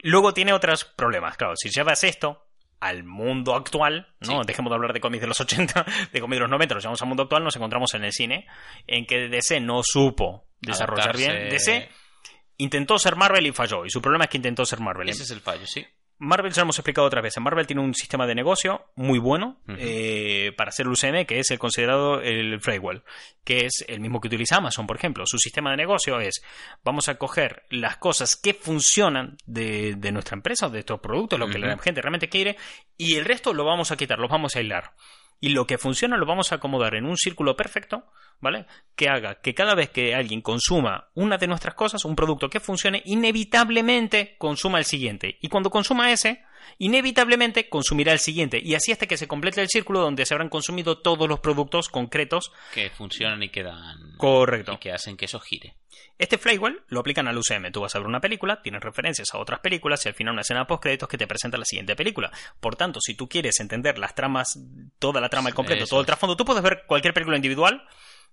Luego 0.00 0.34
tiene 0.34 0.52
otros 0.52 0.84
problemas, 0.84 1.36
claro, 1.36 1.54
si 1.56 1.68
llevas 1.70 2.02
esto 2.02 2.46
al 2.80 3.04
mundo 3.04 3.54
actual, 3.54 4.08
¿no? 4.20 4.40
Sí. 4.40 4.46
Dejemos 4.46 4.70
de 4.70 4.74
hablar 4.74 4.92
de 4.92 4.98
cómics 5.00 5.20
de 5.20 5.28
los 5.28 5.40
80, 5.40 5.84
de 6.12 6.20
cómics 6.20 6.36
de 6.38 6.40
los 6.40 6.50
90, 6.50 6.74
nos 6.74 6.82
llevamos 6.82 7.02
al 7.02 7.08
mundo 7.08 7.22
actual, 7.22 7.44
nos 7.44 7.54
encontramos 7.54 7.94
en 7.94 8.02
el 8.04 8.12
cine, 8.12 8.48
en 8.88 9.06
que 9.06 9.28
DC 9.28 9.60
no 9.60 9.82
supo 9.84 10.48
desarrollar 10.62 11.14
Adaptarse- 11.14 11.18
bien. 11.18 11.48
DC 11.50 11.88
intentó 12.58 12.98
ser 12.98 13.16
Marvel 13.16 13.46
y 13.46 13.52
falló. 13.52 13.84
Y 13.84 13.90
su 13.90 14.00
problema 14.00 14.24
es 14.24 14.30
que 14.30 14.36
intentó 14.38 14.64
ser 14.64 14.80
Marvel. 14.80 15.08
Ese 15.08 15.24
es 15.24 15.30
el 15.30 15.40
fallo, 15.40 15.66
sí. 15.66 15.84
Marvel, 16.18 16.52
ya 16.52 16.60
lo 16.60 16.66
hemos 16.66 16.78
explicado 16.78 17.04
otra 17.04 17.20
vez. 17.20 17.34
Marvel 17.40 17.66
tiene 17.66 17.82
un 17.82 17.94
sistema 17.94 18.28
de 18.28 18.36
negocio 18.36 18.92
muy 18.94 19.18
bueno 19.18 19.60
eh, 19.76 20.52
para 20.56 20.68
hacer 20.68 20.86
el 20.86 20.92
UCM, 20.92 21.26
que 21.26 21.40
es 21.40 21.50
el 21.50 21.58
considerado 21.58 22.20
el 22.20 22.60
Fraywell, 22.60 23.02
que 23.42 23.66
es 23.66 23.84
el 23.88 23.98
mismo 23.98 24.20
que 24.20 24.28
utiliza 24.28 24.58
Amazon, 24.58 24.86
por 24.86 24.96
ejemplo. 24.96 25.26
Su 25.26 25.38
sistema 25.38 25.72
de 25.72 25.78
negocio 25.78 26.20
es, 26.20 26.40
vamos 26.84 27.08
a 27.08 27.16
coger 27.16 27.64
las 27.70 27.96
cosas 27.96 28.36
que 28.36 28.54
funcionan 28.54 29.36
de, 29.46 29.96
de 29.96 30.12
nuestra 30.12 30.36
empresa, 30.36 30.68
de 30.68 30.78
estos 30.78 31.00
productos, 31.00 31.40
lo 31.40 31.48
que 31.48 31.58
la 31.58 31.76
gente 31.78 32.00
realmente 32.00 32.28
quiere, 32.28 32.56
y 32.96 33.16
el 33.16 33.24
resto 33.24 33.52
lo 33.52 33.64
vamos 33.64 33.90
a 33.90 33.96
quitar, 33.96 34.20
los 34.20 34.30
vamos 34.30 34.54
a 34.54 34.60
aislar. 34.60 34.92
Y 35.42 35.48
lo 35.48 35.66
que 35.66 35.76
funciona 35.76 36.16
lo 36.16 36.24
vamos 36.24 36.52
a 36.52 36.54
acomodar 36.54 36.94
en 36.94 37.04
un 37.04 37.16
círculo 37.16 37.56
perfecto, 37.56 38.06
¿vale? 38.40 38.64
Que 38.94 39.08
haga 39.08 39.40
que 39.40 39.54
cada 39.54 39.74
vez 39.74 39.90
que 39.90 40.14
alguien 40.14 40.40
consuma 40.40 41.08
una 41.14 41.36
de 41.36 41.48
nuestras 41.48 41.74
cosas, 41.74 42.04
un 42.04 42.14
producto 42.14 42.48
que 42.48 42.60
funcione, 42.60 43.02
inevitablemente 43.06 44.36
consuma 44.38 44.78
el 44.78 44.84
siguiente. 44.84 45.38
Y 45.40 45.48
cuando 45.48 45.68
consuma 45.68 46.12
ese, 46.12 46.44
inevitablemente 46.78 47.68
consumirá 47.68 48.12
el 48.12 48.18
siguiente. 48.18 48.60
Y 48.62 48.74
así 48.74 48.92
hasta 48.92 49.06
que 49.06 49.16
se 49.16 49.28
complete 49.28 49.60
el 49.60 49.68
círculo 49.68 50.00
donde 50.00 50.26
se 50.26 50.34
habrán 50.34 50.48
consumido 50.48 50.98
todos 50.98 51.28
los 51.28 51.40
productos 51.40 51.88
concretos. 51.88 52.52
Que 52.72 52.90
funcionan 52.90 53.42
y 53.42 53.48
que 53.48 53.62
dan. 53.62 54.16
Correcto. 54.16 54.72
Y 54.72 54.76
que 54.78 54.92
hacen 54.92 55.16
que 55.16 55.26
eso 55.26 55.40
gire. 55.40 55.76
Este 56.18 56.38
Flywell 56.38 56.82
lo 56.88 57.00
aplican 57.00 57.26
al 57.26 57.36
UCM. 57.36 57.72
Tú 57.72 57.80
vas 57.80 57.94
a 57.94 57.98
ver 57.98 58.06
una 58.06 58.20
película, 58.20 58.62
tienes 58.62 58.82
referencias 58.82 59.34
a 59.34 59.38
otras 59.38 59.60
películas 59.60 60.04
y 60.04 60.08
al 60.08 60.14
final 60.14 60.32
una 60.32 60.42
escena 60.42 60.66
post 60.66 60.82
créditos 60.82 61.08
que 61.08 61.18
te 61.18 61.26
presenta 61.26 61.58
la 61.58 61.64
siguiente 61.64 61.96
película. 61.96 62.30
Por 62.60 62.76
tanto, 62.76 63.00
si 63.00 63.14
tú 63.14 63.28
quieres 63.28 63.58
entender 63.60 63.98
las 63.98 64.14
tramas, 64.14 64.58
toda 64.98 65.20
la 65.20 65.28
trama 65.28 65.48
al 65.48 65.54
completo, 65.54 65.84
Eso 65.84 65.90
todo 65.90 66.00
el 66.00 66.06
trasfondo, 66.06 66.36
tú 66.36 66.44
puedes 66.44 66.62
ver 66.62 66.84
cualquier 66.86 67.14
película 67.14 67.36
individual 67.36 67.86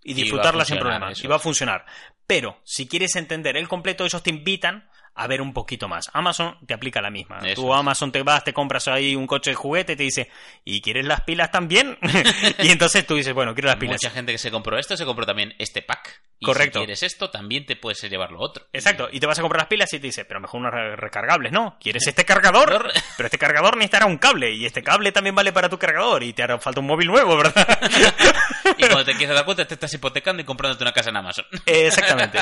y 0.04 0.14
disfrutarla 0.14 0.66
sin 0.66 0.78
problemas. 0.78 1.24
Y 1.24 1.28
va 1.28 1.38
a 1.38 1.40
funcionar. 1.40 1.86
Pero 2.28 2.60
si 2.64 2.88
quieres 2.88 3.16
entender 3.16 3.58
el 3.58 3.68
completo, 3.68 4.06
ellos 4.06 4.24
te 4.24 4.30
invitan 4.30 4.90
a 5.22 5.28
ver 5.28 5.42
un 5.42 5.54
poquito 5.54 5.88
más. 5.88 6.10
Amazon 6.14 6.58
te 6.66 6.74
aplica 6.74 7.02
la 7.02 7.10
misma. 7.10 7.40
Eso 7.44 7.62
Tú 7.62 7.74
a. 7.74 7.80
Amazon 7.80 8.12
te 8.12 8.24
vas, 8.24 8.44
te 8.44 8.54
compras 8.54 8.88
ahí 8.88 9.16
un 9.16 9.28
coche 9.28 9.52
de 9.52 9.56
juguete 9.56 9.94
y 9.94 9.96
te 9.98 10.04
dice, 10.04 10.30
¿y 10.64 10.82
quieres 10.82 11.06
las 11.06 11.22
pilas 11.22 11.52
también? 11.52 11.98
y 12.60 12.70
entonces 12.70 13.06
tú 13.06 13.16
dices, 13.16 13.34
bueno, 13.34 13.54
quiero 13.54 13.68
las 13.68 13.78
pilas. 13.78 14.00
Mucha 14.02 14.14
gente 14.14 14.32
que 14.32 14.38
se 14.38 14.50
compró 14.52 14.78
esto 14.78 14.96
se 14.96 15.06
compró 15.06 15.26
también 15.26 15.54
este 15.60 15.82
pack. 15.82 16.22
Y 16.42 16.46
Correcto. 16.46 16.80
si 16.80 16.86
quieres 16.86 17.04
esto, 17.04 17.30
también 17.30 17.66
te 17.66 17.76
puedes 17.76 18.02
llevar 18.10 18.32
lo 18.32 18.40
otro. 18.40 18.66
Exacto, 18.72 19.10
y 19.12 19.20
te 19.20 19.26
vas 19.28 19.38
a 19.38 19.42
comprar 19.42 19.62
las 19.64 19.68
pilas 19.68 19.92
y 19.94 20.00
te 20.00 20.08
dice, 20.08 20.24
pero 20.24 20.40
mejor 20.40 20.62
unas 20.62 20.74
re- 20.74 20.96
recargables, 20.96 21.52
¿no? 21.52 21.78
¿Quieres 21.82 22.08
este 22.08 22.24
cargador? 22.24 22.90
Pero 23.18 23.28
este 23.28 23.38
cargador 23.38 23.76
necesitará 23.76 24.06
un 24.06 24.18
cable, 24.18 24.52
y 24.54 24.66
este 24.66 24.82
cable 24.82 25.12
también 25.12 25.36
vale 25.36 25.52
para 25.52 25.68
tu 25.68 25.78
cargador, 25.78 26.24
y 26.24 26.32
te 26.32 26.42
hará 26.44 26.58
falta 26.60 26.80
un 26.80 26.86
móvil 26.88 27.08
nuevo, 27.08 27.36
¿verdad? 27.36 27.80
Y 28.78 28.84
cuando 28.84 29.04
te 29.04 29.16
quieres 29.16 29.36
dar 29.36 29.44
cuenta, 29.44 29.66
te 29.66 29.74
estás 29.74 29.94
hipotecando 29.94 30.42
y 30.42 30.46
comprándote 30.46 30.84
una 30.86 30.94
casa 30.94 31.10
en 31.10 31.18
Amazon. 31.18 31.44
Exactamente. 31.66 32.40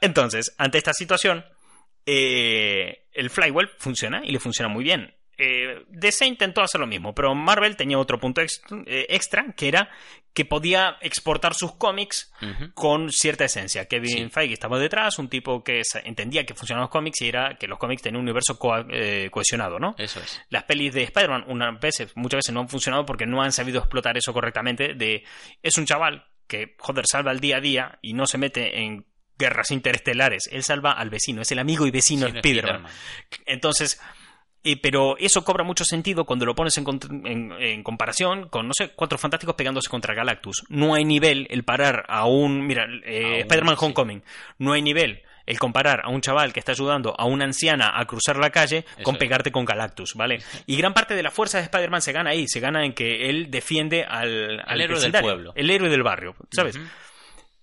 Entonces, 0.00 0.54
ante 0.58 0.78
esta 0.78 0.92
situación, 0.92 1.44
eh, 2.06 3.06
el 3.12 3.30
Flywell 3.30 3.68
funciona 3.78 4.22
y 4.24 4.32
le 4.32 4.40
funciona 4.40 4.68
muy 4.68 4.84
bien. 4.84 5.14
Eh, 5.36 5.82
DC 5.88 6.26
intentó 6.26 6.62
hacer 6.62 6.80
lo 6.80 6.86
mismo, 6.86 7.12
pero 7.12 7.34
Marvel 7.34 7.76
tenía 7.76 7.98
otro 7.98 8.20
punto 8.20 8.40
ex- 8.40 8.62
eh, 8.86 9.06
extra, 9.08 9.46
que 9.56 9.66
era 9.66 9.90
que 10.32 10.44
podía 10.44 10.96
exportar 11.00 11.54
sus 11.54 11.72
cómics 11.76 12.32
con 12.74 13.10
cierta 13.12 13.44
esencia. 13.44 13.86
Kevin 13.86 14.08
Sí. 14.10 14.28
Feige 14.30 14.54
estaba 14.54 14.78
detrás, 14.78 15.18
un 15.18 15.28
tipo 15.28 15.62
que 15.64 15.82
entendía 16.04 16.44
que 16.44 16.54
funcionaban 16.54 16.84
los 16.86 16.90
cómics 16.90 17.20
y 17.22 17.28
era 17.28 17.56
que 17.56 17.66
los 17.68 17.78
cómics 17.78 18.02
tenían 18.02 18.18
un 18.20 18.24
universo 18.28 18.58
eh, 18.90 19.28
cohesionado, 19.30 19.78
¿no? 19.80 19.94
Eso 19.98 20.20
es. 20.20 20.40
Las 20.50 20.64
pelis 20.64 20.92
de 20.92 21.02
Spider-Man 21.04 21.78
veces, 21.80 22.12
muchas 22.16 22.38
veces 22.38 22.52
no 22.54 22.60
han 22.60 22.68
funcionado 22.68 23.04
porque 23.06 23.26
no 23.26 23.42
han 23.42 23.52
sabido 23.52 23.78
explotar 23.80 24.16
eso 24.16 24.32
correctamente. 24.32 24.94
De 24.94 25.24
es 25.62 25.78
un 25.78 25.86
chaval 25.86 26.26
que, 26.48 26.74
joder, 26.78 27.06
salva 27.06 27.30
el 27.32 27.40
día 27.40 27.56
a 27.58 27.60
día 27.60 27.98
y 28.02 28.12
no 28.12 28.26
se 28.26 28.38
mete 28.38 28.80
en 28.82 29.06
guerras 29.38 29.70
interestelares. 29.70 30.48
Él 30.52 30.62
salva 30.62 30.92
al 30.92 31.10
vecino, 31.10 31.42
es 31.42 31.50
el 31.52 31.58
amigo 31.58 31.86
y 31.86 31.90
vecino 31.90 32.26
es 32.26 32.34
Spider-Man. 32.36 32.86
Entonces, 33.46 34.00
eh, 34.62 34.80
pero 34.80 35.16
eso 35.18 35.44
cobra 35.44 35.64
mucho 35.64 35.84
sentido 35.84 36.24
cuando 36.24 36.46
lo 36.46 36.54
pones 36.54 36.76
en, 36.78 36.84
en- 37.26 37.52
en 37.52 37.82
comparación 37.82 38.48
con, 38.48 38.66
no 38.66 38.72
sé, 38.76 38.90
cuatro 38.94 39.18
fantásticos 39.18 39.54
pegándose 39.56 39.90
contra 39.90 40.14
Galactus. 40.14 40.64
No 40.68 40.94
hay 40.94 41.04
nivel 41.04 41.46
el 41.50 41.64
parar 41.64 42.04
a 42.08 42.26
un. 42.26 42.66
Mira, 42.66 42.86
eh, 43.04 43.40
Spider-Man 43.40 43.76
sí. 43.78 43.84
Homecoming. 43.84 44.22
No 44.58 44.72
hay 44.72 44.80
nivel 44.82 45.22
el 45.46 45.58
comparar 45.58 46.00
a 46.06 46.08
un 46.08 46.22
chaval 46.22 46.54
que 46.54 46.60
está 46.60 46.72
ayudando 46.72 47.14
a 47.20 47.26
una 47.26 47.44
anciana 47.44 48.00
a 48.00 48.06
cruzar 48.06 48.38
la 48.38 48.48
calle 48.48 48.86
con 49.02 49.16
es. 49.16 49.18
pegarte 49.18 49.52
con 49.52 49.66
Galactus, 49.66 50.14
¿vale? 50.14 50.38
Y 50.66 50.76
gran 50.78 50.94
parte 50.94 51.14
de 51.14 51.22
la 51.22 51.30
fuerza 51.30 51.58
de 51.58 51.64
Spider-Man 51.64 52.00
se 52.00 52.12
gana 52.12 52.30
ahí. 52.30 52.46
Se 52.48 52.60
gana 52.60 52.86
en 52.86 52.94
que 52.94 53.28
él 53.28 53.50
defiende 53.50 54.04
al, 54.04 54.62
al 54.66 54.80
héroe 54.80 54.98
del 54.98 55.12
pueblo. 55.12 55.52
El 55.54 55.68
héroe 55.68 55.90
del 55.90 56.02
barrio, 56.02 56.34
¿sabes? 56.50 56.78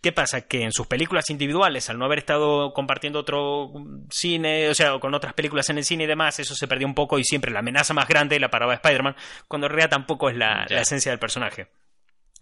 ¿Qué 0.01 0.11
pasa? 0.11 0.41
Que 0.41 0.63
en 0.63 0.71
sus 0.71 0.87
películas 0.87 1.29
individuales, 1.29 1.89
al 1.91 1.99
no 1.99 2.05
haber 2.05 2.19
estado 2.19 2.73
compartiendo 2.73 3.19
otro 3.19 3.71
cine, 4.09 4.67
o 4.67 4.73
sea, 4.73 4.99
con 4.99 5.13
otras 5.13 5.33
películas 5.33 5.69
en 5.69 5.77
el 5.77 5.83
cine 5.83 6.05
y 6.05 6.07
demás, 6.07 6.39
eso 6.39 6.55
se 6.55 6.67
perdió 6.67 6.87
un 6.87 6.95
poco 6.95 7.19
y 7.19 7.23
siempre 7.23 7.51
la 7.51 7.59
amenaza 7.59 7.93
más 7.93 8.07
grande 8.07 8.39
la 8.39 8.49
paraba 8.49 8.73
Spider-Man, 8.73 9.15
cuando 9.47 9.67
en 9.67 9.73
realidad 9.73 9.91
tampoco 9.91 10.29
es 10.31 10.35
la, 10.35 10.65
la 10.67 10.81
esencia 10.81 11.11
del 11.11 11.19
personaje. 11.19 11.67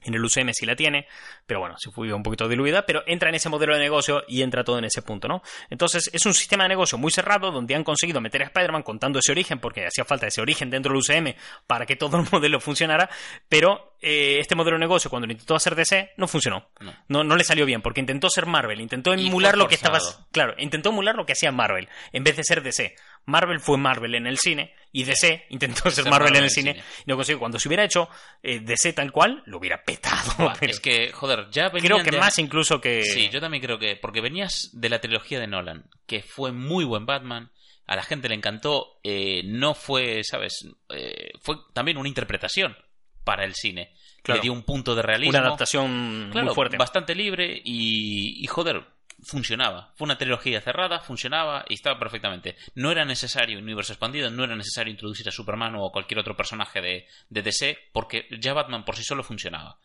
En 0.04 0.14
el 0.14 0.24
UCM 0.24 0.52
sí 0.54 0.66
la 0.66 0.76
tiene, 0.76 1.08
pero 1.46 1.60
bueno, 1.60 1.76
se 1.78 1.92
fue 1.92 2.12
un 2.14 2.24
poquito 2.24 2.48
diluida, 2.48 2.86
pero 2.86 3.04
entra 3.06 3.30
en 3.30 3.36
ese 3.36 3.50
modelo 3.50 3.74
de 3.74 3.80
negocio 3.80 4.24
y 4.28 4.42
entra 4.42 4.64
todo 4.64 4.78
en 4.78 4.86
ese 4.86 5.02
punto, 5.02 5.28
¿no? 5.28 5.42
Entonces 5.70 6.10
es 6.14 6.26
un 6.26 6.34
sistema 6.34 6.64
de 6.64 6.70
negocio 6.70 6.98
muy 6.98 7.12
cerrado 7.12 7.52
donde 7.52 7.76
han 7.76 7.84
conseguido 7.84 8.22
meter 8.22 8.44
a 8.44 8.46
Spider-Man 8.46 8.84
contando 8.84 9.20
ese 9.20 9.32
origen, 9.32 9.60
porque 9.60 9.86
hacía 9.86 10.06
falta 10.06 10.28
ese 10.28 10.42
origen 10.42 10.70
dentro 10.70 10.94
del 10.94 11.00
UCM 11.00 11.36
para 11.68 11.86
que 11.86 11.96
todo 11.96 12.18
el 12.18 12.28
modelo 12.32 12.60
funcionara, 12.60 13.10
pero 13.48 13.96
eh, 14.02 14.38
este 14.40 14.56
modelo 14.56 14.76
de 14.78 14.82
negocio 14.82 15.10
cuando 15.10 15.28
lo 15.28 15.34
intentó 15.34 15.56
hacer 15.56 15.76
DC 15.76 16.14
no 16.18 16.28
funcionó. 16.28 16.70
No. 16.80 16.94
No, 17.08 17.24
no 17.24 17.36
le 17.36 17.44
salió 17.44 17.66
bien, 17.66 17.82
porque 17.82 18.00
intentó 18.00 18.30
ser 18.30 18.46
Marvel, 18.46 18.80
intentó 18.80 19.14
emular 19.14 19.58
lo 19.58 19.68
que 19.68 19.76
estaba. 19.76 20.00
Claro, 20.32 20.54
intentó 20.58 20.90
emular 20.90 21.16
lo 21.16 21.26
que 21.26 21.34
hacía 21.34 21.52
Marvel, 21.52 21.90
en 22.14 22.24
vez 22.24 22.38
de 22.38 22.44
ser 22.44 22.64
DC. 22.64 22.96
Marvel 23.26 23.60
fue 23.60 23.78
Marvel 23.78 24.16
en 24.16 24.26
el 24.28 24.38
cine, 24.38 24.74
y 24.92 25.04
DC 25.04 25.46
intentó 25.50 25.84
ser 25.84 26.04
Ser 26.04 26.04
Marvel, 26.06 26.30
Marvel 26.32 26.38
en 26.38 26.44
el 26.46 26.50
cine, 26.50 26.72
cine. 26.74 26.86
y 27.06 27.10
no 27.10 27.16
consiguió. 27.16 27.40
Cuando 27.40 27.60
se 27.60 27.68
hubiera 27.68 27.84
hecho 27.84 28.10
eh, 28.42 28.60
DC 28.60 28.94
tal 28.94 29.12
cual, 29.12 29.44
lo 29.46 29.58
hubiera 29.60 29.84
petado. 29.84 30.52
Pero 30.60 30.72
es 30.72 30.80
que, 30.80 31.12
joder, 31.12 31.48
ya 31.52 31.70
venían 31.70 31.94
creo 31.94 32.04
que 32.04 32.12
de- 32.12 32.18
más 32.20 32.40
incluso 32.40 32.82
que. 32.82 33.04
Sí, 33.04 33.30
yo 33.30 33.40
también 33.40 33.62
creo 33.64 33.78
que. 33.78 33.96
Porque 33.98 34.22
venías 34.22 34.70
de 34.74 34.90
la 34.90 35.00
trilogía 35.00 35.40
de 35.40 35.48
Nolan, 35.48 35.86
que 36.08 36.24
fue 36.24 36.52
muy 36.52 36.86
buen 36.86 37.06
Batman. 37.06 37.52
A 37.86 37.96
la 37.96 38.04
gente 38.04 38.30
le 38.30 38.36
encantó. 38.36 39.00
eh, 39.04 39.42
no 39.46 39.74
fue, 39.76 40.24
¿sabes? 40.24 40.68
Eh, 40.90 41.32
fue 41.42 41.58
también 41.74 41.98
una 41.98 42.10
interpretación 42.10 42.76
para 43.24 43.44
el 43.46 43.54
cine. 43.54 43.94
Claro. 44.24 44.40
Le 44.40 44.42
dio 44.44 44.54
un 44.54 44.64
punto 44.64 44.96
de 44.96 45.02
realismo. 45.02 45.30
Una 45.38 45.40
adaptación 45.48 46.30
Claro, 46.32 46.48
muy 46.48 46.56
fuerte. 46.56 46.78
bastante 46.78 47.14
libre 47.16 47.62
y, 47.64 48.44
y, 48.44 48.48
joder, 48.48 48.84
funcionaba. 49.24 49.94
Fue 49.96 50.06
una 50.06 50.18
trilogía 50.18 50.62
cerrada, 50.62 51.00
funcionaba 51.00 51.66
y 51.68 51.76
estaba 51.76 52.00
perfectamente. 52.00 52.56
No 52.76 52.92
era 52.92 53.06
necesario 53.06 53.58
un 53.58 53.64
universo 53.64 53.94
expandido, 53.94 54.30
no 54.30 54.44
era 54.44 54.56
necesario 54.56 54.92
introducir 54.92 55.28
a 55.28 55.32
Superman 55.32 55.76
o 55.76 55.92
cualquier 55.92 56.20
otro 56.20 56.36
personaje 56.36 56.82
de, 56.82 57.08
de 57.30 57.42
DC, 57.42 57.78
porque 57.92 58.28
ya 58.40 58.54
Batman 58.54 58.86
por 58.86 58.96
sí 58.96 59.04
solo 59.04 59.24
funcionaba. 59.24 59.78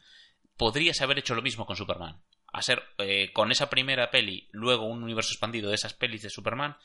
Podrías 0.57 1.01
haber 1.01 1.18
hecho 1.18 1.35
lo 1.35 1.42
mismo 1.42 1.66
con 1.66 1.77
Superman. 1.77 2.20
Hacer 2.54 2.82
eh, 2.98 3.30
con 3.32 3.50
esa 3.52 3.68
primera 3.68 4.10
peli, 4.10 4.48
luego 4.52 4.86
un 4.86 5.02
universo 5.02 5.32
expandido 5.32 5.68
de 5.68 5.74
esas 5.74 5.92
pelis 5.92 6.22
de 6.22 6.30
Superman, 6.30 6.76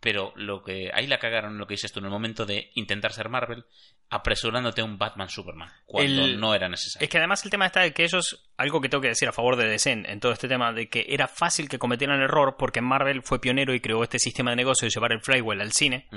pero 0.00 0.32
lo 0.36 0.62
que 0.62 0.90
ahí 0.94 1.06
la 1.06 1.18
cagaron 1.18 1.58
lo 1.58 1.66
que 1.66 1.74
dices 1.74 1.90
tú 1.92 1.98
en 1.98 2.04
el 2.04 2.10
momento 2.12 2.46
de 2.46 2.70
intentar 2.74 3.12
ser 3.12 3.28
Marvel, 3.28 3.64
apresurándote 4.08 4.80
a 4.82 4.84
un 4.84 4.98
Batman 4.98 5.28
Superman, 5.28 5.68
cuando 5.84 6.24
El- 6.24 6.38
no 6.38 6.54
era 6.54 6.68
necesario. 6.68 7.04
Es 7.04 7.10
que 7.10 7.18
además 7.18 7.44
el 7.44 7.50
tema 7.50 7.66
está 7.66 7.80
de 7.80 7.92
que 7.92 8.04
ellos, 8.04 8.48
algo 8.56 8.80
que 8.80 8.88
tengo 8.88 9.02
que 9.02 9.08
decir 9.08 9.28
a 9.28 9.32
favor 9.32 9.56
de 9.56 9.66
DC 9.68 9.90
en, 9.90 10.06
en 10.08 10.20
todo 10.20 10.32
este 10.32 10.46
tema, 10.48 10.72
de 10.72 10.88
que 10.88 11.06
era 11.08 11.26
fácil 11.26 11.68
que 11.68 11.78
cometieran 11.78 12.20
error 12.20 12.56
porque 12.56 12.80
Marvel 12.80 13.22
fue 13.22 13.40
pionero 13.40 13.74
y 13.74 13.80
creó 13.80 14.02
este 14.04 14.18
sistema 14.20 14.50
de 14.50 14.56
negocio 14.56 14.86
de 14.86 14.90
llevar 14.94 15.12
el 15.12 15.20
Flywell 15.22 15.60
al 15.60 15.72
cine. 15.72 16.08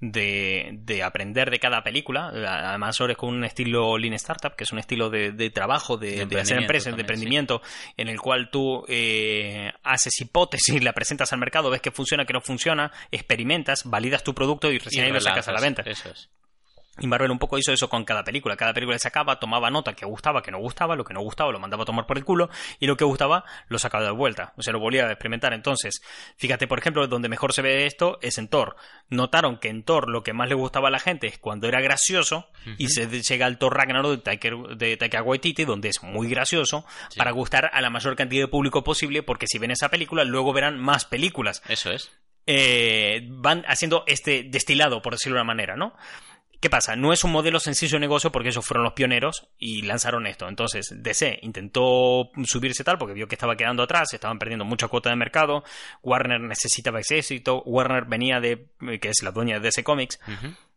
De, 0.00 0.70
de 0.72 1.02
aprender 1.02 1.50
de 1.50 1.58
cada 1.58 1.82
película, 1.82 2.28
además 2.28 3.00
ahora 3.00 3.12
es 3.12 3.18
con 3.18 3.34
un 3.34 3.44
estilo 3.44 3.96
Lean 3.98 4.14
Startup, 4.14 4.54
que 4.54 4.64
es 4.64 4.72
un 4.72 4.78
estilo 4.78 5.10
de, 5.10 5.32
de 5.32 5.50
trabajo, 5.50 5.96
de, 5.96 6.22
hacer 6.38 6.58
empresas, 6.58 6.94
de 6.94 7.00
emprendimiento, 7.00 7.62
en 7.96 8.08
el 8.08 8.20
cual 8.20 8.50
tú 8.50 8.84
eh, 8.88 9.72
haces 9.82 10.20
hipótesis, 10.20 10.82
la 10.82 10.92
presentas 10.92 11.32
al 11.32 11.38
mercado, 11.38 11.70
ves 11.70 11.80
que 11.80 11.90
funciona, 11.90 12.24
que 12.24 12.32
no 12.32 12.40
funciona, 12.40 12.92
experimentas, 13.10 13.84
validas 13.84 14.22
tu 14.22 14.34
producto 14.34 14.70
y 14.70 14.78
recién 14.78 15.04
Y 15.04 15.06
ahí 15.06 15.12
lo 15.12 15.20
sacas 15.20 15.48
a 15.48 15.52
la 15.52 15.60
venta. 15.60 15.82
Eso 15.86 16.10
es. 16.10 16.28
Y 16.98 17.06
Marvel 17.06 17.30
un 17.30 17.38
poco 17.38 17.58
hizo 17.58 17.72
eso 17.72 17.88
con 17.88 18.04
cada 18.04 18.24
película. 18.24 18.56
Cada 18.56 18.72
película 18.72 18.96
que 18.96 19.00
sacaba, 19.00 19.38
tomaba 19.38 19.70
nota 19.70 19.94
que 19.94 20.06
gustaba, 20.06 20.42
que 20.42 20.50
no 20.50 20.58
gustaba, 20.58 20.96
lo 20.96 21.04
que 21.04 21.12
no 21.12 21.20
gustaba 21.20 21.52
lo 21.52 21.58
mandaba 21.58 21.82
a 21.82 21.86
tomar 21.86 22.06
por 22.06 22.16
el 22.16 22.24
culo, 22.24 22.48
y 22.80 22.86
lo 22.86 22.96
que 22.96 23.04
gustaba 23.04 23.44
lo 23.68 23.78
sacaba 23.78 24.04
de 24.04 24.10
vuelta. 24.10 24.54
O 24.56 24.62
sea, 24.62 24.72
lo 24.72 24.80
volvía 24.80 25.04
a 25.06 25.12
experimentar. 25.12 25.52
Entonces, 25.52 26.00
fíjate, 26.36 26.66
por 26.66 26.78
ejemplo, 26.78 27.06
donde 27.06 27.28
mejor 27.28 27.52
se 27.52 27.62
ve 27.62 27.86
esto 27.86 28.18
es 28.22 28.38
en 28.38 28.48
Thor. 28.48 28.76
Notaron 29.08 29.58
que 29.58 29.68
en 29.68 29.82
Thor 29.82 30.08
lo 30.08 30.22
que 30.22 30.32
más 30.32 30.48
le 30.48 30.54
gustaba 30.54 30.88
a 30.88 30.90
la 30.90 30.98
gente 30.98 31.26
es 31.26 31.38
cuando 31.38 31.68
era 31.68 31.80
gracioso, 31.80 32.48
y 32.78 32.88
se 32.88 33.06
llega 33.06 33.46
al 33.46 33.58
Thor 33.58 33.76
Ragnarok 33.76 34.10
de 34.10 34.18
Taika, 34.18 34.50
de 34.76 34.96
Taika 34.96 35.22
Waititi, 35.22 35.64
donde 35.64 35.88
es 35.88 36.02
muy 36.02 36.28
gracioso, 36.28 36.84
para 37.16 37.30
gustar 37.30 37.70
a 37.72 37.80
la 37.80 37.90
mayor 37.90 38.16
cantidad 38.16 38.44
de 38.44 38.48
público 38.48 38.82
posible, 38.82 39.22
porque 39.22 39.46
si 39.46 39.58
ven 39.58 39.70
esa 39.70 39.88
película, 39.88 40.24
luego 40.24 40.52
verán 40.52 40.78
más 40.78 41.04
películas. 41.04 41.62
Eso 41.68 41.90
es. 41.92 42.10
Eh, 42.48 43.26
van 43.28 43.64
haciendo 43.66 44.04
este 44.06 44.44
destilado, 44.44 45.02
por 45.02 45.14
decirlo 45.14 45.36
de 45.36 45.42
una 45.42 45.52
manera, 45.52 45.76
¿no? 45.76 45.96
¿Qué 46.60 46.70
pasa? 46.70 46.96
No 46.96 47.12
es 47.12 47.22
un 47.22 47.32
modelo 47.32 47.60
sencillo 47.60 47.96
de 47.96 48.00
negocio 48.00 48.32
porque 48.32 48.48
ellos 48.48 48.64
fueron 48.64 48.84
los 48.84 48.94
pioneros 48.94 49.48
y 49.58 49.82
lanzaron 49.82 50.26
esto. 50.26 50.48
Entonces, 50.48 50.94
DC 50.96 51.40
intentó 51.42 52.30
subirse 52.44 52.82
tal 52.82 52.96
porque 52.98 53.14
vio 53.14 53.28
que 53.28 53.34
estaba 53.34 53.56
quedando 53.56 53.82
atrás, 53.82 54.14
estaban 54.14 54.38
perdiendo 54.38 54.64
mucha 54.64 54.88
cuota 54.88 55.10
de 55.10 55.16
mercado. 55.16 55.64
Warner 56.02 56.40
necesitaba 56.40 57.00
ese 57.00 57.18
éxito. 57.18 57.62
Warner 57.64 58.06
venía 58.06 58.40
de, 58.40 58.68
que 59.00 59.08
es 59.08 59.22
la 59.22 59.32
dueña 59.32 59.56
de 59.56 59.60
DC 59.60 59.84
Comics, 59.84 60.18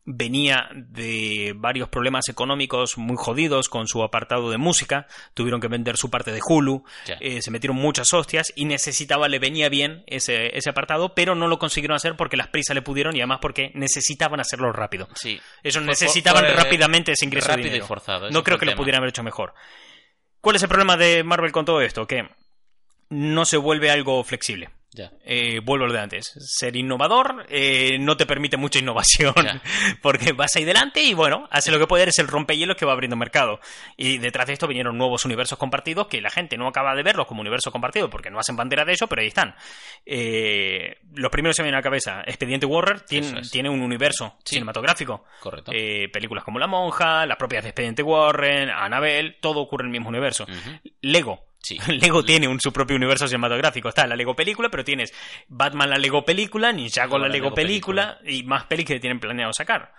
venía 0.06 0.70
de 0.74 1.54
varios 1.56 1.90
problemas 1.90 2.30
económicos 2.30 2.98
muy 2.98 3.16
jodidos 3.18 3.70
con 3.70 3.88
su 3.88 4.02
apartado 4.04 4.50
de 4.50 4.58
música, 4.58 5.08
tuvieron 5.34 5.62
que 5.62 5.68
vender 5.68 5.98
su 5.98 6.10
parte 6.10 6.32
de 6.32 6.40
Hulu, 6.44 6.84
eh, 7.20 7.42
se 7.42 7.52
metieron 7.52 7.78
muchas 7.78 8.14
hostias 8.14 8.52
y 8.56 8.66
necesitaba, 8.66 9.28
le 9.28 9.40
venía 9.40 9.70
bien 9.70 10.04
ese, 10.08 10.58
ese 10.58 10.70
apartado, 10.70 11.14
pero 11.14 11.36
no 11.36 11.48
lo 11.48 11.60
consiguieron 11.60 11.96
hacer 11.96 12.16
porque 12.16 12.38
las 12.38 12.48
prisas 12.48 12.76
le 12.76 12.82
pudieron 12.82 13.16
y 13.16 13.20
además 13.20 13.40
porque 13.42 13.72
necesitaban 13.76 14.40
hacerlo 14.40 14.72
rápido. 14.72 15.08
Sí. 15.16 15.40
Ellos 15.64 15.84
necesitaban 15.84 16.46
rápidamente 16.56 17.12
ese 17.12 17.26
ingreso 17.26 17.50
rápido 17.50 17.66
de 17.66 17.70
dinero. 17.70 17.86
y 17.86 17.88
forzado. 17.88 18.30
No 18.32 18.44
creo 18.44 18.58
que 18.58 18.66
lo 18.66 18.76
pudieran 18.76 19.00
haber 19.00 19.10
hecho 19.10 19.24
mejor. 19.24 19.54
¿Cuál 20.42 20.56
es 20.56 20.64
el 20.64 20.70
problema 20.70 20.98
de 20.98 21.24
Marvel 21.24 21.52
con 21.52 21.66
todo 21.66 21.82
esto? 21.82 22.08
Que 22.08 22.30
no 23.10 23.46
se 23.46 23.58
vuelve 23.58 23.92
algo 23.92 24.24
flexible. 24.24 24.70
Ya. 24.92 25.12
Eh, 25.24 25.60
vuelvo 25.64 25.86
a 25.86 25.88
lo 25.90 25.94
de 25.94 26.00
antes. 26.00 26.34
Ser 26.40 26.76
innovador 26.76 27.46
eh, 27.50 27.98
no 28.00 28.18
te 28.18 28.26
permite 28.26 28.58
mucha 28.58 28.80
innovación. 28.80 29.34
Porque 30.02 30.34
vas 30.34 30.56
ahí 30.56 30.64
delante 30.66 31.04
y 31.04 31.14
bueno, 31.14 31.48
hace 31.52 31.72
lo 31.72 31.78
que 31.78 31.86
puede, 31.86 32.04
eres 32.04 32.18
el 32.18 32.28
rompehielos 32.28 32.76
que 32.76 32.86
va 32.86 32.94
abriendo 32.94 33.16
mercado. 33.16 33.60
Y 33.98 34.18
detrás 34.18 34.48
de 34.48 34.54
esto 34.54 34.68
vinieron 34.68 34.98
nuevos 34.98 35.26
universos 35.26 35.60
compartidos 35.60 36.08
que 36.08 36.22
la 36.22 36.32
gente 36.32 36.58
no 36.58 36.68
acaba 36.68 36.96
de 36.96 37.04
verlos 37.04 37.28
como 37.28 37.42
universos 37.42 37.72
compartidos 37.72 38.10
porque 38.10 38.32
no 38.32 38.40
hacen 38.40 38.56
bandera 38.56 38.84
de 38.84 38.94
ello, 38.94 39.06
pero 39.08 39.22
ahí 39.22 39.28
están. 39.28 39.54
Eh, 40.06 40.98
los 41.14 41.30
primeros 41.32 41.56
que 41.56 41.62
me 41.62 41.68
vienen 41.68 41.76
a 41.76 41.80
la 41.80 41.84
cabeza, 41.84 42.22
Expediente 42.26 42.66
Warner 42.66 43.02
tiene, 43.02 43.42
es. 43.42 43.52
tiene 43.52 43.70
un 43.70 43.82
universo 43.82 44.38
Sí. 44.44 44.56
cinematográfico. 44.56 45.24
Correcto. 45.40 45.72
Eh, 45.74 46.10
películas 46.12 46.44
como 46.44 46.58
La 46.58 46.68
Monja, 46.68 47.26
las 47.28 47.38
propias 47.38 47.64
de 47.64 47.70
Expediente 47.70 48.02
Warren, 48.02 48.70
Annabelle, 48.70 49.38
todo 49.40 49.60
ocurre 49.60 49.84
en 49.84 49.88
el 49.90 49.92
mismo 49.92 50.10
universo. 50.10 50.48
Lego. 51.02 51.46
Sí. 51.62 51.78
Lego 51.88 52.24
tiene 52.24 52.48
un, 52.48 52.60
su 52.60 52.72
propio 52.72 52.96
universo 52.96 53.28
cinematográfico. 53.28 53.90
Está 53.90 54.08
la 54.08 54.16
Lego 54.16 54.36
película, 54.36 54.70
pero 54.70 54.84
tienes 54.84 55.14
Batman 55.48 55.90
la 55.90 55.98
Lego 55.98 56.24
película, 56.24 56.72
Ninjago 56.72 57.18
la, 57.18 57.28
la 57.28 57.34
Lego, 57.34 57.46
Lego 57.46 57.56
película, 57.56 58.20
y 58.26 58.44
más 58.44 58.66
pelis 58.66 58.86
que 58.86 59.00
tienen 59.00 59.20
planeado 59.20 59.54
sacar. 59.54 59.94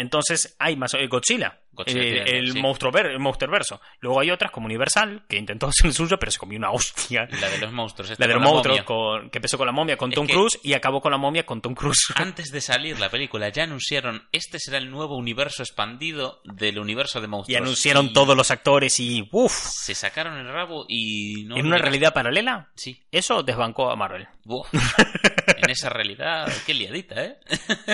Entonces 0.00 0.56
hay 0.58 0.76
más 0.76 0.94
eh, 0.94 1.06
Godzilla, 1.08 1.58
Godzilla 1.72 2.00
eh, 2.02 2.12
tiene, 2.24 2.38
el 2.38 2.52
sí. 2.52 2.60
monstruo 2.60 2.90
ver, 2.90 3.06
el 3.06 3.18
Monsterverso. 3.18 3.80
Luego 4.00 4.20
hay 4.20 4.30
otras 4.30 4.50
como 4.50 4.66
Universal 4.66 5.24
que 5.28 5.36
intentó 5.36 5.66
hacer 5.68 5.86
el 5.86 5.92
suyo, 5.94 6.18
pero 6.18 6.32
se 6.32 6.38
comió 6.38 6.58
una 6.58 6.70
hostia. 6.70 7.28
La 7.40 7.48
de 7.50 7.58
los 7.58 7.72
monstruos. 7.72 8.18
La 8.18 8.26
de 8.26 8.34
los 8.34 8.42
monstruos 8.42 8.82
con- 8.84 9.30
que 9.30 9.38
empezó 9.38 9.58
con 9.58 9.66
la 9.66 9.72
momia 9.72 9.96
con 9.96 10.10
Es 10.10 10.14
Tom 10.16 10.26
que- 10.26 10.32
Cruise 10.32 10.58
y 10.62 10.72
acabó 10.74 11.00
con 11.00 11.12
la 11.12 11.18
momia 11.18 11.44
con 11.44 11.60
Tom 11.60 11.74
Cruise. 11.74 12.06
Antes 12.16 12.50
de 12.50 12.60
salir 12.60 12.98
la 12.98 13.10
película 13.10 13.48
ya 13.50 13.64
anunciaron 13.64 14.26
este 14.32 14.58
será 14.58 14.78
el 14.78 14.90
nuevo 14.90 15.16
universo 15.16 15.62
expandido 15.62 16.40
del 16.44 16.78
universo 16.78 17.20
de 17.20 17.26
y 17.26 17.28
monstruos. 17.28 17.60
anunciaron 17.60 18.06
Y 18.06 18.12
todos 18.12 18.36
los 18.36 18.50
actores 18.50 18.98
y 19.00 19.28
uff, 19.32 19.52
Se 19.52 19.94
sacaron 19.94 20.38
el 20.38 20.48
rabo 20.48 20.86
y 20.88 21.44
no 21.44 21.56
en 21.56 21.66
una 21.66 21.78
realidad 21.78 22.12
paralela. 22.14 22.70
Sí. 22.74 23.02
Eso 23.12 23.42
desbancó 23.42 23.90
a 23.90 23.96
Marvel. 23.96 24.26
Uf. 24.46 24.66
en 25.62 25.70
esa 25.70 25.90
realidad, 25.90 26.50
qué 26.66 26.74
liadita, 26.74 27.22
¿eh? 27.24 27.36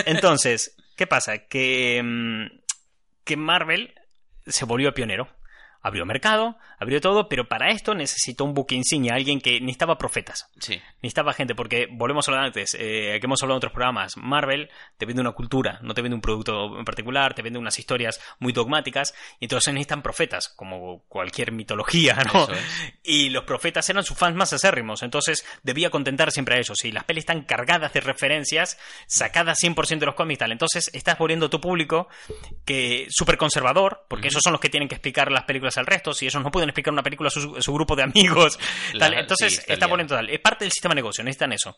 Entonces, 0.05 0.75
¿qué 0.97 1.07
pasa? 1.07 1.47
Que, 1.47 2.01
mm, 2.03 2.59
que 3.23 3.37
Marvel 3.37 3.93
se 4.45 4.65
volvió 4.65 4.93
pionero. 4.93 5.29
Abrió 5.87 6.05
mercado, 6.05 6.57
abrió 6.79 6.99
todo, 6.99 7.29
pero 7.29 7.47
para 7.47 7.71
esto 7.71 7.95
necesitó 7.95 8.43
un 8.43 8.53
buque 8.53 8.75
insignia, 8.75 9.15
alguien 9.15 9.39
que 9.39 9.61
necesitaba 9.61 9.97
profetas. 9.97 10.49
Sí. 10.59 10.81
Necesitaba 11.01 11.31
gente, 11.31 11.55
porque 11.55 11.87
volvemos 11.89 12.27
a 12.27 12.31
hablar 12.31 12.45
antes, 12.47 12.75
eh, 12.75 13.17
que 13.19 13.25
hemos 13.25 13.41
hablado 13.41 13.55
en 13.55 13.59
otros 13.59 13.71
programas. 13.71 14.17
Marvel 14.17 14.69
te 14.97 15.05
vende 15.05 15.21
una 15.21 15.31
cultura, 15.31 15.79
no 15.81 15.93
te 15.93 16.01
vende 16.01 16.15
un 16.15 16.21
producto 16.21 16.77
en 16.77 16.83
particular, 16.83 17.33
te 17.33 17.41
vende 17.41 17.57
unas 17.57 17.79
historias 17.79 18.19
muy 18.39 18.51
dogmáticas, 18.51 19.13
y 19.39 19.45
entonces 19.45 19.73
necesitan 19.73 20.01
profetas, 20.01 20.49
como 20.49 21.03
cualquier 21.07 21.53
mitología, 21.53 22.17
¿no? 22.33 22.49
Es. 22.51 22.59
Y 23.03 23.29
los 23.29 23.45
profetas 23.45 23.89
eran 23.89 24.03
sus 24.03 24.17
fans 24.17 24.35
más 24.35 24.51
acérrimos, 24.51 25.03
entonces 25.03 25.45
debía 25.63 25.89
contentar 25.89 26.31
siempre 26.31 26.55
a 26.55 26.59
ellos. 26.59 26.83
Y 26.83 26.91
las 26.91 27.05
pelis 27.05 27.21
están 27.21 27.43
cargadas 27.43 27.93
de 27.93 28.01
referencias, 28.01 28.77
sacadas 29.07 29.59
100% 29.63 29.99
de 29.99 30.05
los 30.05 30.15
cómics, 30.15 30.39
tal. 30.39 30.51
Entonces 30.51 30.89
estás 30.93 31.17
volviendo 31.17 31.45
a 31.45 31.49
tu 31.49 31.61
público 31.61 32.09
que 32.65 33.07
súper 33.09 33.37
conservador, 33.37 34.05
porque 34.09 34.27
ellos 34.27 34.41
son 34.43 34.51
los 34.51 34.61
que 34.61 34.69
tienen 34.69 34.89
que 34.89 34.95
explicar 34.95 35.31
las 35.31 35.43
películas 35.43 35.76
al 35.77 35.85
resto. 35.85 36.13
Si 36.13 36.25
ellos 36.25 36.41
no 36.41 36.51
pueden 36.51 36.69
explicar 36.69 36.93
una 36.93 37.03
película 37.03 37.27
a 37.27 37.31
su, 37.31 37.55
a 37.55 37.61
su 37.61 37.73
grupo 37.73 37.95
de 37.95 38.03
amigos, 38.03 38.59
tal. 38.99 39.13
Entonces 39.13 39.53
sí, 39.53 39.59
está 39.59 39.73
está 39.73 39.87
poniendo 39.87 40.15
tal. 40.15 40.29
Es 40.29 40.39
parte 40.39 40.65
del 40.65 40.71
sistema 40.71 40.93
de 40.93 41.01
negocio, 41.01 41.23
necesitan 41.23 41.53
eso. 41.53 41.75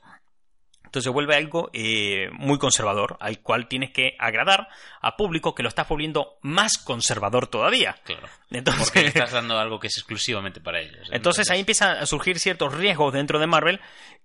Entonces 0.90 1.04
se 1.04 1.12
vuelve 1.12 1.36
algo 1.36 1.70
eh, 1.72 2.30
muy 2.32 2.58
conservador, 2.58 3.16
al 3.20 3.42
cual 3.42 3.68
tienes 3.68 3.92
que 3.92 4.16
agradar 4.18 4.70
a 5.02 5.16
público 5.18 5.54
que 5.54 5.62
lo 5.62 5.70
estás 5.70 5.88
volviendo 5.88 6.40
más 6.42 6.80
conservador 6.80 7.46
todavía. 7.46 7.96
Claro. 8.06 8.28
Entonces, 8.50 8.86
Porque 8.86 9.02
le 9.04 9.08
estás 9.10 9.32
dando 9.34 9.60
algo 9.60 9.80
que 9.80 9.86
es 9.86 9.98
exclusivamente 9.98 10.62
para 10.62 10.80
ellos. 10.80 11.08
entonces 11.12 11.48
ahí 11.52 11.60
empiezan 11.60 11.98
a 11.98 12.08
surgir 12.08 12.40
ciertos 12.40 12.74
riesgos 12.74 13.14
dentro 13.14 13.38
de 13.38 13.46
Marvel 13.46 13.80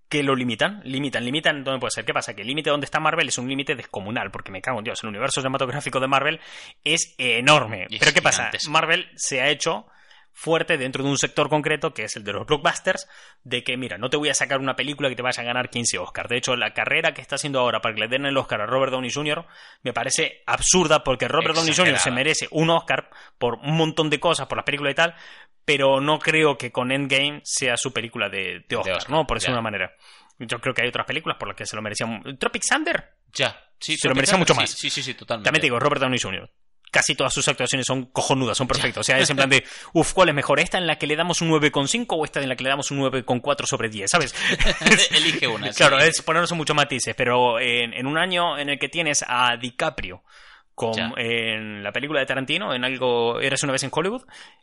que 0.09 0.23
lo 0.23 0.35
limitan, 0.35 0.81
limitan, 0.85 1.23
limitan 1.23 1.65
dónde 1.65 1.81
puede 1.81 1.91
ser. 1.91 2.07
¿Qué 2.07 2.15
pasa? 2.15 2.33
Que 2.33 2.41
el 2.41 2.49
límite 2.49 2.71
donde 2.71 2.87
está 2.87 2.99
Marvel 2.99 3.29
es 3.29 3.37
un 3.37 3.47
límite 3.47 3.75
descomunal, 3.75 4.31
porque 4.31 4.51
me 4.51 4.63
cago 4.63 4.79
en 4.79 4.85
Dios, 4.85 5.03
el 5.03 5.11
universo 5.11 5.43
cinematográfico 5.43 6.01
de 6.01 6.07
Marvel 6.07 6.41
es 6.83 7.15
enorme. 7.19 7.89
Es 7.91 7.99
Pero 7.99 8.15
¿qué 8.15 8.23
pasa? 8.23 8.51
Marvel 8.71 9.07
se 9.17 9.43
ha 9.43 9.51
hecho 9.51 9.87
fuerte 10.35 10.77
dentro 10.77 11.03
de 11.03 11.09
un 11.11 11.17
sector 11.17 11.49
concreto 11.49 11.95
que 11.95 12.03
es 12.05 12.17
el 12.17 12.25
de 12.25 12.33
los 12.33 12.47
blockbusters, 12.47 13.09
de 13.45 13.63
que 13.63 13.77
mira, 13.77 13.97
no 13.97 14.11
te 14.11 14.17
voy 14.17 14.29
a 14.29 14.35
sacar 14.35 14.59
una 14.59 14.77
película 14.77 15.09
que 15.09 15.17
te 15.17 15.23
vaya 15.23 15.43
a 15.43 15.47
ganar 15.47 15.71
15 15.71 15.99
Oscars. 15.99 16.29
De 16.29 16.37
hecho, 16.37 16.57
la 16.57 16.75
carrera 16.75 17.15
que 17.15 17.23
está 17.23 17.37
haciendo 17.37 17.61
ahora 17.61 17.81
para 17.81 17.95
que 17.95 18.01
le 18.03 18.09
den 18.09 18.27
el 18.27 18.37
Oscar 18.37 18.61
a 18.61 18.67
Robert 18.67 18.93
Downey 18.93 19.11
Jr. 19.11 19.47
me 19.83 19.93
parece 19.93 20.43
absurda 20.45 21.05
porque 21.05 21.29
Robert 21.29 21.55
Downey 21.55 21.75
Jr. 21.75 21.99
se 21.99 22.11
merece 22.11 22.49
un 22.51 22.69
Oscar 22.71 23.09
por 23.39 23.55
un 23.55 23.77
montón 23.77 24.11
de 24.11 24.21
cosas, 24.21 24.47
por 24.47 24.59
las 24.59 24.65
películas 24.67 24.93
y 24.93 24.97
tal, 24.97 25.15
pero 25.65 26.01
no 26.01 26.19
creo 26.19 26.59
que 26.59 26.71
con 26.73 26.93
Endgame 26.93 27.41
sea 27.45 27.77
su 27.77 27.93
película 27.93 28.29
de, 28.29 28.65
de 28.69 28.77
Oscar, 28.77 28.97
Oscar, 28.97 29.11
¿no? 29.11 29.27
Por 29.27 29.37
decirlo 29.39 29.55
de 29.55 29.61
una 29.61 29.71
manera. 29.71 29.95
Yo 30.39 30.59
creo 30.61 30.75
que 30.75 30.83
hay 30.83 30.89
otras 30.89 31.07
películas 31.07 31.39
por 31.39 31.49
las 31.49 31.57
que 31.57 31.65
se 31.65 31.77
lo 31.77 31.83
merecían. 31.83 32.37
Tropic 32.39 32.63
Thunder, 32.69 33.13
Ya. 33.33 33.57
Sí, 33.79 33.97
Se 33.97 34.09
lo 34.09 34.15
merecía 34.15 34.39
mucho 34.39 34.55
más. 34.55 34.71
Sí, 34.71 34.89
sí, 34.91 35.03
sí, 35.03 35.15
totalmente. 35.15 35.47
también 35.47 35.61
te 35.61 35.67
digo, 35.67 35.79
Robert 35.79 36.01
Downey 36.01 36.19
Jr. 36.19 36.51
Casi 36.95 37.17
todas 37.17 37.35
sus 37.35 37.49
actuaciones 37.49 37.87
son 37.89 38.05
cojonudas, 38.07 38.57
son 38.57 38.69
perfectas. 38.69 39.01
O 39.01 39.03
sea, 39.03 39.19
es 39.19 39.29
en 39.29 39.37
plan 39.37 39.51
de, 39.51 39.65
uff, 39.95 40.13
¿cuál 40.13 40.29
es 40.29 40.35
mejor? 40.37 40.61
¿Esta 40.61 40.79
en 40.79 40.87
la 40.87 40.97
que 40.97 41.09
le 41.09 41.17
damos 41.17 41.41
un 41.41 41.51
9,5 41.51 42.07
o 42.11 42.25
esta 42.25 42.41
en 42.41 42.49
la 42.49 42.55
que 42.55 42.63
le 42.63 42.71
damos 42.71 42.93
un 42.93 43.01
9,4 43.01 43.67
sobre 43.67 43.89
10? 43.89 44.09
¿Sabes? 44.09 44.33
Elige 45.11 45.49
una. 45.49 45.67
sí. 45.73 45.79
Claro, 45.79 45.99
es 45.99 46.23
ponernos 46.23 46.53
en 46.53 46.59
muchos 46.59 46.77
matices, 46.77 47.17
pero 47.17 47.59
en, 47.59 47.93
en 47.93 48.07
un 48.07 48.17
año 48.17 48.57
en 48.57 48.69
el 48.69 48.79
que 48.79 48.89
tienes 48.89 49.25
a 49.27 49.57
DiCaprio 49.57 50.23
con, 50.75 50.95
en 51.19 51.83
la 51.83 51.93
película 51.93 52.21
de 52.21 52.27
Tarantino, 52.27 52.75
en 52.75 52.85
algo 52.85 53.41
Eres 53.41 53.63
una 53.63 53.73
vez 53.73 53.85
en 53.85 53.91
Hollywood, 53.93 54.23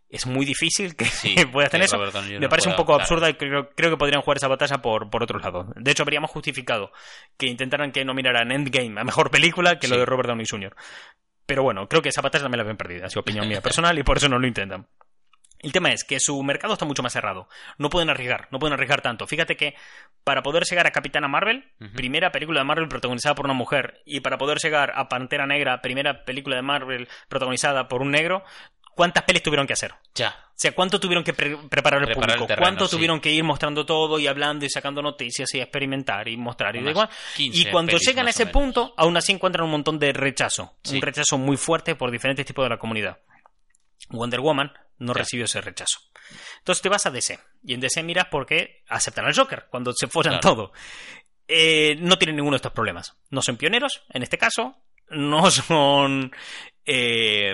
es 0.10 0.26
muy 0.26 0.46
difícil 0.46 0.96
que 0.96 1.06
Sí, 1.06 1.36
puedas 1.52 1.72
tener 1.72 1.86
eso. 1.86 1.98
Robert 1.98 2.16
Me 2.40 2.50
parece 2.50 2.70
un 2.70 2.76
poco 2.76 2.94
absurda 2.94 3.30
y 3.30 3.36
creo, 3.36 3.70
creo 3.70 3.90
que 3.90 3.98
podrían 3.98 4.22
jugar 4.22 4.38
esa 4.38 4.50
batalla 4.50 4.82
por, 4.82 5.10
por 5.10 5.24
otros 5.24 5.42
lados. 5.42 5.68
De 5.76 5.92
hecho, 5.92 6.04
habríamos 6.04 6.30
justificado 6.30 6.92
que 7.38 7.48
intentaran 7.48 7.92
que 7.92 8.04
nominaran 8.04 8.52
Endgame 8.52 9.00
a 9.00 9.04
mejor 9.04 9.32
película 9.32 9.80
que 9.80 9.88
lo 9.88 9.98
de 9.98 10.06
Robert 10.06 10.28
Downey 10.28 10.46
Jr. 10.50 10.76
Pero 11.46 11.64
bueno, 11.64 11.88
creo 11.88 12.02
que 12.02 12.10
esa 12.10 12.22
batalla 12.22 12.44
también 12.44 12.60
la 12.60 12.64
ven 12.64 12.78
perdida, 12.78 13.08
es 13.08 13.18
opinión 13.18 13.48
mía 13.48 13.62
personal 13.62 13.98
y 13.98 14.04
por 14.04 14.18
eso 14.18 14.30
no 14.30 14.40
lo 14.40 14.48
intentan. 14.48 14.88
El 15.62 15.72
tema 15.72 15.92
es 15.92 16.04
que 16.04 16.20
su 16.20 16.42
mercado 16.42 16.74
está 16.74 16.86
mucho 16.86 17.04
más 17.04 17.14
cerrado. 17.14 17.48
No 17.78 17.90
pueden 17.90 18.10
arriesgar, 18.10 18.48
no 18.52 18.58
pueden 18.58 18.74
arriesgar 18.74 19.02
tanto. 19.02 19.28
Fíjate 19.28 19.56
que 19.56 19.76
para 20.24 20.42
poder 20.42 20.64
llegar 20.64 20.88
a 20.88 20.92
Capitana 20.92 21.28
Marvel, 21.28 21.72
primera 21.96 22.32
película 22.32 22.62
de 22.62 22.66
Marvel 22.66 22.88
protagonizada 22.88 23.36
por 23.36 23.46
una 23.46 23.54
mujer, 23.54 24.02
y 24.06 24.22
para 24.22 24.40
poder 24.40 24.58
llegar 24.58 24.92
a 24.96 25.08
Pantera 25.08 25.46
Negra, 25.46 25.82
primera 25.82 26.26
película 26.26 26.56
de 26.56 26.64
Marvel 26.64 27.08
protagonizada 27.28 27.88
por 27.88 28.02
un 28.02 28.10
negro, 28.10 28.44
¿cuántas 28.96 29.24
pelis 29.24 29.44
tuvieron 29.44 29.66
que 29.68 29.74
hacer? 29.74 29.94
Ya. 30.16 30.30
O 30.50 30.54
sea, 30.62 30.74
¿cuánto 30.74 31.00
tuvieron 31.00 31.24
que 31.24 31.34
pre- 31.34 31.58
preparar 31.70 32.02
el 32.02 32.06
Preparar 32.08 32.30
el 32.32 32.36
público? 32.36 32.48
terreno, 32.48 32.64
¿Cuánto 32.66 32.88
sí. 32.88 32.96
tuvieron 32.96 33.20
que 33.20 33.32
ir 33.32 33.44
mostrando 33.44 33.86
todo 33.86 34.20
y 34.20 34.28
hablando 34.28 34.64
y 34.66 34.70
sacando 34.70 35.02
noticias 35.02 35.52
y 35.56 35.60
experimentar 35.60 36.28
y 36.28 36.38
mostrar 36.38 36.76
y 36.76 36.80
da 36.80 36.84
Unas 36.84 36.92
igual? 36.92 37.10
15 37.36 37.60
Y 37.60 37.72
cuando 37.72 37.92
pelis, 37.94 38.08
llegan 38.08 38.28
a 38.28 38.30
ese 38.30 38.46
punto, 38.46 38.94
aún 38.98 39.18
así 39.18 39.32
encuentran 39.32 39.66
un 39.66 39.72
montón 39.72 39.98
de 39.98 40.14
rechazo. 40.14 40.78
Sí. 40.84 40.96
Un 40.98 41.02
rechazo 41.02 41.38
muy 41.40 41.58
fuerte 41.58 41.96
por 41.96 42.12
diferentes 42.12 42.46
tipos 42.46 42.64
de 42.64 42.70
la 42.70 42.78
comunidad. 42.78 43.18
Wonder 44.10 44.40
Woman 44.42 44.72
no 45.00 45.14
Ya. 45.14 45.20
recibió 45.20 45.46
ese 45.46 45.62
rechazo. 45.62 46.00
Entonces 46.60 46.82
te 46.84 46.90
vas 46.90 47.06
a 47.08 47.12
DC. 47.12 47.40
Y 47.64 47.74
en 47.74 47.80
DC 47.80 48.04
miras 48.04 48.28
porque 48.30 48.84
aceptan 48.88 49.26
al 49.26 49.36
Joker 49.36 49.66
cuando 49.72 49.94
se 49.94 50.08
Claro. 50.08 50.40
todo. 50.40 50.72
Eh, 51.48 51.96
no 52.00 52.18
tienen 52.18 52.36
ninguno 52.36 52.54
de 52.56 52.58
estos 52.58 52.72
problemas. 52.72 53.18
No 53.30 53.42
son 53.42 53.58
pioneros, 53.58 54.04
en 54.10 54.22
este 54.24 54.38
caso. 54.38 54.78
No 55.12 55.50
son 55.52 56.32
eh, 56.86 57.54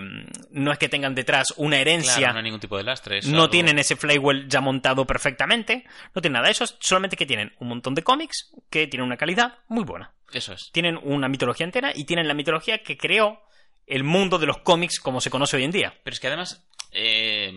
no 0.52 0.72
es 0.72 0.78
que 0.78 0.90
tengan 0.90 1.14
detrás 1.14 1.54
una 1.58 1.78
herencia. 1.80 2.16
Claro, 2.18 2.34
no 2.34 2.38
hay 2.40 2.44
ningún 2.46 2.60
tipo 2.60 2.78
de 2.78 2.84
lastre. 2.84 3.20
no 3.24 3.42
algo- 3.44 3.50
tienen 3.50 3.78
ese 3.78 3.96
flywheel 3.96 4.48
ya 4.48 4.62
montado 4.62 5.06
perfectamente. 5.06 5.86
No 6.16 6.22
tienen 6.22 6.34
nada 6.36 6.46
de 6.46 6.52
eso. 6.54 6.66
Solamente 6.80 7.18
que 7.18 7.26
tienen 7.26 7.54
un 7.60 7.68
montón 7.68 7.94
de 7.94 8.04
cómics 8.04 8.52
que 8.70 8.88
tienen 8.88 9.06
una 9.06 9.18
calidad 9.18 9.60
muy 9.68 9.84
buena. 9.84 10.14
Eso 10.32 10.54
es. 10.54 10.72
Tienen 10.72 10.98
una 11.02 11.28
mitología 11.28 11.66
entera 11.66 11.92
y 11.94 12.06
tienen 12.06 12.28
la 12.28 12.34
mitología 12.34 12.80
que 12.84 12.98
creó 12.98 13.42
el 13.86 14.04
mundo 14.04 14.40
de 14.40 14.46
los 14.48 14.58
cómics 14.60 15.00
como 15.00 15.22
se 15.22 15.30
conoce 15.30 15.58
hoy 15.58 15.64
en 15.66 15.72
día. 15.72 15.94
Pero 16.04 16.14
es 16.14 16.20
que 16.20 16.28
además, 16.28 16.66
eh, 16.92 17.52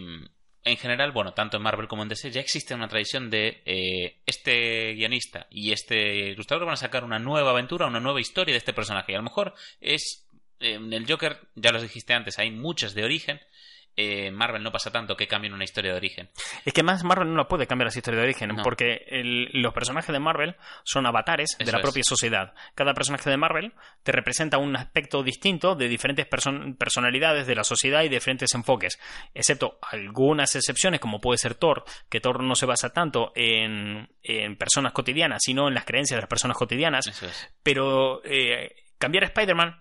en 0.64 0.76
general, 0.76 1.12
bueno, 1.12 1.32
tanto 1.32 1.56
en 1.56 1.62
Marvel 1.62 1.88
como 1.88 2.02
en 2.02 2.08
DC, 2.08 2.30
ya 2.30 2.40
existe 2.40 2.74
una 2.74 2.88
tradición 2.88 3.30
de 3.30 3.62
eh, 3.64 4.18
este 4.26 4.94
guionista 4.94 5.46
y 5.50 5.72
este 5.72 6.30
ilustrador 6.30 6.66
van 6.66 6.74
a 6.74 6.76
sacar 6.76 7.04
una 7.04 7.18
nueva 7.18 7.50
aventura, 7.50 7.86
una 7.86 8.00
nueva 8.00 8.20
historia 8.20 8.52
de 8.52 8.58
este 8.58 8.72
personaje. 8.74 9.12
Y 9.12 9.14
a 9.14 9.18
lo 9.18 9.24
mejor 9.24 9.54
es. 9.80 10.26
eh, 10.60 10.74
En 10.74 10.92
el 10.92 11.06
Joker, 11.10 11.38
ya 11.54 11.72
los 11.72 11.82
dijiste 11.82 12.12
antes, 12.12 12.38
hay 12.38 12.50
muchas 12.50 12.94
de 12.94 13.04
origen. 13.04 13.40
Eh, 13.96 14.30
Marvel 14.30 14.62
no 14.62 14.72
pasa 14.72 14.90
tanto 14.90 15.16
que 15.16 15.26
cambien 15.28 15.52
una 15.52 15.64
historia 15.64 15.90
de 15.92 15.96
origen. 15.98 16.30
Es 16.64 16.72
que 16.72 16.82
más 16.82 17.04
Marvel 17.04 17.28
no 17.28 17.36
la 17.36 17.48
puede 17.48 17.66
cambiar 17.66 17.86
las 17.88 17.96
historias 17.96 18.20
de 18.22 18.24
origen, 18.28 18.48
No. 18.56 18.62
porque 18.62 19.04
el- 19.08 19.50
los 19.52 19.74
personajes 19.74 20.12
de 20.12 20.18
Marvel 20.20 20.56
son 20.84 21.06
avatares 21.06 21.56
de 21.58 21.70
la 21.70 21.78
es. 21.78 21.82
propia 21.82 22.02
sociedad. 22.04 22.54
Cada 22.74 22.94
personaje 22.94 23.28
de 23.28 23.36
Marvel 23.36 23.72
te 24.02 24.12
representa 24.12 24.58
un 24.58 24.74
aspecto 24.76 25.22
distinto 25.22 25.74
de 25.74 25.88
diferentes 25.88 26.26
person- 26.30 26.78
personalidades 26.78 27.46
de 27.46 27.54
la 27.54 27.64
sociedad 27.64 28.02
y 28.02 28.08
diferentes 28.08 28.54
enfoques, 28.54 28.98
excepto 29.34 29.78
algunas 29.90 30.54
excepciones, 30.56 31.00
como 31.00 31.20
puede 31.20 31.38
ser 31.38 31.54
Thor, 31.54 31.84
que 32.08 32.20
Thor 32.20 32.42
no 32.42 32.54
se 32.54 32.66
basa 32.66 32.90
tanto 32.90 33.32
en, 33.34 34.08
en 34.22 34.56
personas 34.56 34.92
cotidianas, 34.92 35.42
sino 35.44 35.68
en 35.68 35.74
las 35.74 35.84
creencias 35.84 36.16
de 36.16 36.22
las 36.22 36.28
personas 36.30 36.56
cotidianas. 36.56 37.06
Es. 37.06 37.50
Pero 37.62 38.22
eh, 38.24 38.74
cambiar 38.98 39.24
a 39.24 39.26
Spider-Man 39.26 39.78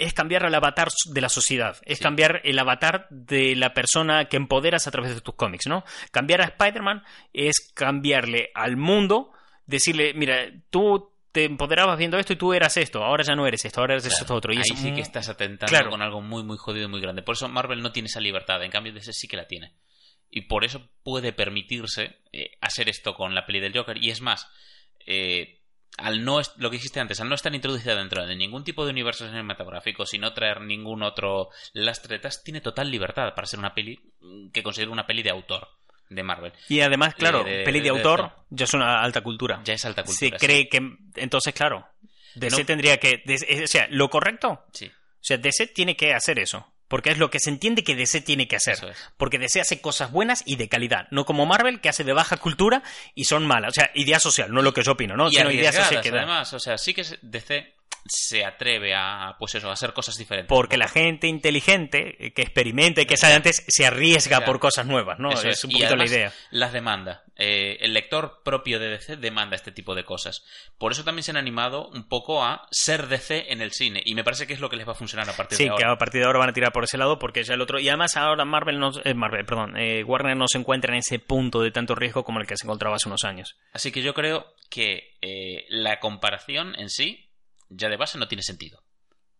es 0.00 0.12
cambiar 0.14 0.44
el 0.44 0.54
avatar 0.54 0.88
de 1.06 1.20
la 1.20 1.28
sociedad, 1.28 1.76
es 1.84 1.98
Sí. 1.98 2.02
cambiar 2.04 2.40
el 2.44 2.58
avatar 2.58 3.06
de 3.10 3.54
la 3.54 3.72
persona 3.74 4.24
que 4.24 4.36
empoderas 4.36 4.86
a 4.86 4.90
través 4.90 5.14
de 5.14 5.20
tus 5.20 5.34
cómics, 5.34 5.66
¿no? 5.66 5.84
Cambiar 6.10 6.40
a 6.40 6.44
Spider-Man 6.46 7.02
es 7.32 7.70
cambiarle 7.74 8.50
al 8.54 8.76
mundo, 8.76 9.32
decirle, 9.66 10.14
mira, 10.14 10.46
tú 10.70 11.12
te 11.32 11.44
empoderabas 11.44 11.96
viendo 11.96 12.18
esto 12.18 12.32
y 12.32 12.36
tú 12.36 12.52
eras 12.52 12.76
esto, 12.76 13.04
ahora 13.04 13.22
ya 13.22 13.36
no 13.36 13.46
eres 13.46 13.64
esto, 13.64 13.80
ahora 13.80 13.94
eres 13.94 14.08
Claro, 14.08 14.20
esto 14.22 14.34
otro. 14.34 14.52
Y 14.52 14.56
ahí 14.56 14.64
sí 14.64 14.92
que 14.92 15.00
estás 15.00 15.28
atentando 15.28 15.70
claro. 15.70 15.90
con 15.90 16.02
algo 16.02 16.20
muy, 16.20 16.42
muy 16.42 16.56
jodido 16.56 16.86
y 16.86 16.90
muy 16.90 17.00
grande. 17.00 17.22
Por 17.22 17.34
eso 17.36 17.48
Marvel 17.48 17.82
no 17.82 17.92
tiene 17.92 18.06
esa 18.08 18.18
libertad. 18.20 18.60
En 18.64 18.70
cambio, 18.72 18.92
DC 18.92 19.12
sí 19.12 19.28
que 19.28 19.36
la 19.36 19.46
tiene. 19.46 19.74
Y 20.28 20.42
por 20.42 20.64
eso 20.64 20.88
puede 21.04 21.32
permitirse 21.32 22.16
eh, 22.32 22.52
hacer 22.60 22.88
esto 22.88 23.14
con 23.14 23.34
la 23.34 23.46
peli 23.46 23.60
del 23.60 23.76
Joker. 23.76 23.96
Y 23.96 24.10
es 24.10 24.20
más, 24.20 24.48
eh, 25.06 25.59
al 25.98 26.24
no 26.24 26.40
lo 26.56 26.70
que 26.70 26.76
dijiste 26.76 27.00
antes, 27.00 27.20
al 27.20 27.28
no 27.28 27.34
estar 27.34 27.54
introducida 27.54 27.94
dentro 27.94 28.26
de 28.26 28.34
ningún 28.36 28.64
tipo 28.64 28.84
de 28.84 28.90
universo 28.92 29.26
cinematográfico, 29.26 30.06
sin 30.06 30.22
no 30.22 30.32
traer 30.32 30.60
ningún 30.62 31.02
otro 31.02 31.50
lastre 31.72 32.16
detrás, 32.16 32.42
tiene 32.42 32.60
total 32.60 32.90
libertad 32.90 33.34
para 33.34 33.46
ser 33.46 33.58
una 33.58 33.74
peli 33.74 33.98
mm, 34.20 34.50
que 34.50 34.62
considero 34.62 34.92
una 34.92 35.06
peli 35.06 35.22
de 35.22 35.30
autor 35.30 35.68
de 36.08 36.22
Marvel. 36.22 36.52
Y 36.68 36.80
además, 36.80 37.14
claro, 37.14 37.44
de- 37.44 37.62
peli 37.64 37.78
de, 37.80 37.84
de- 37.84 37.90
autor 37.90 38.22
de- 38.22 38.56
ya 38.56 38.64
es 38.64 38.74
una 38.74 39.02
alta 39.02 39.20
cultura. 39.20 39.60
Ya 39.64 39.74
es 39.74 39.84
alta 39.84 40.02
Se 40.02 40.06
cultura. 40.06 40.38
sí. 40.38 40.46
cree 40.46 40.68
que, 40.68 40.80
entonces, 41.16 41.54
claro, 41.54 41.86
DC 42.34 42.58
No. 42.60 42.66
tendría 42.66 42.96
que, 42.98 43.22
o 43.64 43.66
sea, 43.66 43.86
lo 43.90 44.08
correcto, 44.08 44.64
Sí, 44.72 44.86
o 44.86 44.92
sea, 45.22 45.36
DC 45.36 45.66
tiene 45.68 45.96
que 45.96 46.14
hacer 46.14 46.38
eso. 46.38 46.66
Porque 46.90 47.10
es 47.10 47.18
lo 47.18 47.30
que 47.30 47.38
se 47.38 47.50
entiende 47.50 47.84
que 47.84 47.94
DC 47.94 48.20
tiene 48.20 48.48
que 48.48 48.56
hacer. 48.56 48.74
es. 48.74 49.12
Porque 49.16 49.38
DC 49.38 49.60
hace 49.60 49.80
cosas 49.80 50.10
buenas 50.10 50.42
y 50.44 50.56
de 50.56 50.68
calidad. 50.68 51.06
No 51.12 51.24
como 51.24 51.46
Marvel, 51.46 51.80
que 51.80 51.88
hace 51.88 52.02
de 52.02 52.12
baja 52.12 52.36
cultura 52.36 52.82
y 53.14 53.26
son 53.26 53.46
malas. 53.46 53.70
O 53.70 53.74
sea, 53.74 53.92
idea 53.94 54.18
social, 54.18 54.52
no 54.52 54.60
lo 54.60 54.74
que 54.74 54.82
yo 54.82 54.92
opino, 54.92 55.16
¿no? 55.16 55.28
y 55.28 55.36
Sino 55.36 55.52
idea 55.52 55.72
social 55.72 56.02
además, 56.04 56.52
o 56.52 56.58
sea, 56.58 56.76
sí 56.76 56.92
que 56.92 57.04
DC 57.22 57.79
se 58.06 58.44
atreve 58.44 58.94
a, 58.94 59.36
pues 59.38 59.54
eso, 59.54 59.68
a 59.70 59.72
hacer 59.74 59.92
cosas 59.92 60.16
diferentes. 60.16 60.48
Porque 60.48 60.76
la 60.76 60.88
gente 60.88 61.26
inteligente, 61.26 62.26
eh, 62.26 62.32
que 62.32 62.42
experimenta 62.42 63.02
y 63.02 63.06
que 63.06 63.16
sabe 63.16 63.34
antes, 63.34 63.64
se 63.68 63.86
arriesga 63.86 64.38
Claro. 64.38 64.52
por 64.52 64.60
cosas 64.60 64.86
nuevas, 64.86 65.18
¿no? 65.18 65.30
Eso 65.32 65.48
es 65.48 65.64
un 65.64 65.70
Y 65.70 65.74
poquito 65.74 65.88
además, 65.88 66.10
la 66.10 66.16
idea. 66.16 66.32
Las 66.50 66.72
demanda. 66.72 67.24
Eh, 67.36 67.78
el 67.80 67.94
lector 67.94 68.42
propio 68.44 68.78
de 68.78 68.88
DC 68.88 69.16
demanda 69.16 69.56
este 69.56 69.72
tipo 69.72 69.94
de 69.94 70.04
cosas. 70.04 70.42
Por 70.78 70.92
eso 70.92 71.04
también 71.04 71.22
se 71.24 71.30
han 71.30 71.36
animado 71.36 71.88
un 71.88 72.08
poco 72.08 72.44
a 72.44 72.66
ser 72.70 73.06
DC 73.08 73.52
en 73.52 73.62
el 73.62 73.72
cine. 73.72 74.02
Y 74.04 74.14
me 74.14 74.24
parece 74.24 74.46
que 74.46 74.52
es 74.52 74.60
lo 74.60 74.68
que 74.68 74.76
les 74.76 74.86
va 74.86 74.92
a 74.92 74.96
funcionar 74.96 75.28
a 75.28 75.32
partir 75.36 75.56
Sí, 75.56 75.64
de 75.64 75.70
que 75.70 75.84
ahora. 75.84 75.92
a 75.94 75.98
partir 75.98 76.20
de 76.20 76.26
ahora 76.26 76.38
van 76.40 76.50
a 76.50 76.52
tirar 76.52 76.72
por 76.72 76.84
ese 76.84 76.98
lado 76.98 77.18
porque 77.18 77.42
ya 77.44 77.54
el 77.54 77.60
otro. 77.60 77.78
Y 77.78 77.88
además 77.88 78.16
ahora 78.16 78.44
Marvel 78.44 78.78
no. 78.78 78.90
eh, 79.04 79.14
Marvel, 79.14 79.44
perdón. 79.46 79.76
eh, 79.78 80.04
Warner 80.04 80.36
no 80.36 80.46
se 80.48 80.58
encuentra 80.58 80.92
en 80.92 80.98
ese 80.98 81.18
punto 81.18 81.62
de 81.62 81.70
tanto 81.70 81.94
riesgo 81.94 82.24
como 82.24 82.40
el 82.40 82.46
que 82.46 82.56
se 82.56 82.66
encontraba 82.66 82.96
hace 82.96 83.08
unos 83.08 83.24
años. 83.24 83.56
Así 83.72 83.90
que 83.92 84.02
yo 84.02 84.12
creo 84.14 84.46
que 84.68 85.16
la 85.68 85.98
comparación 86.00 86.74
en 86.78 86.88
sí, 86.90 87.29
ya 87.70 87.88
de 87.88 87.96
base, 87.96 88.18
no 88.18 88.28
tiene 88.28 88.42
sentido. 88.42 88.82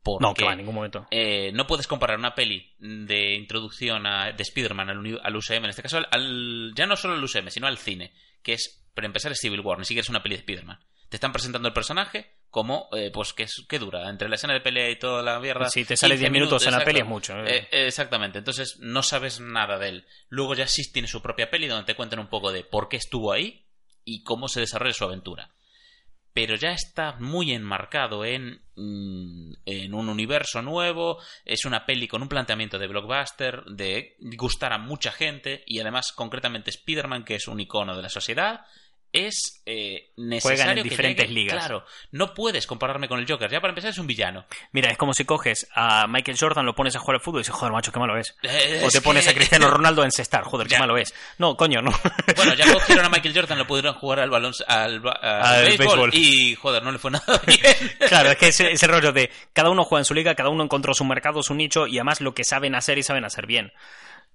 Porque 0.02 0.22
No, 0.26 0.32
que 0.32 0.44
va, 0.46 0.52
en 0.52 0.58
ningún 0.58 0.74
momento. 0.76 1.06
eh, 1.10 1.50
no 1.52 1.66
puedes 1.66 1.86
comparar 1.86 2.18
una 2.18 2.34
peli 2.34 2.72
de 2.78 3.34
introducción 3.34 4.06
a- 4.06 4.32
de 4.32 4.42
Spider-Man 4.42 4.88
al, 4.88 5.20
al 5.22 5.36
UCM, 5.36 5.64
en 5.64 5.70
este 5.70 5.82
caso, 5.82 5.98
al, 6.10 6.72
ya 6.74 6.86
no 6.86 6.96
solo 6.96 7.14
al 7.14 7.22
UCM, 7.24 7.50
sino 7.50 7.66
al 7.66 7.76
cine, 7.76 8.14
que 8.42 8.54
es, 8.54 8.82
para 8.94 9.06
empezar, 9.06 9.30
es 9.32 9.38
Civil 9.40 9.60
War, 9.60 9.78
ni 9.78 9.84
siquiera 9.84 10.02
es 10.04 10.08
una 10.08 10.22
peli 10.22 10.36
de 10.36 10.40
Spider-Man. 10.40 10.78
Te 11.10 11.16
están 11.16 11.32
presentando 11.32 11.68
el 11.68 11.74
personaje 11.74 12.36
como, 12.50 12.88
eh, 12.92 13.10
pues, 13.12 13.32
que, 13.34 13.42
es, 13.42 13.66
que 13.68 13.78
dura, 13.78 14.08
entre 14.08 14.28
la 14.28 14.36
escena 14.36 14.54
de 14.54 14.60
pelea 14.60 14.88
y 14.90 14.96
toda 14.98 15.22
la 15.22 15.38
mierda. 15.38 15.68
Si 15.68 15.84
te 15.84 15.96
sale 15.96 16.14
15 16.14 16.20
10 16.22 16.32
minutos 16.32 16.66
en 16.66 16.72
la 16.72 16.84
peli 16.84 17.00
es 17.00 17.06
mucho. 17.06 17.36
Eh, 17.44 17.68
eh, 17.70 17.86
exactamente, 17.86 18.38
entonces 18.38 18.78
no 18.80 19.02
sabes 19.02 19.40
nada 19.40 19.78
de 19.78 19.88
él. 19.88 20.06
Luego 20.28 20.54
ya 20.54 20.66
sí 20.66 20.90
tiene 20.92 21.08
su 21.08 21.20
propia 21.20 21.50
peli 21.50 21.66
donde 21.66 21.84
te 21.84 21.94
cuentan 21.96 22.20
un 22.20 22.28
poco 22.28 22.52
de 22.52 22.64
por 22.64 22.88
qué 22.88 22.96
estuvo 22.96 23.32
ahí 23.32 23.66
y 24.04 24.22
cómo 24.22 24.48
se 24.48 24.60
desarrolla 24.60 24.94
su 24.94 25.04
aventura. 25.04 25.50
Pero 26.32 26.54
ya 26.54 26.72
está 26.72 27.16
muy 27.18 27.52
enmarcado 27.52 28.24
en, 28.24 28.62
mm, 28.76 29.52
en 29.66 29.94
un 29.94 30.08
universo 30.08 30.62
nuevo, 30.62 31.18
es 31.44 31.64
una 31.64 31.84
peli 31.84 32.06
con 32.06 32.22
un 32.22 32.28
planteamiento 32.28 32.78
de 32.78 32.86
blockbuster, 32.86 33.64
de 33.64 34.16
gustar 34.36 34.72
a 34.72 34.78
mucha 34.78 35.10
gente 35.10 35.64
y 35.66 35.80
además 35.80 36.12
concretamente 36.12 36.70
Spider-Man, 36.70 37.24
que 37.24 37.34
es 37.34 37.48
un 37.48 37.60
icono 37.60 37.96
de 37.96 38.02
la 38.02 38.08
sociedad, 38.08 38.60
es 39.12 39.62
eh, 39.66 40.10
necesario 40.16 40.82
que 40.84 40.88
diferentes 40.88 41.28
llegue- 41.28 41.34
ligas. 41.34 41.56
Claro, 41.58 41.84
no 42.12 42.32
puedes 42.32 42.66
compararme 42.66 43.08
con 43.08 43.18
el 43.18 43.26
Joker, 43.28 43.50
ya 43.50 43.60
para 43.60 43.70
empezar 43.72 43.90
es 43.90 43.98
un 43.98 44.06
villano. 44.06 44.46
Mira, 44.72 44.90
es 44.90 44.96
como 44.98 45.12
si 45.14 45.24
coges 45.24 45.66
a 45.74 46.06
Michael 46.06 46.36
Jordan, 46.38 46.64
lo 46.64 46.74
pones 46.74 46.94
a 46.94 47.00
jugar 47.00 47.16
al 47.16 47.20
fútbol 47.20 47.40
y 47.40 47.42
dices, 47.42 47.54
joder, 47.54 47.72
macho, 47.72 47.90
qué 47.92 47.98
malo 47.98 48.16
es. 48.16 48.36
Eh, 48.42 48.82
O 48.84 48.88
te 48.90 49.00
pones 49.00 49.26
a 49.26 49.34
Cristiano 49.34 49.68
Ronaldo 49.70 50.02
a 50.02 50.04
encestar, 50.04 50.44
joder, 50.44 50.66
qué 50.68 50.78
malo 50.78 50.96
es. 50.96 51.12
No, 51.38 51.56
coño, 51.56 51.80
no. 51.82 51.90
Bueno, 52.36 52.54
ya 52.54 52.72
cogieron 52.72 53.04
a 53.04 53.08
Michael 53.08 53.34
Jordan, 53.34 53.58
lo 53.58 53.66
pudieron 53.66 53.94
jugar 53.94 54.20
al 54.20 54.30
balón, 54.30 54.52
al, 54.68 55.00
ba- 55.00 55.12
al 55.20 55.42
Al 55.42 55.64
béisbol, 55.64 55.86
béisbol. 56.10 56.14
y 56.14 56.54
joder, 56.54 56.82
no 56.82 56.92
le 56.92 56.98
fue 56.98 57.10
nada 57.10 57.40
bien. 57.46 57.60
Claro, 58.08 58.30
es 58.30 58.36
que 58.36 58.48
ese, 58.48 58.70
ese 58.70 58.86
rollo 58.86 59.12
de 59.12 59.30
cada 59.52 59.70
uno 59.70 59.84
juega 59.84 60.00
en 60.00 60.04
su 60.04 60.14
liga, 60.14 60.34
cada 60.34 60.50
uno 60.50 60.62
encontró 60.64 60.94
su 60.94 61.04
mercado, 61.04 61.42
su 61.42 61.54
nicho 61.54 61.86
y 61.86 61.98
además 61.98 62.20
lo 62.20 62.34
que 62.34 62.44
saben 62.44 62.74
hacer 62.74 62.98
y 62.98 63.02
saben 63.02 63.24
hacer 63.24 63.46
bien. 63.46 63.72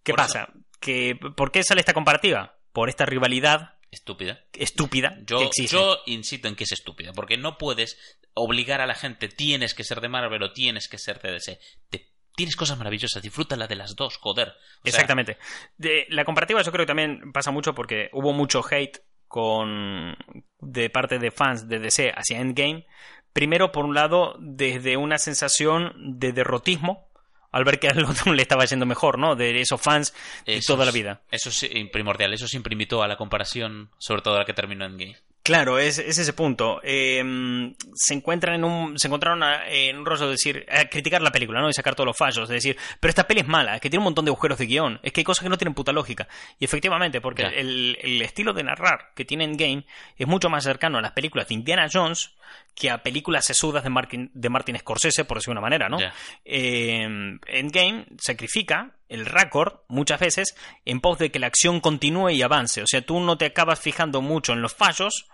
¿Qué 0.04 0.12
Por 0.14 0.18
pasa? 0.18 0.50
Que, 0.80 1.16
¿Por 1.36 1.52
qué 1.52 1.64
sale 1.64 1.80
esta 1.80 1.94
comparativa? 1.94 2.56
Por 2.74 2.90
esta 2.90 3.06
rivalidad 3.06 3.75
Estúpida. 3.96 4.44
estúpida 4.54 5.18
Yo, 5.26 5.40
que 5.40 5.46
existe. 5.46 5.76
yo 5.76 5.98
insisto 6.06 6.48
en 6.48 6.56
que 6.56 6.66
es 6.66 6.72
estúpida, 6.74 7.14
porque 7.14 7.38
no 7.38 7.58
puedes 7.58 7.98
obligar 8.34 8.82
a 8.82 8.86
la 8.88 8.94
gente, 8.96 9.30
tienes 9.30 9.74
que 9.74 9.84
ser 9.84 10.02
de 10.02 10.10
Marvel 10.10 10.44
o 10.44 10.52
tienes 10.52 10.88
que 10.88 10.98
ser 10.98 11.22
de 11.22 11.32
DC. 11.32 11.60
Te- 11.90 12.12
tienes 12.36 12.56
cosas 12.56 12.78
maravillosas, 12.78 13.24
disfrútala 13.24 13.68
de 13.68 13.76
las 13.76 13.96
dos, 13.96 14.18
joder. 14.18 14.50
O 14.50 14.52
sea, 14.52 14.60
Exactamente. 14.84 15.38
De, 15.78 16.06
la 16.10 16.26
comparativa 16.26 16.62
yo 16.62 16.72
creo 16.72 16.86
que 16.86 16.90
también 16.90 17.32
pasa 17.32 17.52
mucho 17.52 17.74
porque 17.74 18.10
hubo 18.12 18.34
mucho 18.34 18.62
hate 18.70 19.00
con 19.28 20.16
de 20.60 20.90
parte 20.90 21.18
de 21.18 21.32
fans 21.32 21.68
de 21.68 21.80
DC 21.80 22.12
hacia 22.16 22.40
Endgame. 22.40 22.86
Primero, 23.34 23.72
por 23.72 23.86
un 23.86 23.96
lado, 23.96 24.36
desde 24.40 24.98
una 24.98 25.18
sensación 25.18 25.94
de 26.20 26.32
derrotismo 26.34 27.10
al 27.56 27.64
ver 27.64 27.80
que 27.80 27.88
al 27.88 28.04
otro 28.04 28.34
le 28.34 28.42
estaba 28.42 28.66
yendo 28.66 28.86
mejor, 28.86 29.18
¿no? 29.18 29.38
De 29.38 29.62
esos 29.62 29.82
fans 29.82 30.14
de 30.46 30.58
eso 30.58 30.74
toda 30.74 30.86
la 30.86 30.92
vida. 30.92 31.22
Eso 31.32 31.50
es 31.50 31.66
primordial, 31.90 32.34
eso 32.34 32.50
siempre 32.50 32.74
invitó 32.74 33.02
a 33.02 33.08
la 33.08 33.16
comparación, 33.16 33.90
sobre 33.98 34.22
todo 34.22 34.38
la 34.38 34.46
que 34.46 34.54
terminó 34.54 34.84
en 34.84 34.98
Game. 34.98 35.18
Claro, 35.46 35.78
es, 35.78 36.00
es 36.00 36.18
ese 36.18 36.34
punto. 36.34 36.82
Eh, 36.84 37.24
se 37.94 38.16
encuentran 38.16 38.56
en 38.56 38.64
un, 38.64 38.98
se 38.98 39.08
encontraron 39.08 39.44
a- 39.44 39.70
en 39.70 39.96
un 40.00 40.04
rollo 40.04 40.26
de 40.26 40.32
decir, 40.32 40.66
a 40.72 40.86
criticar 40.86 41.22
la 41.22 41.32
película, 41.32 41.62
¿no? 41.62 41.70
Y 41.70 41.74
sacar 41.74 41.94
todos 41.94 42.08
los 42.08 42.18
fallos, 42.18 42.50
de 42.50 42.56
decir, 42.56 42.76
pero 43.00 43.10
esta 43.10 43.28
peli 43.28 43.42
es 43.42 43.48
mala, 43.48 43.76
es 43.76 43.82
que 43.82 43.92
tiene 43.92 44.00
un 44.02 44.06
montón 44.06 44.26
de 44.26 44.32
agujeros 44.32 44.58
de 44.58 44.66
guion, 44.66 45.00
es 45.04 45.14
que 45.14 45.22
hay 45.22 45.24
cosas 45.24 45.44
que 45.44 45.50
no 45.50 45.58
tienen 45.60 45.76
puta 45.76 45.92
lógica. 45.92 46.28
Y 46.58 46.66
efectivamente, 46.66 47.22
porque 47.22 47.44
el, 47.60 47.96
el 48.02 48.20
estilo 48.24 48.54
de 48.54 48.64
narrar 48.64 49.12
que 49.16 49.24
tiene 49.24 49.44
Endgame 49.44 49.86
es 50.18 50.26
mucho 50.28 50.50
más 50.50 50.64
cercano 50.64 50.98
a 50.98 51.02
las 51.02 51.12
películas 51.12 51.48
de 51.48 51.54
Indiana 51.54 51.88
Jones 51.94 52.32
que 52.74 52.90
a 52.90 53.04
películas 53.04 53.46
sesudas 53.46 53.84
de 53.84 53.92
Martin, 53.92 54.32
de 54.34 54.50
Martin 54.50 54.80
Scorsese, 54.80 55.26
por 55.26 55.38
decirlo 55.38 55.54
de 55.54 55.60
una 55.60 55.62
manera, 55.62 55.90
¿no? 55.90 56.00
Ya. 56.00 56.12
Eh, 56.44 57.38
Endgame 57.48 58.08
sacrifica 58.18 58.95
el 59.10 59.26
récord 59.26 59.80
muchas 59.88 60.20
veces 60.20 60.56
en 60.86 61.00
pos 61.02 61.18
de 61.18 61.32
que 61.32 61.40
la 61.40 61.48
acción 61.48 61.80
continúe 61.80 62.30
y 62.32 62.42
avance. 62.42 62.82
O 62.82 62.88
sea, 62.88 63.02
tú 63.02 63.20
no 63.20 63.38
te 63.38 63.46
acabas 63.46 63.80
fijando 63.80 64.22
mucho 64.22 64.54
en 64.54 64.62
los 64.62 64.74
fallos 64.74 65.28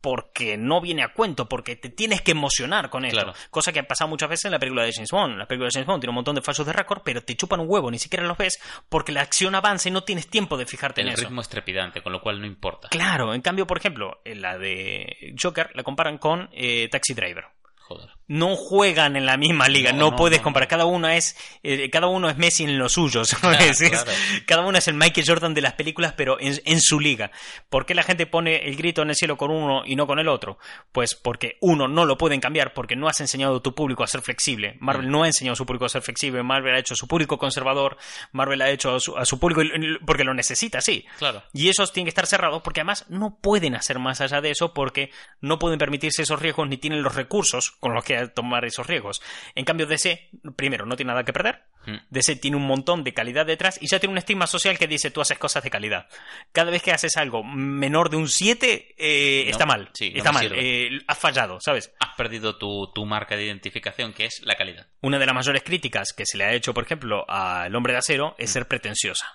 porque 0.00 0.56
no 0.56 0.80
viene 0.80 1.02
a 1.02 1.12
cuento, 1.12 1.48
porque 1.48 1.74
te 1.74 1.88
tienes 1.88 2.20
que 2.22 2.30
emocionar 2.30 2.90
con 2.90 3.04
esto. 3.04 3.16
Claro. 3.22 3.32
Cosa 3.50 3.72
que 3.72 3.80
ha 3.80 3.88
pasado 3.88 4.08
muchas 4.08 4.28
veces 4.28 4.44
en 4.44 4.52
la 4.52 4.58
película 4.60 4.84
de 4.84 4.92
James 4.92 5.10
Bond. 5.10 5.36
La 5.36 5.46
película 5.48 5.66
de 5.66 5.72
James 5.72 5.86
Bond 5.86 6.00
tiene 6.00 6.10
un 6.10 6.16
montón 6.16 6.36
de 6.36 6.42
fallos 6.42 6.64
de 6.64 6.72
récord, 6.72 7.02
pero 7.04 7.22
te 7.24 7.34
chupan 7.34 7.58
un 7.58 7.66
huevo, 7.68 7.90
ni 7.90 7.98
siquiera 7.98 8.24
los 8.24 8.38
ves 8.38 8.60
porque 8.88 9.10
la 9.10 9.22
acción 9.22 9.56
avanza 9.56 9.88
y 9.88 9.92
no 9.92 10.04
tienes 10.04 10.28
tiempo 10.28 10.56
de 10.56 10.66
fijarte 10.66 11.00
El 11.00 11.08
en 11.08 11.14
eso. 11.14 11.22
ritmo 11.22 11.40
es 11.40 11.48
trepidante, 11.48 12.02
con 12.02 12.12
lo 12.12 12.20
cual 12.20 12.40
no 12.40 12.46
importa. 12.46 12.88
Claro, 12.88 13.34
en 13.34 13.40
cambio, 13.40 13.66
por 13.66 13.78
ejemplo, 13.78 14.20
la 14.24 14.58
de 14.58 15.34
Joker 15.42 15.70
la 15.74 15.82
comparan 15.82 16.18
con 16.18 16.50
eh, 16.52 16.88
Taxi 16.88 17.14
Driver. 17.14 17.46
Joder. 17.80 18.10
No 18.28 18.56
juegan 18.56 19.16
en 19.16 19.24
la 19.26 19.36
misma 19.36 19.68
liga, 19.68 19.92
No, 19.92 19.98
no, 19.98 20.10
no, 20.10 20.16
puedes 20.16 20.38
no, 20.38 20.44
comparar, 20.44 20.68
cada 20.68 20.84
uno 20.84 21.08
es 21.08 21.36
eh, 21.62 21.88
cada 21.90 22.08
uno 22.08 22.28
es 22.28 22.36
Messi 22.36 22.64
en 22.64 22.78
lo 22.78 22.88
suyo, 22.88 23.24
¿sabes? 23.24 23.80
Es- 23.80 23.90
claro. 23.90 24.10
Cada 24.46 24.62
uno 24.66 24.78
es 24.78 24.88
el 24.88 24.94
Michael 24.94 25.26
Jordan 25.26 25.54
de 25.54 25.60
las 25.60 25.74
películas, 25.74 26.14
pero 26.16 26.38
en, 26.40 26.60
en 26.64 26.80
su 26.80 26.98
liga. 27.00 27.30
¿Por 27.68 27.86
qué 27.86 27.94
la 27.94 28.02
gente 28.02 28.26
pone 28.26 28.66
el 28.68 28.76
grito 28.76 29.02
en 29.02 29.10
el 29.10 29.14
cielo 29.16 29.36
con 29.36 29.50
uno 29.50 29.82
y 29.86 29.96
no 29.96 30.06
con 30.06 30.18
el 30.18 30.28
otro? 30.28 30.58
Pues 30.92 31.14
porque 31.14 31.56
uno 31.60 31.88
no 31.88 32.04
lo 32.04 32.18
pueden 32.18 32.40
cambiar 32.40 32.74
porque 32.74 32.96
no 32.96 33.08
has 33.08 33.20
enseñado 33.20 33.56
a 33.56 33.62
tu 33.62 33.74
público 33.74 34.02
a 34.02 34.06
ser 34.06 34.22
flexible. 34.22 34.74
Mm. 34.80 34.84
Marvel 34.84 35.10
no 35.10 35.22
ha 35.22 35.26
enseñado 35.26 35.52
a 35.52 35.56
su 35.56 35.66
público 35.66 35.84
a 35.84 35.88
ser 35.88 36.02
flexible, 36.02 36.42
Marvel 36.42 36.74
ha 36.74 36.78
hecho 36.78 36.94
a 36.94 36.96
su 36.96 37.06
público 37.06 37.38
conservador, 37.38 37.96
Marvel 38.32 38.60
ha 38.62 38.70
hecho 38.70 38.94
a 38.96 39.00
su, 39.00 39.16
a 39.16 39.24
su 39.24 39.38
público 39.38 39.62
porque 40.04 40.24
lo 40.24 40.34
necesita, 40.34 40.80
sí. 40.80 41.04
Claro. 41.18 41.42
Y 41.52 41.68
esos 41.68 41.92
tienen 41.92 42.06
que 42.06 42.10
estar 42.10 42.26
cerrados 42.26 42.62
porque 42.62 42.80
además 42.80 43.06
no 43.08 43.38
pueden 43.40 43.74
hacer 43.76 43.98
más 43.98 44.20
allá 44.20 44.40
de 44.40 44.50
eso 44.50 44.74
porque 44.74 45.10
no 45.40 45.58
pueden 45.58 45.78
permitirse 45.78 46.22
esos 46.22 46.40
riesgos 46.40 46.68
ni 46.68 46.76
tienen 46.76 47.02
los 47.02 47.14
recursos 47.14 47.70
con 47.78 47.94
los 47.94 48.04
que 48.04 48.15
tomar 48.34 48.64
esos 48.64 48.86
riesgos. 48.86 49.22
En 49.54 49.64
cambio, 49.64 49.86
DC, 49.86 50.30
primero, 50.56 50.86
no 50.86 50.96
tiene 50.96 51.12
nada 51.12 51.24
que 51.24 51.32
perder. 51.32 51.64
Mm. 51.86 51.96
DC 52.10 52.36
tiene 52.36 52.56
un 52.56 52.66
montón 52.66 53.04
de 53.04 53.14
calidad 53.14 53.46
detrás 53.46 53.78
y 53.80 53.86
ya 53.86 54.00
tiene 54.00 54.12
un 54.12 54.18
estigma 54.18 54.46
social 54.48 54.76
que 54.78 54.88
dice 54.88 55.10
tú 55.12 55.20
haces 55.20 55.38
cosas 55.38 55.62
de 55.62 55.70
calidad. 55.70 56.08
Cada 56.52 56.70
vez 56.70 56.82
que 56.82 56.90
haces 56.92 57.16
algo 57.16 57.44
menor 57.44 58.10
de 58.10 58.16
un 58.16 58.28
7, 58.28 58.94
eh, 58.98 59.44
No, 59.44 59.50
está 59.50 59.66
mal. 59.66 59.90
sí, 59.94 60.10
no 60.10 60.18
está 60.18 60.32
mal. 60.32 60.50
Eh, 60.54 60.98
has 61.06 61.18
fallado, 61.18 61.58
¿sabes? 61.60 61.92
Has 62.00 62.16
perdido 62.16 62.56
tu, 62.58 62.90
tu 62.92 63.06
marca 63.06 63.36
de 63.36 63.44
identificación, 63.44 64.12
que 64.12 64.26
es 64.26 64.40
la 64.44 64.56
calidad. 64.56 64.88
Una 65.00 65.18
de 65.18 65.26
las 65.26 65.34
mayores 65.34 65.62
críticas 65.62 66.12
que 66.12 66.26
se 66.26 66.36
le 66.38 66.44
ha 66.44 66.52
hecho, 66.54 66.74
por 66.74 66.84
ejemplo, 66.84 67.24
al 67.28 67.74
hombre 67.76 67.92
de 67.92 67.98
acero 68.00 68.30
Mm. 68.38 68.42
es 68.42 68.50
ser 68.50 68.66
pretenciosa. 68.66 69.26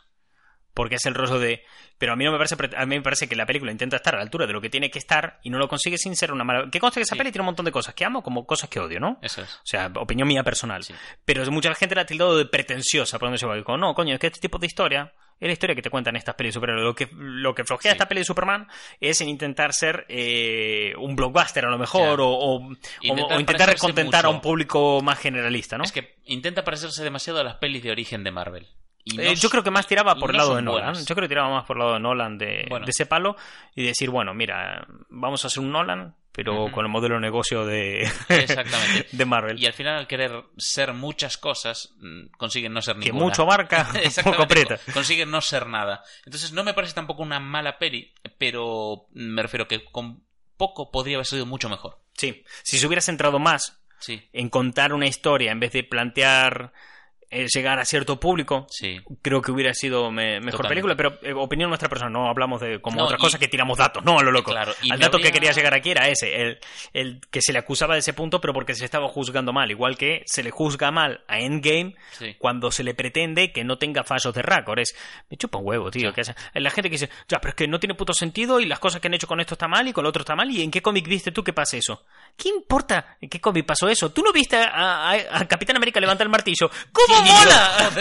Porque 0.74 0.95
es 0.95 1.05
el 1.05 1.13
rostro 1.15 1.39
de. 1.39 1.63
Pero 1.97 2.13
a 2.13 2.15
mí 2.15 2.24
no 2.24 2.32
me 2.32 2.38
parece. 2.38 2.55
A 2.78 2.86
mí 2.86 2.95
me 2.95 3.01
parece 3.01 3.28
que 3.28 3.36
la 3.36 3.45
película 3.45 3.72
intenta 3.72 3.97
estar 3.97 4.13
a 4.15 4.17
la 4.17 4.24
altura 4.24 4.47
de 4.47 4.53
lo 4.53 4.61
que 4.61 4.69
tiene 4.69 4.89
que 4.89 4.99
estar 4.99 5.39
y 5.43 5.49
no 5.49 5.57
lo 5.59 5.67
consigue 5.67 5.97
sin 5.97 6.15
ser 6.15 6.32
una 6.32 6.43
mala. 6.43 6.69
Que 6.72 6.80
conste 6.80 6.99
que 6.99 7.03
esa 7.03 7.15
Sí. 7.15 7.17
peli 7.19 7.32
tiene 7.32 7.41
un 7.43 7.47
montón 7.47 7.65
de 7.65 7.72
cosas 7.72 7.93
que 7.93 8.05
amo 8.05 8.24
como 8.24 8.45
cosas 8.45 8.69
que 8.69 8.80
odio, 8.80 8.99
¿no? 8.99 9.19
Eso 9.22 9.41
es. 9.41 9.53
O 9.55 9.61
sea, 9.65 9.91
opinión 9.95 10.28
mía 10.28 10.43
personal. 10.43 10.84
Sí. 10.84 10.93
Pero 11.26 11.49
mucha 11.51 11.74
gente 11.76 11.93
la 11.95 12.01
ha 12.01 12.05
tildado 12.05 12.38
de 12.38 12.45
pretenciosa, 12.45 13.19
por 13.19 13.28
donde 13.28 13.38
se 13.38 13.45
va. 13.45 13.55
Digo, 13.55 13.78
no, 13.78 13.93
coño, 13.93 14.13
es 14.13 14.19
que 14.19 14.28
este 14.28 14.39
tipo 14.39 14.57
de 14.57 14.67
historia 14.67 15.13
es 15.39 15.47
la 15.47 15.53
historia 15.53 15.76
que 15.76 15.82
te 15.82 15.89
cuentan 15.89 16.15
estas 16.15 16.36
pelis 16.36 16.51
de 16.51 16.53
superhéroes. 16.53 16.86
Lo 16.86 16.95
que, 16.95 17.09
lo 17.11 17.53
que 17.55 17.63
flojea 17.65 17.91
Sí. 17.91 17.95
esta 17.95 18.07
peli 18.07 18.22
de 18.22 18.26
Superman 18.26 18.67
es 18.99 19.19
en 19.22 19.28
intentar 19.30 19.74
ser 19.74 20.05
eh, 20.07 20.93
un 20.97 21.15
blockbuster 21.15 21.65
a 21.65 21.69
lo 21.69 21.78
mejor 21.78 22.22
o, 22.22 22.30
o- 22.30 22.69
Intentar 23.01 23.38
o 23.38 23.39
intentar 23.39 23.78
contentar 23.78 24.26
a 24.26 24.30
un 24.30 24.39
público 24.39 25.01
más 25.01 25.19
generalista, 25.19 25.78
¿no? 25.78 25.84
Es 25.84 25.91
que 25.91 26.15
intenta 26.26 26.63
parecerse 26.63 27.03
demasiado 27.03 27.39
a 27.39 27.43
las 27.43 27.55
pelis 27.55 27.84
de 27.84 27.91
origen 27.91 28.24
de 28.24 28.32
Marvel. 28.32 28.67
No 29.16 29.22
Eh, 29.22 29.36
yo 29.36 29.49
creo 29.49 29.64
que 29.64 29.72
más 29.72 29.88
tiraba 29.88 30.16
por 30.16 30.30
el 30.32 30.38
no 30.38 30.43
lado 30.43 30.56
de 30.56 30.62
Nolan. 30.62 30.86
buenas. 30.91 31.06
Yo 31.06 31.16
creo 31.16 31.26
que 31.28 31.30
tiraba 31.34 31.49
más 31.49 31.66
por 31.66 31.78
el 31.78 31.80
lado 31.82 31.93
de 31.95 31.99
Nolan 31.99 32.38
de, 32.38 32.66
Bueno. 32.70 32.86
de 32.86 32.89
ese 32.91 33.06
palo 33.06 33.36
y 33.76 33.84
decir, 33.84 34.10
bueno, 34.10 34.34
mira, 34.34 34.86
vamos 35.10 35.43
a 35.43 35.47
hacer 35.47 35.62
un 35.64 35.72
Nolan, 35.72 36.16
pero 36.32 36.72
con 36.72 36.86
el 36.86 36.91
modelo 36.91 37.16
de 37.16 37.22
negocio 37.22 37.66
de, 37.66 38.02
Exactamente. 38.30 39.08
de 39.12 39.26
Marvel. 39.26 39.60
Y 39.60 39.66
al 39.66 39.74
final, 39.74 39.97
al 39.97 40.08
querer 40.08 40.32
ser 40.58 40.93
muchas 40.93 41.38
cosas, 41.38 41.93
mm, 41.99 42.28
consiguen 42.38 42.74
no 42.74 42.82
ser 42.82 42.95
que 42.97 43.06
ninguna. 43.06 43.26
mucho 43.26 43.41
abarca, 43.43 43.82
Exactamente, 43.95 44.24
poco 44.24 44.43
aprieta. 44.43 44.78
co- 44.78 44.91
Consiguen 44.93 45.30
no 45.32 45.41
ser 45.41 45.68
nada. 45.68 46.04
Entonces, 46.26 46.54
no 46.54 46.64
me 46.64 46.74
parece 46.74 46.93
tampoco 46.93 47.24
una 47.24 47.39
mala 47.39 47.78
peli, 47.80 48.14
pero 48.38 49.08
me 49.14 49.41
refiero 49.41 49.68
que 49.68 49.84
con 49.86 50.24
poco 50.58 50.91
podría 50.91 51.18
haber 51.18 51.26
sido 51.26 51.45
mucho 51.45 51.70
mejor. 51.70 51.99
Sí, 52.14 52.43
si 52.64 52.78
se 52.78 52.86
hubiera 52.88 53.02
centrado 53.02 53.39
más 53.39 53.78
Sí, 53.99 54.22
en 54.34 54.49
contar 54.49 54.93
una 54.93 55.06
historia 55.08 55.52
en 55.52 55.60
vez 55.60 55.72
de 55.74 55.84
plantear 55.84 56.72
llegar 57.32 57.79
a 57.79 57.86
cierto 57.86 58.19
público, 58.19 58.67
sí. 58.69 58.99
creo 59.21 59.41
que 59.41 59.51
hubiera 59.51 59.73
sido 59.73 60.11
me- 60.11 60.39
mejor 60.39 60.61
Totalmente. 60.61 60.69
película, 60.69 60.95
pero 60.95 61.17
eh, 61.21 61.34
opinión 61.34 61.69
nuestra 61.69 61.88
persona, 61.89 62.09
no 62.11 62.27
hablamos 62.29 62.59
de 62.61 62.79
como 62.82 62.97
No, 62.97 63.05
otras 63.05 63.19
y- 63.19 63.23
cosas 63.23 63.39
que 63.39 63.47
tiramos 63.47 63.77
datos, 63.77 64.03
no 64.03 64.19
a 64.19 64.23
lo 64.23 64.32
loco. 64.32 64.51
Claro, 64.51 64.73
y 64.82 64.91
Al 64.91 64.99
dato 64.99 65.17
que 65.17 65.32
quería 65.32 65.51
llegar 65.51 65.73
aquí 65.73 65.91
era 65.91 66.07
ese, 66.09 66.36
el, 66.41 66.59
el 66.93 67.21
que 67.32 67.41
se 67.41 67.53
le 67.53 67.59
acusaba 67.59 67.93
de 67.93 67.99
ese 68.01 68.13
punto, 68.13 68.41
pero 68.41 68.53
porque 68.53 68.73
se 68.75 68.82
le 68.82 68.86
estaba 68.86 69.07
juzgando 69.07 69.53
mal, 69.53 69.71
igual 69.71 69.97
que 69.97 70.23
se 70.25 70.43
le 70.43 70.51
juzga 70.51 70.91
mal 70.91 71.23
a 71.27 71.39
Endgame 71.39 71.95
Sí. 72.11 72.36
cuando 72.38 72.69
se 72.71 72.84
le 72.84 72.93
pretende 72.93 73.51
que 73.51 73.63
no 73.63 73.77
tenga 73.77 74.03
fallos 74.03 74.34
de 74.34 74.41
récord. 74.41 74.79
Es, 74.79 74.93
me 75.29 75.38
chupa 75.38 75.57
un 75.57 75.67
huevo, 75.67 75.89
tío. 75.91 76.11
Que 76.13 76.21
hace- 76.21 76.36
la 76.53 76.69
gente 76.69 76.89
que 76.89 76.95
dice, 76.95 77.09
ya, 77.29 77.39
pero 77.39 77.49
es 77.51 77.55
que 77.55 77.67
no 77.67 77.79
tiene 77.79 77.95
puto 77.95 78.13
sentido 78.13 78.59
y 78.59 78.65
las 78.65 78.79
cosas 78.79 78.99
que 79.01 79.07
han 79.07 79.13
hecho 79.13 79.27
con 79.27 79.39
esto 79.39 79.55
está 79.55 79.67
mal 79.67 79.88
y 79.88 79.93
con 79.93 80.03
lo 80.03 80.09
otro 80.09 80.21
está 80.21 80.36
mal. 80.36 80.51
¿Y 80.51 80.61
en 80.63 80.71
qué 80.71 80.82
cómic 80.82 81.07
viste 81.07 81.32
tú 81.32 81.43
que 81.43 81.53
pase 81.53 81.77
eso? 81.77 82.03
¿Qué 82.38 82.49
importa 82.49 83.17
en 83.21 83.29
qué 83.29 83.39
cómic 83.39 83.65
pasó 83.65 83.88
eso? 83.89 84.11
¿Tú 84.11 84.21
no 84.21 84.32
viste 84.34 84.57
a, 84.57 85.11
a- 85.11 85.38
a 85.39 85.47
Capitán 85.47 85.75
América 85.77 85.99
levantar 85.99 86.25
el 86.25 86.32
martillo? 86.32 86.69
¿Cómo 86.91 87.20
mola? 87.22 87.91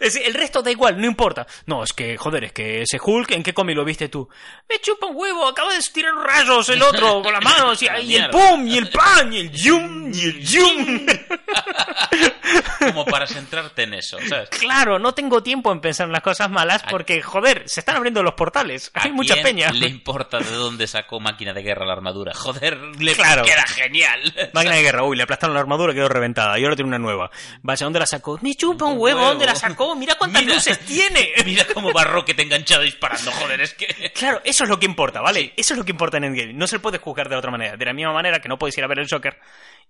Es 0.00 0.14
decir, 0.14 0.22
el 0.26 0.34
resto 0.34 0.62
da 0.62 0.70
igual, 0.70 1.00
no 1.00 1.06
importa. 1.06 1.46
No, 1.66 1.82
es 1.84 1.92
que, 1.92 2.16
joder, 2.16 2.44
es 2.44 2.52
que 2.52 2.82
ese 2.82 2.98
Hulk, 3.02 3.30
¿en 3.32 3.42
qué 3.42 3.54
cómic 3.54 3.76
lo 3.76 3.84
viste 3.84 4.08
tú? 4.08 4.28
Me 4.68 4.78
chupa 4.80 5.06
un 5.06 5.16
huevo, 5.16 5.46
acaba 5.46 5.72
de 5.72 5.80
tirar 5.92 6.14
rayos 6.14 6.68
el 6.68 6.82
otro 6.82 7.22
con 7.22 7.32
las 7.32 7.42
manos 7.44 7.80
y, 7.82 7.86
y 8.04 8.16
el 8.16 8.30
pum, 8.30 8.66
y 8.66 8.78
el 8.78 8.88
pan, 8.90 9.32
y 9.32 9.38
el 9.40 9.50
yum, 9.52 10.10
y 10.12 10.20
el 10.22 10.40
yum. 10.40 11.06
Como 12.78 13.04
para 13.06 13.26
centrarte 13.26 13.84
en 13.84 13.94
eso, 13.94 14.18
¿sabes? 14.28 14.48
Claro, 14.50 14.98
no 14.98 15.12
tengo 15.14 15.42
tiempo 15.42 15.72
en 15.72 15.80
pensar 15.80 16.06
en 16.06 16.12
las 16.12 16.22
cosas 16.22 16.50
malas 16.50 16.82
porque, 16.90 17.22
joder, 17.22 17.62
se 17.66 17.80
están 17.80 17.96
abriendo 17.96 18.22
los 18.22 18.34
portales. 18.34 18.90
¿A 18.94 19.04
Hay 19.04 19.12
mucha 19.12 19.34
quién 19.34 19.44
peña. 19.46 19.70
le 19.72 19.86
importa 19.88 20.38
de 20.38 20.50
dónde 20.50 20.86
sacó 20.86 21.20
máquina 21.20 21.52
de 21.52 21.62
guerra 21.62 21.86
la 21.86 21.92
armadura? 21.92 22.32
Joder, 22.34 22.76
le 22.98 23.14
Claro. 23.14 23.44
queda 23.44 23.64
genial. 23.66 24.50
Máquina 24.52 24.74
de 24.76 24.82
guerra, 24.82 25.04
uy, 25.04 25.16
le 25.16 25.22
aplastaron 25.22 25.54
la 25.54 25.60
armadura 25.60 25.92
y 25.92 25.96
quedó 25.96 26.08
reventada. 26.08 26.58
Y 26.58 26.64
ahora 26.64 26.76
tiene 26.76 26.88
una 26.88 26.98
nueva. 26.98 27.30
Vaya, 27.62 27.84
¿dónde 27.86 27.98
la 28.00 28.06
sacó? 28.12 28.38
Me 28.42 28.54
chupa 28.54 28.84
un 28.86 28.98
huevo. 28.98 29.20
¿dónde 29.20 29.46
la 29.46 29.54
sacó? 29.54 29.94
Mira 29.96 30.14
cuántas 30.16 30.42
Mira. 30.42 30.54
luces 30.54 30.78
tiene. 30.86 31.32
Mira 31.44 31.64
cómo 31.72 31.92
Barro 31.92 32.24
que 32.24 32.34
te 32.34 32.42
enganchado 32.42 32.82
disparando, 32.82 33.30
joder, 33.32 33.60
es 33.60 33.74
que... 33.74 33.86
Claro, 34.14 34.40
eso 34.44 34.64
es 34.64 34.70
lo 34.70 34.78
que 34.78 34.86
importa, 34.86 35.20
¿vale? 35.20 35.52
Eso 35.56 35.74
es 35.74 35.78
lo 35.78 35.84
que 35.84 35.90
importa 35.92 36.16
en 36.18 36.24
Endgame. 36.24 36.52
No 36.52 36.66
se 36.66 36.78
puede 36.78 36.98
juzgar 36.98 37.28
de 37.28 37.36
otra 37.36 37.50
manera. 37.50 37.76
De 37.76 37.84
la 37.84 37.92
misma 37.92 38.12
manera 38.12 38.40
que 38.40 38.48
no 38.48 38.58
puedes 38.58 38.76
ir 38.78 38.84
a 38.84 38.86
ver 38.86 38.98
el 39.00 39.08
Joker 39.10 39.38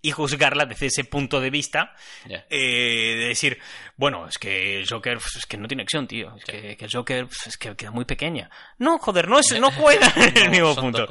y 0.00 0.10
juzgarla 0.10 0.64
desde 0.66 0.86
ese 0.86 1.04
punto 1.04 1.40
de 1.40 1.50
vista 1.50 1.94
Ya. 2.26 2.44
eh, 2.50 3.14
de 3.20 3.26
decir, 3.28 3.58
bueno, 3.96 4.26
es 4.26 4.36
que 4.38 4.78
el 4.80 4.88
Joker 4.88 5.18
pues, 5.18 5.36
es 5.36 5.46
que 5.46 5.56
no 5.56 5.68
tiene 5.68 5.82
acción, 5.84 6.06
tío. 6.08 6.34
Es 6.36 6.44
que, 6.44 6.76
que 6.76 6.84
el 6.86 6.90
Joker 6.92 7.26
pues, 7.26 7.46
es 7.46 7.56
que 7.56 7.76
queda 7.76 7.90
muy 7.92 8.04
pequeña. 8.04 8.50
No, 8.78 8.98
joder, 8.98 9.28
no, 9.28 9.38
es, 9.38 9.52
no 9.60 9.70
juega 9.70 10.12
en 10.16 10.36
el 10.36 10.50
mismo 10.50 10.74
punto. 10.74 11.06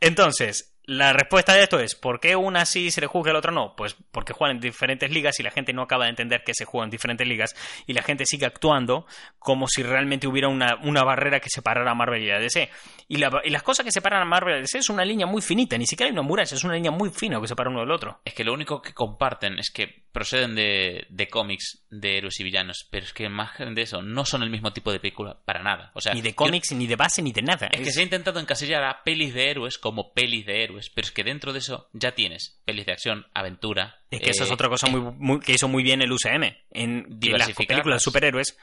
Entonces, 0.00 0.72
la 0.88 1.12
respuesta 1.12 1.52
de 1.52 1.62
esto 1.64 1.78
es, 1.78 1.94
¿por 1.94 2.18
qué 2.18 2.34
una 2.34 2.64
sí 2.64 2.90
se 2.90 3.02
le 3.02 3.06
juzga 3.06 3.30
y 3.30 3.32
la 3.34 3.40
otra 3.40 3.52
no? 3.52 3.76
Pues 3.76 3.94
porque 4.10 4.32
juegan 4.32 4.56
en 4.56 4.62
diferentes 4.62 5.10
ligas 5.10 5.38
y 5.38 5.42
la 5.42 5.50
gente 5.50 5.74
no 5.74 5.82
acaba 5.82 6.04
de 6.04 6.10
entender 6.10 6.42
que 6.44 6.54
se 6.54 6.64
juegan 6.64 6.86
en 6.86 6.90
diferentes 6.92 7.28
ligas 7.28 7.54
y 7.86 7.92
la 7.92 8.00
gente 8.02 8.24
sigue 8.24 8.46
actuando 8.46 9.06
como 9.38 9.68
si 9.68 9.82
realmente 9.82 10.26
hubiera 10.26 10.48
una, 10.48 10.76
una 10.82 11.04
barrera 11.04 11.40
que 11.40 11.50
separara 11.50 11.90
a 11.90 11.94
Marvel 11.94 12.22
y 12.22 12.30
a 12.30 12.38
DC. 12.38 12.70
Y, 13.06 13.18
la- 13.18 13.42
y 13.44 13.50
las 13.50 13.62
cosas 13.62 13.84
que 13.84 13.92
separan 13.92 14.22
a 14.22 14.24
Marvel 14.24 14.54
y 14.54 14.58
a 14.58 14.60
DC 14.62 14.78
es 14.78 14.88
una 14.88 15.04
línea 15.04 15.26
muy 15.26 15.42
finita, 15.42 15.76
ni 15.76 15.86
siquiera 15.86 16.08
hay 16.08 16.12
una 16.14 16.22
muralla, 16.22 16.56
es 16.56 16.64
una 16.64 16.74
línea 16.74 16.90
muy 16.90 17.10
fina 17.10 17.38
que 17.38 17.48
separa 17.48 17.68
uno 17.68 17.80
del 17.80 17.90
otro. 17.90 18.20
Es 18.24 18.32
que 18.32 18.42
lo 18.44 18.54
único 18.54 18.80
que 18.80 18.94
comparten 18.94 19.58
es 19.58 19.70
que 19.70 20.04
proceden 20.12 20.54
de, 20.54 21.06
de 21.10 21.28
cómics 21.28 21.84
de 21.90 22.18
héroes 22.18 22.40
y 22.40 22.44
villanos, 22.44 22.86
pero 22.90 23.04
es 23.04 23.12
que 23.12 23.28
más 23.28 23.50
de 23.58 23.82
eso, 23.82 24.02
no 24.02 24.24
son 24.24 24.42
el 24.42 24.50
mismo 24.50 24.72
tipo 24.72 24.90
de 24.92 25.00
película 25.00 25.38
para 25.44 25.62
nada. 25.62 25.92
O 25.94 26.00
sea, 26.00 26.14
Ni 26.14 26.22
de 26.22 26.30
yo- 26.30 26.36
cómics, 26.36 26.72
ni 26.72 26.86
de 26.86 26.96
base, 26.96 27.22
ni 27.22 27.32
de 27.32 27.42
nada. 27.42 27.68
Es 27.72 27.80
que 27.80 27.92
se 27.92 28.00
ha 28.00 28.04
intentado 28.04 28.40
encasillar 28.40 28.82
a 28.84 29.02
pelis 29.04 29.34
de 29.34 29.50
héroes 29.50 29.78
como 29.78 30.12
pelis 30.12 30.46
de 30.46 30.62
héroes, 30.64 30.90
pero 30.90 31.06
es 31.06 31.12
que 31.12 31.24
dentro 31.24 31.52
de 31.52 31.60
eso 31.60 31.88
ya 31.92 32.12
tienes 32.12 32.60
pelis 32.64 32.86
de 32.86 32.92
acción, 32.92 33.26
aventura. 33.34 34.00
Es 34.10 34.20
que 34.20 34.30
eso 34.30 34.44
es 34.44 34.50
eh, 34.50 34.54
otra 34.54 34.68
cosa 34.68 34.86
muy, 34.88 35.00
muy- 35.18 35.40
que 35.40 35.52
hizo 35.52 35.68
muy 35.68 35.82
bien 35.82 36.02
el 36.02 36.10
UCM. 36.12 36.56
En 36.70 37.18
las 37.20 37.52
películas 37.52 37.96
de 37.96 38.00
superhéroes, 38.00 38.56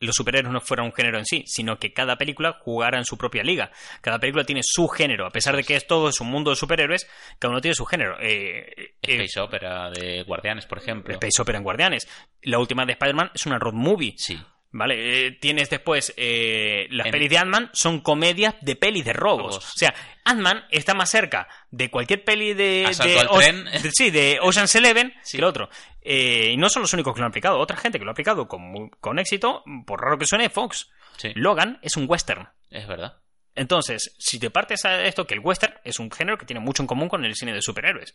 los 0.00 0.16
superhéroes 0.16 0.52
no 0.52 0.60
fueran 0.60 0.86
un 0.86 0.92
género 0.92 1.18
en 1.18 1.26
sí, 1.26 1.44
sino 1.46 1.78
que 1.78 1.92
cada 1.92 2.16
película 2.16 2.58
jugara 2.60 2.98
en 2.98 3.04
su 3.04 3.16
propia 3.16 3.42
liga. 3.42 3.70
Cada 4.00 4.18
película 4.18 4.44
tiene 4.44 4.62
su 4.64 4.88
género. 4.88 5.26
A 5.26 5.30
pesar 5.30 5.54
de 5.54 5.62
que 5.62 5.76
es 5.76 5.86
todo 5.86 6.08
es 6.08 6.20
un 6.20 6.28
mundo 6.28 6.50
de 6.50 6.56
superhéroes, 6.56 7.08
cada 7.38 7.52
uno 7.52 7.60
tiene 7.60 7.74
su 7.74 7.84
género. 7.84 8.16
Eh, 8.20 8.72
eh, 8.76 8.94
Space 9.02 9.40
Opera 9.40 9.90
de 9.90 10.22
Guardianes, 10.24 10.66
por 10.66 10.78
ejemplo. 10.78 11.12
Space 11.14 11.40
Opera 11.42 11.58
en 11.58 11.64
Guardianes. 11.64 12.08
La 12.42 12.58
última 12.58 12.86
de 12.86 12.92
Spider-Man 12.92 13.30
es 13.34 13.46
una 13.46 13.58
road 13.58 13.74
movie. 13.74 14.14
Sí. 14.16 14.38
¿Vale? 14.72 15.26
Eh, 15.26 15.30
tienes 15.32 15.68
después 15.68 16.14
eh, 16.16 16.86
las 16.90 17.06
En- 17.06 17.10
pelis 17.12 17.28
de 17.30 17.38
Ant-Man 17.38 17.70
son 17.72 18.00
comedias 18.00 18.54
de 18.60 18.76
pelis 18.76 19.04
de 19.04 19.12
robos. 19.12 19.54
Robos. 19.56 19.68
O 19.74 19.76
sea, 19.78 19.92
Ant-Man 20.24 20.64
está 20.70 20.94
más 20.94 21.10
cerca 21.10 21.48
de 21.72 21.90
cualquier 21.90 22.22
peli 22.22 22.54
de. 22.54 22.88
De 23.02 23.26
O- 23.28 23.38
de- 23.40 23.90
sí, 23.92 24.10
de 24.10 24.38
Ocean's 24.40 24.72
Eleven 24.76 25.12
Sí. 25.24 25.32
que 25.32 25.38
el 25.38 25.44
otro. 25.44 25.70
Eh, 26.02 26.50
y 26.52 26.56
no 26.56 26.68
son 26.70 26.82
los 26.82 26.92
únicos 26.94 27.12
que 27.14 27.18
lo 27.20 27.26
han 27.26 27.30
aplicado. 27.30 27.58
Otra 27.58 27.76
gente 27.76 27.98
que 27.98 28.04
lo 28.04 28.10
ha 28.10 28.12
aplicado 28.12 28.46
con, 28.46 28.90
con 29.00 29.18
éxito, 29.18 29.64
por 29.86 30.00
raro 30.00 30.18
que 30.18 30.26
suene, 30.26 30.50
Fox. 30.50 30.88
Sí, 31.16 31.32
Logan 31.34 31.78
es 31.82 31.96
un 31.96 32.06
western. 32.08 32.48
es 32.70 32.86
verdad. 32.86 33.16
Entonces, 33.56 34.14
si 34.18 34.38
te 34.38 34.50
partes 34.50 34.84
a 34.84 35.02
esto, 35.04 35.26
que 35.26 35.34
el 35.34 35.40
western 35.40 35.74
es 35.82 35.98
un 35.98 36.10
género 36.12 36.38
que 36.38 36.46
tiene 36.46 36.60
mucho 36.60 36.84
en 36.84 36.86
común 36.86 37.08
con 37.08 37.24
el 37.24 37.34
cine 37.34 37.52
de 37.52 37.60
superhéroes. 37.60 38.14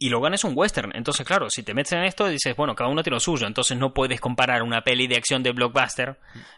Y 0.00 0.10
Logan 0.10 0.32
es 0.32 0.44
un 0.44 0.52
western. 0.54 0.92
Entonces, 0.94 1.26
claro, 1.26 1.50
si 1.50 1.64
te 1.64 1.74
metes 1.74 1.92
en 1.92 2.04
esto, 2.04 2.28
dices, 2.28 2.54
bueno, 2.54 2.76
cada 2.76 2.88
uno 2.88 3.02
tiene 3.02 3.16
lo 3.16 3.20
suyo. 3.20 3.48
Entonces 3.48 3.76
no 3.76 3.92
puedes 3.92 4.20
comparar 4.20 4.62
una 4.62 4.82
peli 4.82 5.08
de 5.08 5.16
acción 5.16 5.42
de 5.42 5.50
blockbuster 5.50 6.16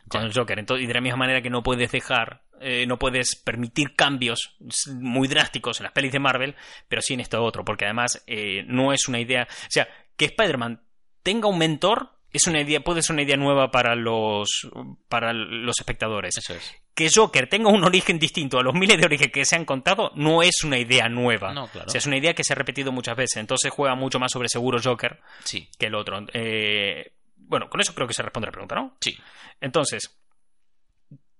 con 0.08 0.22
el 0.22 0.32
Joker. 0.32 0.58
Entonces, 0.58 0.84
y 0.84 0.86
de 0.86 0.92
la 0.92 1.00
misma 1.00 1.16
manera 1.16 1.40
que 1.40 1.48
no 1.48 1.62
puedes 1.62 1.90
dejar, 1.90 2.42
eh, 2.60 2.84
no 2.86 2.98
puedes 2.98 3.36
permitir 3.36 3.96
cambios 3.96 4.56
muy 4.94 5.26
drásticos 5.26 5.80
en 5.80 5.84
las 5.84 5.92
pelis 5.94 6.12
de 6.12 6.18
Marvel, 6.18 6.54
pero 6.86 7.00
sí 7.00 7.14
en 7.14 7.20
esto 7.20 7.42
otro. 7.42 7.64
Porque 7.64 7.86
además 7.86 8.22
eh, 8.26 8.62
no 8.66 8.92
es 8.92 9.08
una 9.08 9.18
idea. 9.18 9.48
O 9.50 9.70
sea, 9.70 9.88
que 10.18 10.26
Spider-Man 10.26 10.82
tenga 11.22 11.48
un 11.48 11.56
mentor 11.56 12.19
es 12.32 12.46
una 12.46 12.60
idea, 12.60 12.80
puede 12.80 13.02
ser 13.02 13.14
una 13.14 13.22
idea 13.22 13.36
nueva 13.36 13.70
para 13.70 13.94
los, 13.94 14.68
para 15.08 15.32
los 15.32 15.78
espectadores. 15.78 16.36
Eso 16.36 16.54
es. 16.54 16.74
Que 16.94 17.08
Joker 17.12 17.48
tenga 17.48 17.70
un 17.70 17.84
origen 17.84 18.18
distinto 18.18 18.58
a 18.58 18.62
los 18.62 18.74
miles 18.74 18.98
de 18.98 19.06
orígenes 19.06 19.32
que 19.32 19.44
se 19.44 19.56
han 19.56 19.64
contado 19.64 20.12
no 20.14 20.42
es 20.42 20.62
una 20.64 20.78
idea 20.78 21.08
nueva. 21.08 21.52
No, 21.52 21.68
claro. 21.68 21.88
O 21.88 21.90
sea, 21.90 21.98
es 21.98 22.06
una 22.06 22.18
idea 22.18 22.34
que 22.34 22.44
se 22.44 22.52
ha 22.52 22.56
repetido 22.56 22.92
muchas 22.92 23.16
veces. 23.16 23.38
Entonces 23.38 23.72
juega 23.72 23.94
mucho 23.94 24.18
más 24.18 24.32
sobre 24.32 24.48
seguro 24.48 24.78
Joker 24.82 25.20
Sí, 25.44 25.68
que 25.78 25.86
el 25.86 25.94
otro. 25.94 26.24
Eh, 26.32 27.12
bueno, 27.36 27.68
con 27.68 27.80
eso 27.80 27.94
creo 27.94 28.06
que 28.06 28.14
se 28.14 28.22
responde 28.22 28.46
la 28.46 28.52
pregunta, 28.52 28.74
¿no? 28.74 28.96
sí. 29.00 29.18
Entonces, 29.60 30.16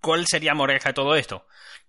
¿cuál 0.01 0.27
sería 0.27 0.55
moraleja 0.55 0.91
de 0.91 0.95
todo 0.95 1.15
esto? 1.15 1.47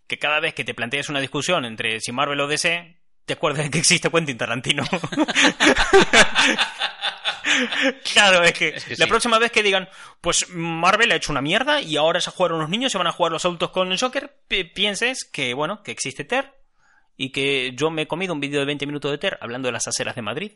Que 0.08 0.18
cada 0.18 0.40
vez 0.40 0.54
que 0.54 0.64
te 0.64 0.74
plantees 0.74 1.10
una 1.10 1.20
discusión 1.20 1.66
entre 1.66 2.00
si 2.00 2.14
Marvel 2.14 2.40
o 2.40 2.48
DC, 2.48 3.02
te 3.26 3.34
acuerdas 3.34 3.66
de 3.66 3.72
que 3.72 3.80
existe 3.80 4.10
Quentin 4.10 4.38
Tarantino. 4.38 4.84
claro, 8.14 8.44
es 8.44 8.54
que, 8.54 8.70
Es 8.70 8.84
que 8.86 8.96
la 8.98 9.06
sí. 9.06 9.10
próxima 9.10 9.40
vez 9.40 9.52
que 9.52 9.64
digan, 9.64 9.90
pues 10.22 10.50
Marvel 10.50 11.12
ha 11.12 11.16
hecho 11.16 11.32
una 11.32 11.42
mierda 11.42 11.82
y 11.82 11.98
ahora 11.98 12.20
se 12.22 12.30
a 12.30 12.34
jugar 12.34 12.54
unos 12.54 12.70
niños, 12.70 12.92
se 12.92 12.98
van 12.98 13.08
a 13.08 13.12
jugar 13.12 13.32
los 13.32 13.46
adultos 13.46 13.72
con 13.72 13.92
el 13.92 14.00
Joker, 14.00 14.34
pi- 14.48 14.64
pienses 14.66 15.24
que, 15.26 15.54
bueno, 15.54 15.84
que 15.84 15.92
existe 15.92 16.24
Ter 16.24 16.54
y 17.18 17.32
que 17.32 17.74
yo 17.76 17.90
me 17.92 18.04
he 18.04 18.08
comido 18.08 18.34
un 18.34 18.40
vídeo 18.40 18.60
de 18.60 18.66
20 18.66 18.86
minutos 18.86 19.12
de 19.12 19.18
Ter 19.18 19.38
hablando 19.42 19.68
de 19.68 19.72
las 19.74 19.88
aceras 19.88 20.16
de 20.16 20.22
Madrid. 20.22 20.52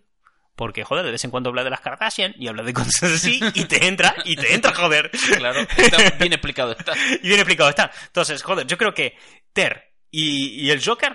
Porque, 0.55 0.85
joder, 0.85 1.03
de 1.03 1.11
vez 1.11 1.21
en 1.25 1.31
cuando 1.31 1.49
habla 1.49 1.65
de 1.65 1.69
las 1.69 1.81
Kardashian 1.81 2.33
y 2.39 2.47
habla 2.47 2.63
de 2.63 2.71
cosas 2.73 3.03
así 3.11 3.41
y 3.55 3.65
te 3.65 3.87
entra, 3.87 4.15
y 4.23 4.37
te 4.37 4.53
entra, 4.53 4.73
joder. 4.73 5.11
Claro, 5.37 5.59
está 5.77 5.97
bien 6.17 6.31
explicado 6.31 6.71
está. 6.71 6.93
Y 7.21 7.27
bien 7.27 7.41
explicado 7.41 7.69
está. 7.69 7.91
Entonces, 8.05 8.41
joder, 8.41 8.65
yo 8.65 8.77
creo 8.77 8.93
que 8.93 9.17
Ter 9.51 9.91
y, 10.11 10.65
y 10.65 10.71
el 10.71 10.81
Joker, 10.81 11.13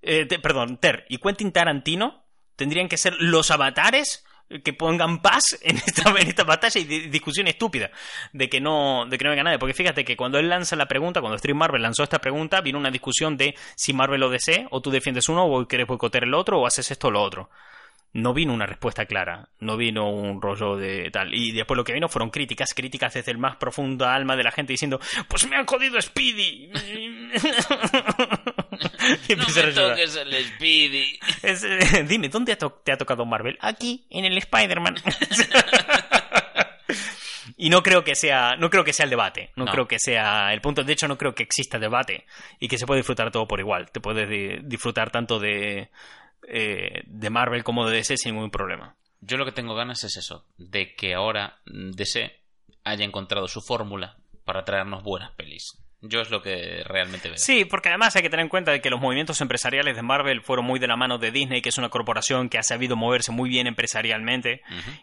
eh, 0.00 0.26
te- 0.26 0.38
perdón, 0.38 0.78
Ter 0.78 1.04
y 1.08 1.18
Quentin 1.18 1.50
Tarantino 1.50 2.24
tendrían 2.54 2.88
que 2.88 2.98
ser 2.98 3.16
los 3.18 3.50
avatares 3.50 4.24
que 4.64 4.72
pongan 4.72 5.20
paz 5.20 5.58
en 5.62 5.76
esta, 5.76 6.10
en 6.10 6.26
esta 6.28 6.44
batalla 6.44 6.80
y 6.80 6.84
di- 6.84 7.08
discusión 7.08 7.48
estúpida 7.48 7.90
de 8.32 8.48
que 8.48 8.60
no 8.60 9.04
de 9.06 9.18
que 9.18 9.24
no 9.24 9.30
venga 9.30 9.42
nadie 9.44 9.58
porque 9.58 9.74
fíjate 9.74 10.04
que 10.04 10.16
cuando 10.16 10.38
él 10.38 10.48
lanza 10.48 10.74
la 10.76 10.86
pregunta 10.86 11.20
cuando 11.20 11.36
Street 11.36 11.54
Marvel 11.56 11.82
lanzó 11.82 12.02
esta 12.02 12.18
pregunta 12.20 12.60
vino 12.60 12.78
una 12.78 12.90
discusión 12.90 13.36
de 13.36 13.54
si 13.76 13.92
Marvel 13.92 14.22
o 14.22 14.30
DC 14.30 14.66
o 14.70 14.80
tú 14.80 14.90
defiendes 14.90 15.28
uno 15.28 15.44
o 15.44 15.66
quieres 15.66 15.86
boicotear 15.86 16.24
el 16.24 16.34
otro 16.34 16.58
o 16.60 16.66
haces 16.66 16.90
esto 16.90 17.08
o 17.08 17.10
lo 17.10 17.22
otro 17.22 17.50
no 18.14 18.32
vino 18.32 18.54
una 18.54 18.64
respuesta 18.64 19.04
clara, 19.04 19.50
no 19.60 19.76
vino 19.76 20.08
un 20.10 20.40
rollo 20.40 20.76
de 20.76 21.10
tal. 21.10 21.34
Y 21.34 21.52
después 21.52 21.76
lo 21.76 21.84
que 21.84 21.92
vino 21.92 22.08
fueron 22.08 22.30
críticas, 22.30 22.72
críticas 22.74 23.12
desde 23.12 23.30
el 23.32 23.36
más 23.38 23.56
profundo 23.56 24.06
alma 24.06 24.34
de 24.34 24.44
la 24.44 24.50
gente 24.50 24.72
diciendo, 24.72 24.98
pues 25.28 25.46
me 25.46 25.56
han 25.56 25.66
jodido 25.66 26.00
Speedy. 26.00 26.70
y 29.28 29.34
No 29.34 29.44
a 29.44 29.46
me 29.46 29.72
toques 29.72 30.16
el 30.16 30.44
Speedy. 30.46 31.18
Es, 31.42 31.64
eh, 31.64 32.04
dime, 32.08 32.28
¿dónde 32.28 32.56
te 32.56 32.92
ha 32.92 32.96
tocado 32.98 33.24
Marvel? 33.26 33.56
Aquí, 33.60 34.06
en 34.10 34.24
el 34.24 34.38
Spider-Man. 34.38 34.96
y 37.56 37.70
no 37.70 37.82
creo 37.82 38.04
que 38.04 38.14
sea, 38.14 38.56
no 38.56 38.70
creo 38.70 38.84
que 38.84 38.92
sea 38.92 39.04
el 39.04 39.10
debate, 39.10 39.50
no, 39.56 39.64
No. 39.66 39.72
creo 39.72 39.88
que 39.88 39.98
sea 39.98 40.52
el 40.52 40.60
punto. 40.60 40.84
De 40.84 40.92
hecho, 40.92 41.08
no 41.08 41.18
creo 41.18 41.34
que 41.34 41.42
exista 41.42 41.78
debate 41.78 42.26
y 42.60 42.68
que 42.68 42.78
se 42.78 42.86
puede 42.86 43.00
disfrutar 43.00 43.30
todo 43.30 43.46
por 43.48 43.60
igual. 43.60 43.90
Te 43.90 44.00
puedes 44.00 44.28
di- 44.28 44.58
disfrutar 44.62 45.10
tanto 45.10 45.38
de, 45.38 45.90
eh, 46.48 47.02
de 47.06 47.30
Marvel 47.30 47.64
como 47.64 47.86
de 47.88 47.96
DC 47.96 48.16
sin 48.16 48.34
ningún 48.34 48.50
problema. 48.50 48.96
Yo 49.20 49.36
lo 49.36 49.44
que 49.44 49.52
tengo 49.52 49.74
ganas 49.74 50.04
es 50.04 50.16
eso, 50.16 50.44
de 50.56 50.94
que 50.94 51.14
ahora 51.14 51.58
DC 51.66 52.32
haya 52.84 53.04
encontrado 53.04 53.48
su 53.48 53.60
fórmula 53.60 54.16
para 54.44 54.64
traernos 54.64 55.02
buenas 55.02 55.32
pelis. 55.32 55.76
Yo 56.00 56.20
es 56.20 56.30
lo 56.30 56.40
que 56.42 56.82
realmente 56.84 57.28
veo. 57.28 57.36
Sí, 57.38 57.64
porque 57.64 57.88
además 57.88 58.14
hay 58.14 58.22
que 58.22 58.30
tener 58.30 58.44
en 58.44 58.48
cuenta 58.48 58.70
de 58.70 58.80
que 58.80 58.88
los 58.88 59.00
movimientos 59.00 59.40
empresariales 59.40 59.96
de 59.96 60.02
Marvel 60.02 60.42
fueron 60.42 60.64
muy 60.64 60.78
de 60.78 60.86
la 60.86 60.94
mano 60.96 61.18
de 61.18 61.32
Disney, 61.32 61.60
que 61.60 61.70
es 61.70 61.78
una 61.78 61.88
corporación 61.88 62.48
que 62.48 62.56
ha 62.58 62.62
sabido 62.62 62.94
moverse 62.94 63.32
muy 63.32 63.50
bien 63.50 63.66
empresarialmente. 63.66 64.62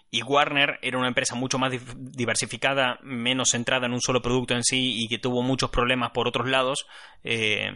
Y 0.10 0.24
Warner 0.24 0.80
era 0.82 0.98
una 0.98 1.10
empresa 1.10 1.36
mucho 1.36 1.58
más 1.60 1.74
diversificada, 1.98 2.98
menos 3.02 3.50
centrada 3.52 3.88
en 3.88 3.94
un 3.94 4.00
solo 4.02 4.22
producto 4.22 4.54
en 4.54 4.64
sí 4.64 4.96
y 5.04 5.08
que 5.10 5.18
tuvo 5.18 5.42
muchos 5.42 5.70
problemas 5.70 6.12
por 6.12 6.28
otros 6.28 6.48
lados. 6.48 6.86
eh, 7.24 7.72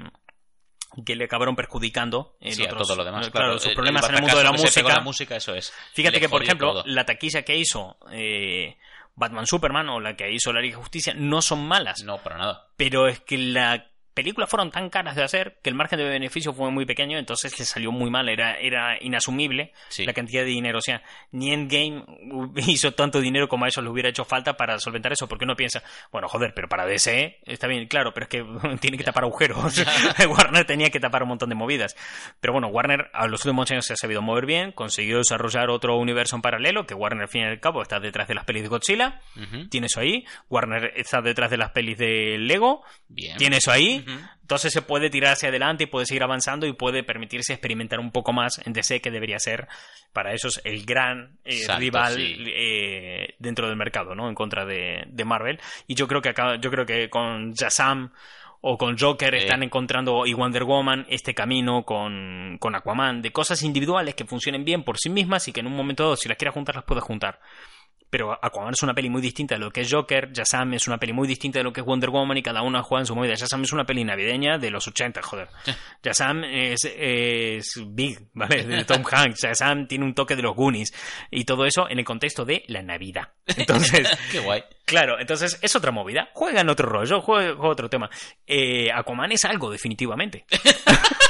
que 1.06 1.16
le 1.16 1.26
acabaron 1.26 1.56
perjudicando 1.56 2.36
en 2.42 2.54
Sí, 2.54 2.66
a 2.66 2.70
todo 2.70 2.96
lo 2.96 3.06
demás. 3.06 3.30
claro, 3.30 3.48
Claro, 3.50 3.60
sus 3.60 3.74
problemas 3.74 4.10
en 4.10 4.16
el 4.16 4.22
mundo 4.22 4.38
de 4.38 4.44
la 4.44 4.52
música. 4.52 4.88
la 4.90 5.00
música, 5.02 5.36
eso 5.36 5.54
es. 5.54 5.72
Fíjate 5.94 6.20
que, 6.20 6.28
por 6.28 6.42
ejemplo, 6.44 6.72
todo. 6.74 6.84
la 6.88 7.06
taquilla 7.06 7.44
que 7.44 7.56
hizo 7.56 7.98
eh, 8.12 8.76
Batman 9.20 9.46
Superman 9.46 9.90
o 9.90 10.00
la 10.00 10.16
que 10.16 10.32
hizo 10.32 10.54
la 10.54 10.62
Liga 10.62 10.78
de 10.78 10.82
Justicia 10.82 11.14
no 11.16 11.42
son 11.42 11.68
malas. 11.68 12.04
No, 12.04 12.18
para 12.18 12.38
nada. 12.38 12.68
pero 12.78 13.08
es 13.08 13.20
que 13.20 13.38
las 13.38 13.82
películas 14.20 14.50
fueron 14.50 14.70
tan 14.72 14.90
caras 14.90 15.16
de 15.16 15.24
hacer 15.24 15.58
que 15.64 15.70
el 15.70 15.76
margen 15.76 15.98
de 16.00 16.06
beneficio 16.10 16.54
fue 16.54 16.70
muy 16.72 16.86
pequeño, 16.86 17.18
entonces 17.18 17.58
le 17.58 17.64
salió 17.66 17.92
muy 17.92 18.10
mal, 18.10 18.28
era, 18.30 18.58
era 18.60 18.98
inasumible 19.02 19.72
Sí. 19.88 20.06
la 20.06 20.14
cantidad 20.14 20.42
de 20.44 20.50
dinero. 20.50 20.80
O 20.80 20.82
sea, 20.82 21.02
ni 21.32 21.54
Endgame 21.54 22.04
hizo 22.68 22.94
tanto 22.94 23.22
dinero 23.22 23.48
como 23.48 23.66
a 23.66 23.68
ellos 23.70 23.84
les 23.84 23.92
hubiera 23.92 24.10
hecho 24.10 24.26
falta 24.26 24.58
para 24.58 24.78
solventar 24.80 25.14
eso, 25.14 25.28
porque 25.28 25.46
uno 25.46 25.56
piensa, 25.56 25.82
bueno, 26.12 26.28
joder, 26.28 26.54
pero 26.54 26.68
para 26.68 26.86
DC 26.86 27.40
está 27.46 27.68
bien, 27.68 27.88
claro, 27.88 28.14
pero 28.14 28.26
es 28.26 28.30
que 28.30 28.44
tiene 28.82 28.98
que 28.98 29.04
tapar 29.04 29.24
agujeros. 29.24 29.84
Warner 30.28 30.66
tenía 30.66 30.90
que 30.90 31.00
tapar 31.00 31.24
un 31.24 31.30
montón 31.30 31.50
de 31.50 31.56
movidas. 31.56 31.96
Pero 32.42 32.54
bueno, 32.54 32.68
Warner 32.68 33.10
a 33.14 33.28
los 33.28 33.46
últimos 33.46 33.72
años 33.72 33.86
se 33.86 33.94
ha 33.94 33.98
sabido 33.98 34.22
mover 34.22 34.46
bien, 34.46 34.72
consiguió 34.74 35.18
desarrollar 35.20 35.70
otro 35.70 35.98
universo 35.98 36.36
en 36.36 36.42
paralelo, 36.42 36.86
que 36.86 36.94
Warner 36.94 37.24
al 37.24 37.30
fin 37.30 37.42
y 37.42 37.46
al 37.46 37.60
cabo 37.60 37.82
está 37.82 38.00
detrás 38.00 38.28
de 38.28 38.36
las 38.36 38.46
pelis 38.46 38.64
de 38.64 38.70
Godzilla, 38.70 39.22
Ujú. 39.36 39.68
tiene 39.70 39.88
eso 39.88 40.00
ahí, 40.02 40.26
Warner 40.50 40.94
está 40.96 41.22
detrás 41.22 41.50
de 41.50 41.58
las 41.58 41.72
pelis 41.72 41.98
de 41.98 42.38
Lego, 42.38 42.84
Bien. 43.08 43.38
tiene 43.38 43.58
eso 43.58 43.72
ahí. 43.72 44.04
Entonces 44.42 44.74
se 44.74 44.82
puede 44.82 45.10
tirar 45.10 45.34
hacia 45.34 45.50
adelante 45.50 45.84
y 45.84 45.88
puede 45.88 46.06
seguir 46.06 46.24
avanzando 46.24 46.66
y 46.66 46.74
puede 46.74 47.04
permitirse 47.04 47.54
experimentar 47.54 48.00
un 48.00 48.12
poco 48.12 48.34
más 48.34 48.60
en 48.66 48.74
DC, 48.74 49.02
que 49.02 49.12
debería 49.12 49.40
ser 49.40 49.68
para 50.14 50.34
ellos 50.34 50.60
el 50.64 50.86
gran 50.86 51.38
eh, 51.46 51.66
rival 51.78 52.16
sí. 52.16 52.36
eh, 52.48 53.36
dentro 53.40 53.68
del 53.68 53.78
mercado, 53.78 54.16
¿no? 54.16 54.28
En 54.28 54.36
contra 54.36 54.66
de, 54.66 55.04
de 55.08 55.26
Marvel. 55.26 55.60
Y 55.88 55.96
yo 55.96 56.08
creo 56.08 56.22
que 56.22 56.30
acá, 56.30 56.56
yo 56.60 56.72
creo 56.72 56.86
que 56.86 57.10
con 57.10 57.54
Shazam 57.54 58.12
o 58.62 58.78
con 58.78 58.98
Joker 58.98 59.34
Eh. 59.34 59.40
están 59.40 59.64
encontrando 59.64 60.26
y 60.26 60.34
Wonder 60.34 60.64
Woman 60.64 61.06
este 61.10 61.34
camino 61.34 61.84
con, 61.84 62.58
con 62.60 62.76
Aquaman 62.76 63.22
de 63.22 63.32
cosas 63.32 63.64
individuales 63.64 64.16
que 64.16 64.26
funcionen 64.26 64.66
bien 64.66 64.84
por 64.84 64.98
sí 64.98 65.10
mismas 65.10 65.48
y 65.48 65.54
que 65.54 65.62
en 65.62 65.68
un 65.68 65.76
momento 65.76 66.04
dado, 66.04 66.16
si 66.16 66.28
las 66.28 66.38
quieras 66.38 66.54
juntar, 66.54 66.76
las 66.76 66.84
puedes 66.84 67.04
juntar. 67.04 67.40
Pero 68.10 68.34
Aquaman 68.44 68.74
es 68.74 68.82
una 68.82 68.94
peli 68.94 69.10
muy 69.10 69.22
distinta 69.22 69.56
de 69.56 69.60
lo 69.60 69.72
que 69.72 69.82
es 69.82 69.92
Joker, 69.92 70.32
Shazam 70.32 70.74
es 70.74 70.88
una 70.88 70.98
peli 70.98 71.14
muy 71.14 71.28
distinta 71.28 71.60
de 71.60 71.64
lo 71.64 71.72
que 71.72 71.82
es 71.82 71.86
Wonder 71.86 72.10
Woman 72.10 72.38
y 72.38 72.42
cada 72.42 72.62
una 72.62 72.82
juega 72.82 73.02
en 73.02 73.06
su 73.06 73.16
movida. 73.16 73.36
Shazam 73.36 73.64
es 73.64 73.72
una 73.72 73.86
peli 73.86 74.04
navideña 74.04 74.58
de 74.58 74.72
los 74.72 74.88
80, 74.88 75.22
joder. 75.22 75.50
Shazam 76.04 76.44
es, 76.44 76.86
es 76.86 77.80
Big, 77.88 78.30
¿vale? 78.34 78.64
De 78.64 78.86
Tom 78.86 79.04
Hanks. 79.10 79.44
Shazam 79.44 79.88
tiene 79.88 80.06
un 80.06 80.14
toque 80.14 80.36
de 80.36 80.42
los 80.42 80.56
Goonies 80.56 80.94
y 81.30 81.46
todo 81.46 81.66
eso 81.66 81.90
en 81.90 82.00
el 82.00 82.06
contexto 82.06 82.46
de 82.46 82.64
la 82.68 82.82
Navidad. 82.82 83.30
Entonces, 83.46 84.10
Qué 84.32 84.40
guay. 84.40 84.64
Claro, 84.86 85.20
entonces 85.20 85.60
es 85.62 85.76
otra 85.76 85.92
movida. 85.92 86.30
Juega 86.34 86.62
en 86.62 86.70
otro 86.70 86.90
rollo, 86.90 87.22
juega, 87.22 87.54
juega 87.56 87.72
otro 87.72 87.90
tema. 87.90 88.10
Eh, 88.48 88.90
Aquaman 88.92 89.32
es 89.32 89.46
algo, 89.46 89.72
definitivamente. 89.72 90.46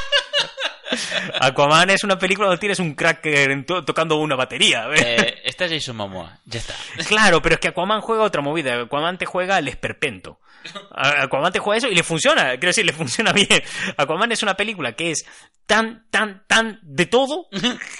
Aquaman 1.41 1.89
es 1.89 2.03
una 2.03 2.17
película 2.17 2.47
donde 2.47 2.59
tienes 2.59 2.79
un 2.79 2.93
cracker 2.95 3.65
to- 3.65 3.85
tocando 3.85 4.17
una 4.17 4.35
batería. 4.35 4.87
Eh, 4.95 5.41
está 5.45 5.67
Jason 5.69 5.95
Momoa. 5.95 6.39
Ya 6.45 6.59
está. 6.59 6.73
Claro, 7.07 7.41
pero 7.41 7.55
es 7.55 7.61
que 7.61 7.67
Aquaman 7.69 8.01
juega 8.01 8.23
otra 8.23 8.41
movida. 8.41 8.81
Aquaman 8.83 9.17
te 9.17 9.25
juega 9.25 9.57
el 9.59 9.67
esperpento. 9.67 10.39
Aquaman 10.91 11.51
te 11.51 11.59
juega 11.59 11.77
eso 11.77 11.87
y 11.87 11.95
le 11.95 12.03
funciona. 12.03 12.49
Quiero 12.51 12.67
decir, 12.67 12.85
le 12.85 12.93
funciona 12.93 13.31
bien. 13.33 13.47
Aquaman 13.97 14.31
es 14.31 14.43
una 14.43 14.55
película 14.55 14.93
que 14.93 15.11
es 15.11 15.25
tan, 15.65 16.05
tan, 16.09 16.43
tan 16.47 16.79
de 16.81 17.05
todo 17.05 17.47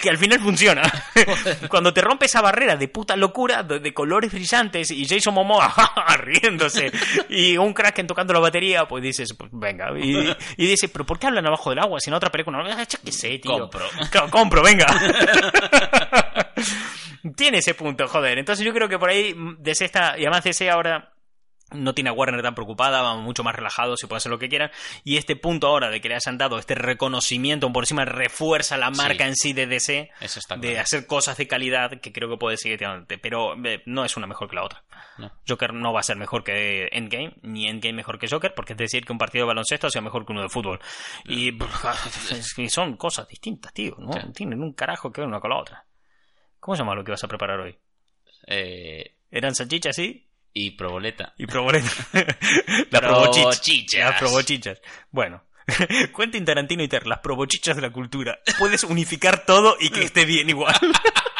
que 0.01 0.10
al 0.10 0.18
final 0.18 0.39
funciona. 0.39 0.82
Cuando 1.70 1.93
te 1.93 2.01
rompe 2.01 2.26
esa 2.26 2.41
barrera 2.41 2.76
de 2.76 2.88
puta 2.88 3.16
locura, 3.16 3.64
de, 3.64 3.80
de 3.80 3.93
colores 3.93 4.32
brillantes 4.32 4.91
y 4.91 5.07
Jason 5.07 5.34
Momoa 5.34 5.74
riéndose 6.18 6.91
y 7.30 7.57
un 7.57 7.74
Kraken 7.74 8.07
tocando 8.07 8.34
la 8.34 8.39
batería, 8.39 8.86
pues 8.88 9.03
dices, 9.03 9.34
pues 9.38 9.49
venga. 9.53 9.89
Y, 9.99 10.36
y 10.57 10.66
dices, 10.68 10.89
pero 10.91 11.05
¿por 11.05 11.20
qué 11.20 11.28
hablan 11.28 11.45
abajo 11.47 11.70
del 11.70 11.80
agua? 11.80 11.99
Si 11.99 12.10
en 12.10 12.16
otra 12.16 12.30
película 12.32 12.57
no, 12.57 12.70
Ah, 12.70 12.86
qué 13.03 13.12
sé, 13.12 13.39
tío. 13.39 13.57
Compro. 13.70 13.86
Co- 14.12 14.30
compro, 14.30 14.64
venga. 14.64 14.86
Tiene 17.36 17.57
ese 17.60 17.74
punto, 17.74 18.07
joder. 18.07 18.38
Entonces 18.39 18.66
yo 18.66 18.74
creo 18.74 18.88
que 18.88 18.97
por 18.97 19.10
ahí, 19.10 19.36
desde 19.60 19.86
esta, 19.86 20.18
y 20.18 20.26
además 20.26 20.43
ahora 20.72 21.12
no 21.72 21.93
tiene 21.93 22.09
a 22.09 22.13
Warner 22.13 22.41
tan 22.41 22.55
preocupada, 22.55 23.01
vamos 23.01 23.24
mucho 23.24 23.43
más 23.43 23.55
relajados 23.55 24.01
y 24.03 24.07
pueden 24.07 24.17
hacer 24.17 24.32
lo 24.32 24.39
que 24.39 24.49
quieran. 24.49 24.72
Y 25.03 25.17
este 25.17 25.36
punto 25.36 25.67
ahora 25.67 25.89
de 25.89 26.01
que 26.01 26.09
le 26.09 26.15
hayan 26.15 26.38
dado 26.38 26.57
este 26.59 26.76
reconocimiento 26.76 27.72
por 27.72 27.84
encima 27.84 28.05
refuerza 28.05 28.78
la 28.78 28.89
marca 28.89 29.24
Sí. 29.26 29.30
en 29.30 29.36
sí 29.36 29.53
de 29.53 29.67
DC, 29.67 30.09
Eso 30.22 30.39
está 30.39 30.55
de 30.55 30.70
claro. 30.70 30.82
hacer 30.82 31.05
cosas 31.07 31.38
de 31.38 31.47
calidad 31.47 31.99
que 32.01 32.11
creo 32.11 32.30
que 32.30 32.38
puede 32.38 32.57
seguir 32.57 32.84
adelante. 32.86 33.17
Pero 33.17 33.53
eh, 33.65 33.82
no 33.86 34.05
es 34.05 34.17
una 34.17 34.28
mejor 34.28 34.49
que 34.49 34.55
la 34.55 34.63
otra. 34.63 34.84
No. 35.17 35.32
Joker 35.47 35.74
no 35.74 35.91
va 35.93 35.99
a 35.99 36.03
ser 36.03 36.15
mejor 36.17 36.43
que 36.43 36.88
Endgame, 36.91 37.34
ni 37.41 37.67
Endgame 37.67 37.93
mejor 37.93 38.20
que 38.20 38.28
Joker, 38.30 38.53
porque 38.55 38.74
es 38.74 38.78
decir 38.80 39.05
que 39.05 39.11
un 39.11 39.17
partido 39.17 39.43
de 39.45 39.47
baloncesto 39.49 39.89
sea 39.89 40.01
mejor 40.01 40.26
que 40.26 40.32
uno 40.32 40.41
de 40.41 40.49
fútbol. 40.49 40.80
Y 41.26 41.51
son 42.70 42.95
cosas 42.97 43.28
distintas, 43.28 43.74
tío. 43.74 43.95
No 43.99 44.13
Sí. 44.13 44.20
tienen 44.34 44.61
un 44.61 44.74
carajo 44.74 45.11
que 45.11 45.22
ver 45.22 45.28
una 45.28 45.39
con 45.39 45.49
la 45.51 45.57
otra. 45.57 45.86
¿Cómo 46.59 46.76
se 46.76 46.82
llama 46.82 46.95
lo 46.95 47.03
que 47.03 47.11
vas 47.11 47.24
a 47.24 47.28
preparar 47.28 47.59
hoy? 47.59 47.78
Eh, 48.47 49.15
¿Eran 49.32 49.53
salchichas, 49.55 49.95
sí? 49.95 50.28
Y 50.60 50.72
proboleta. 50.72 51.34
Y 51.38 51.47
proboleta. 51.47 51.89
las 52.91 53.01
probochichas. 53.01 53.60
Probochichas. 53.60 53.99
Las 53.99 54.20
probochichas. 54.20 54.82
Bueno. 55.12 55.43
Quentin 56.18 56.45
Tarantino 56.45 56.84
y 56.84 56.88
Ter, 56.88 57.07
las 57.07 57.20
probochichas 57.20 57.76
de 57.76 57.82
la 57.82 57.91
cultura. 57.91 58.39
Puedes 58.57 58.84
unificar 58.84 59.45
todo 59.45 59.78
y 59.80 59.89
que 59.89 60.03
esté 60.03 60.26
bien 60.26 60.49
igual. 60.49 60.76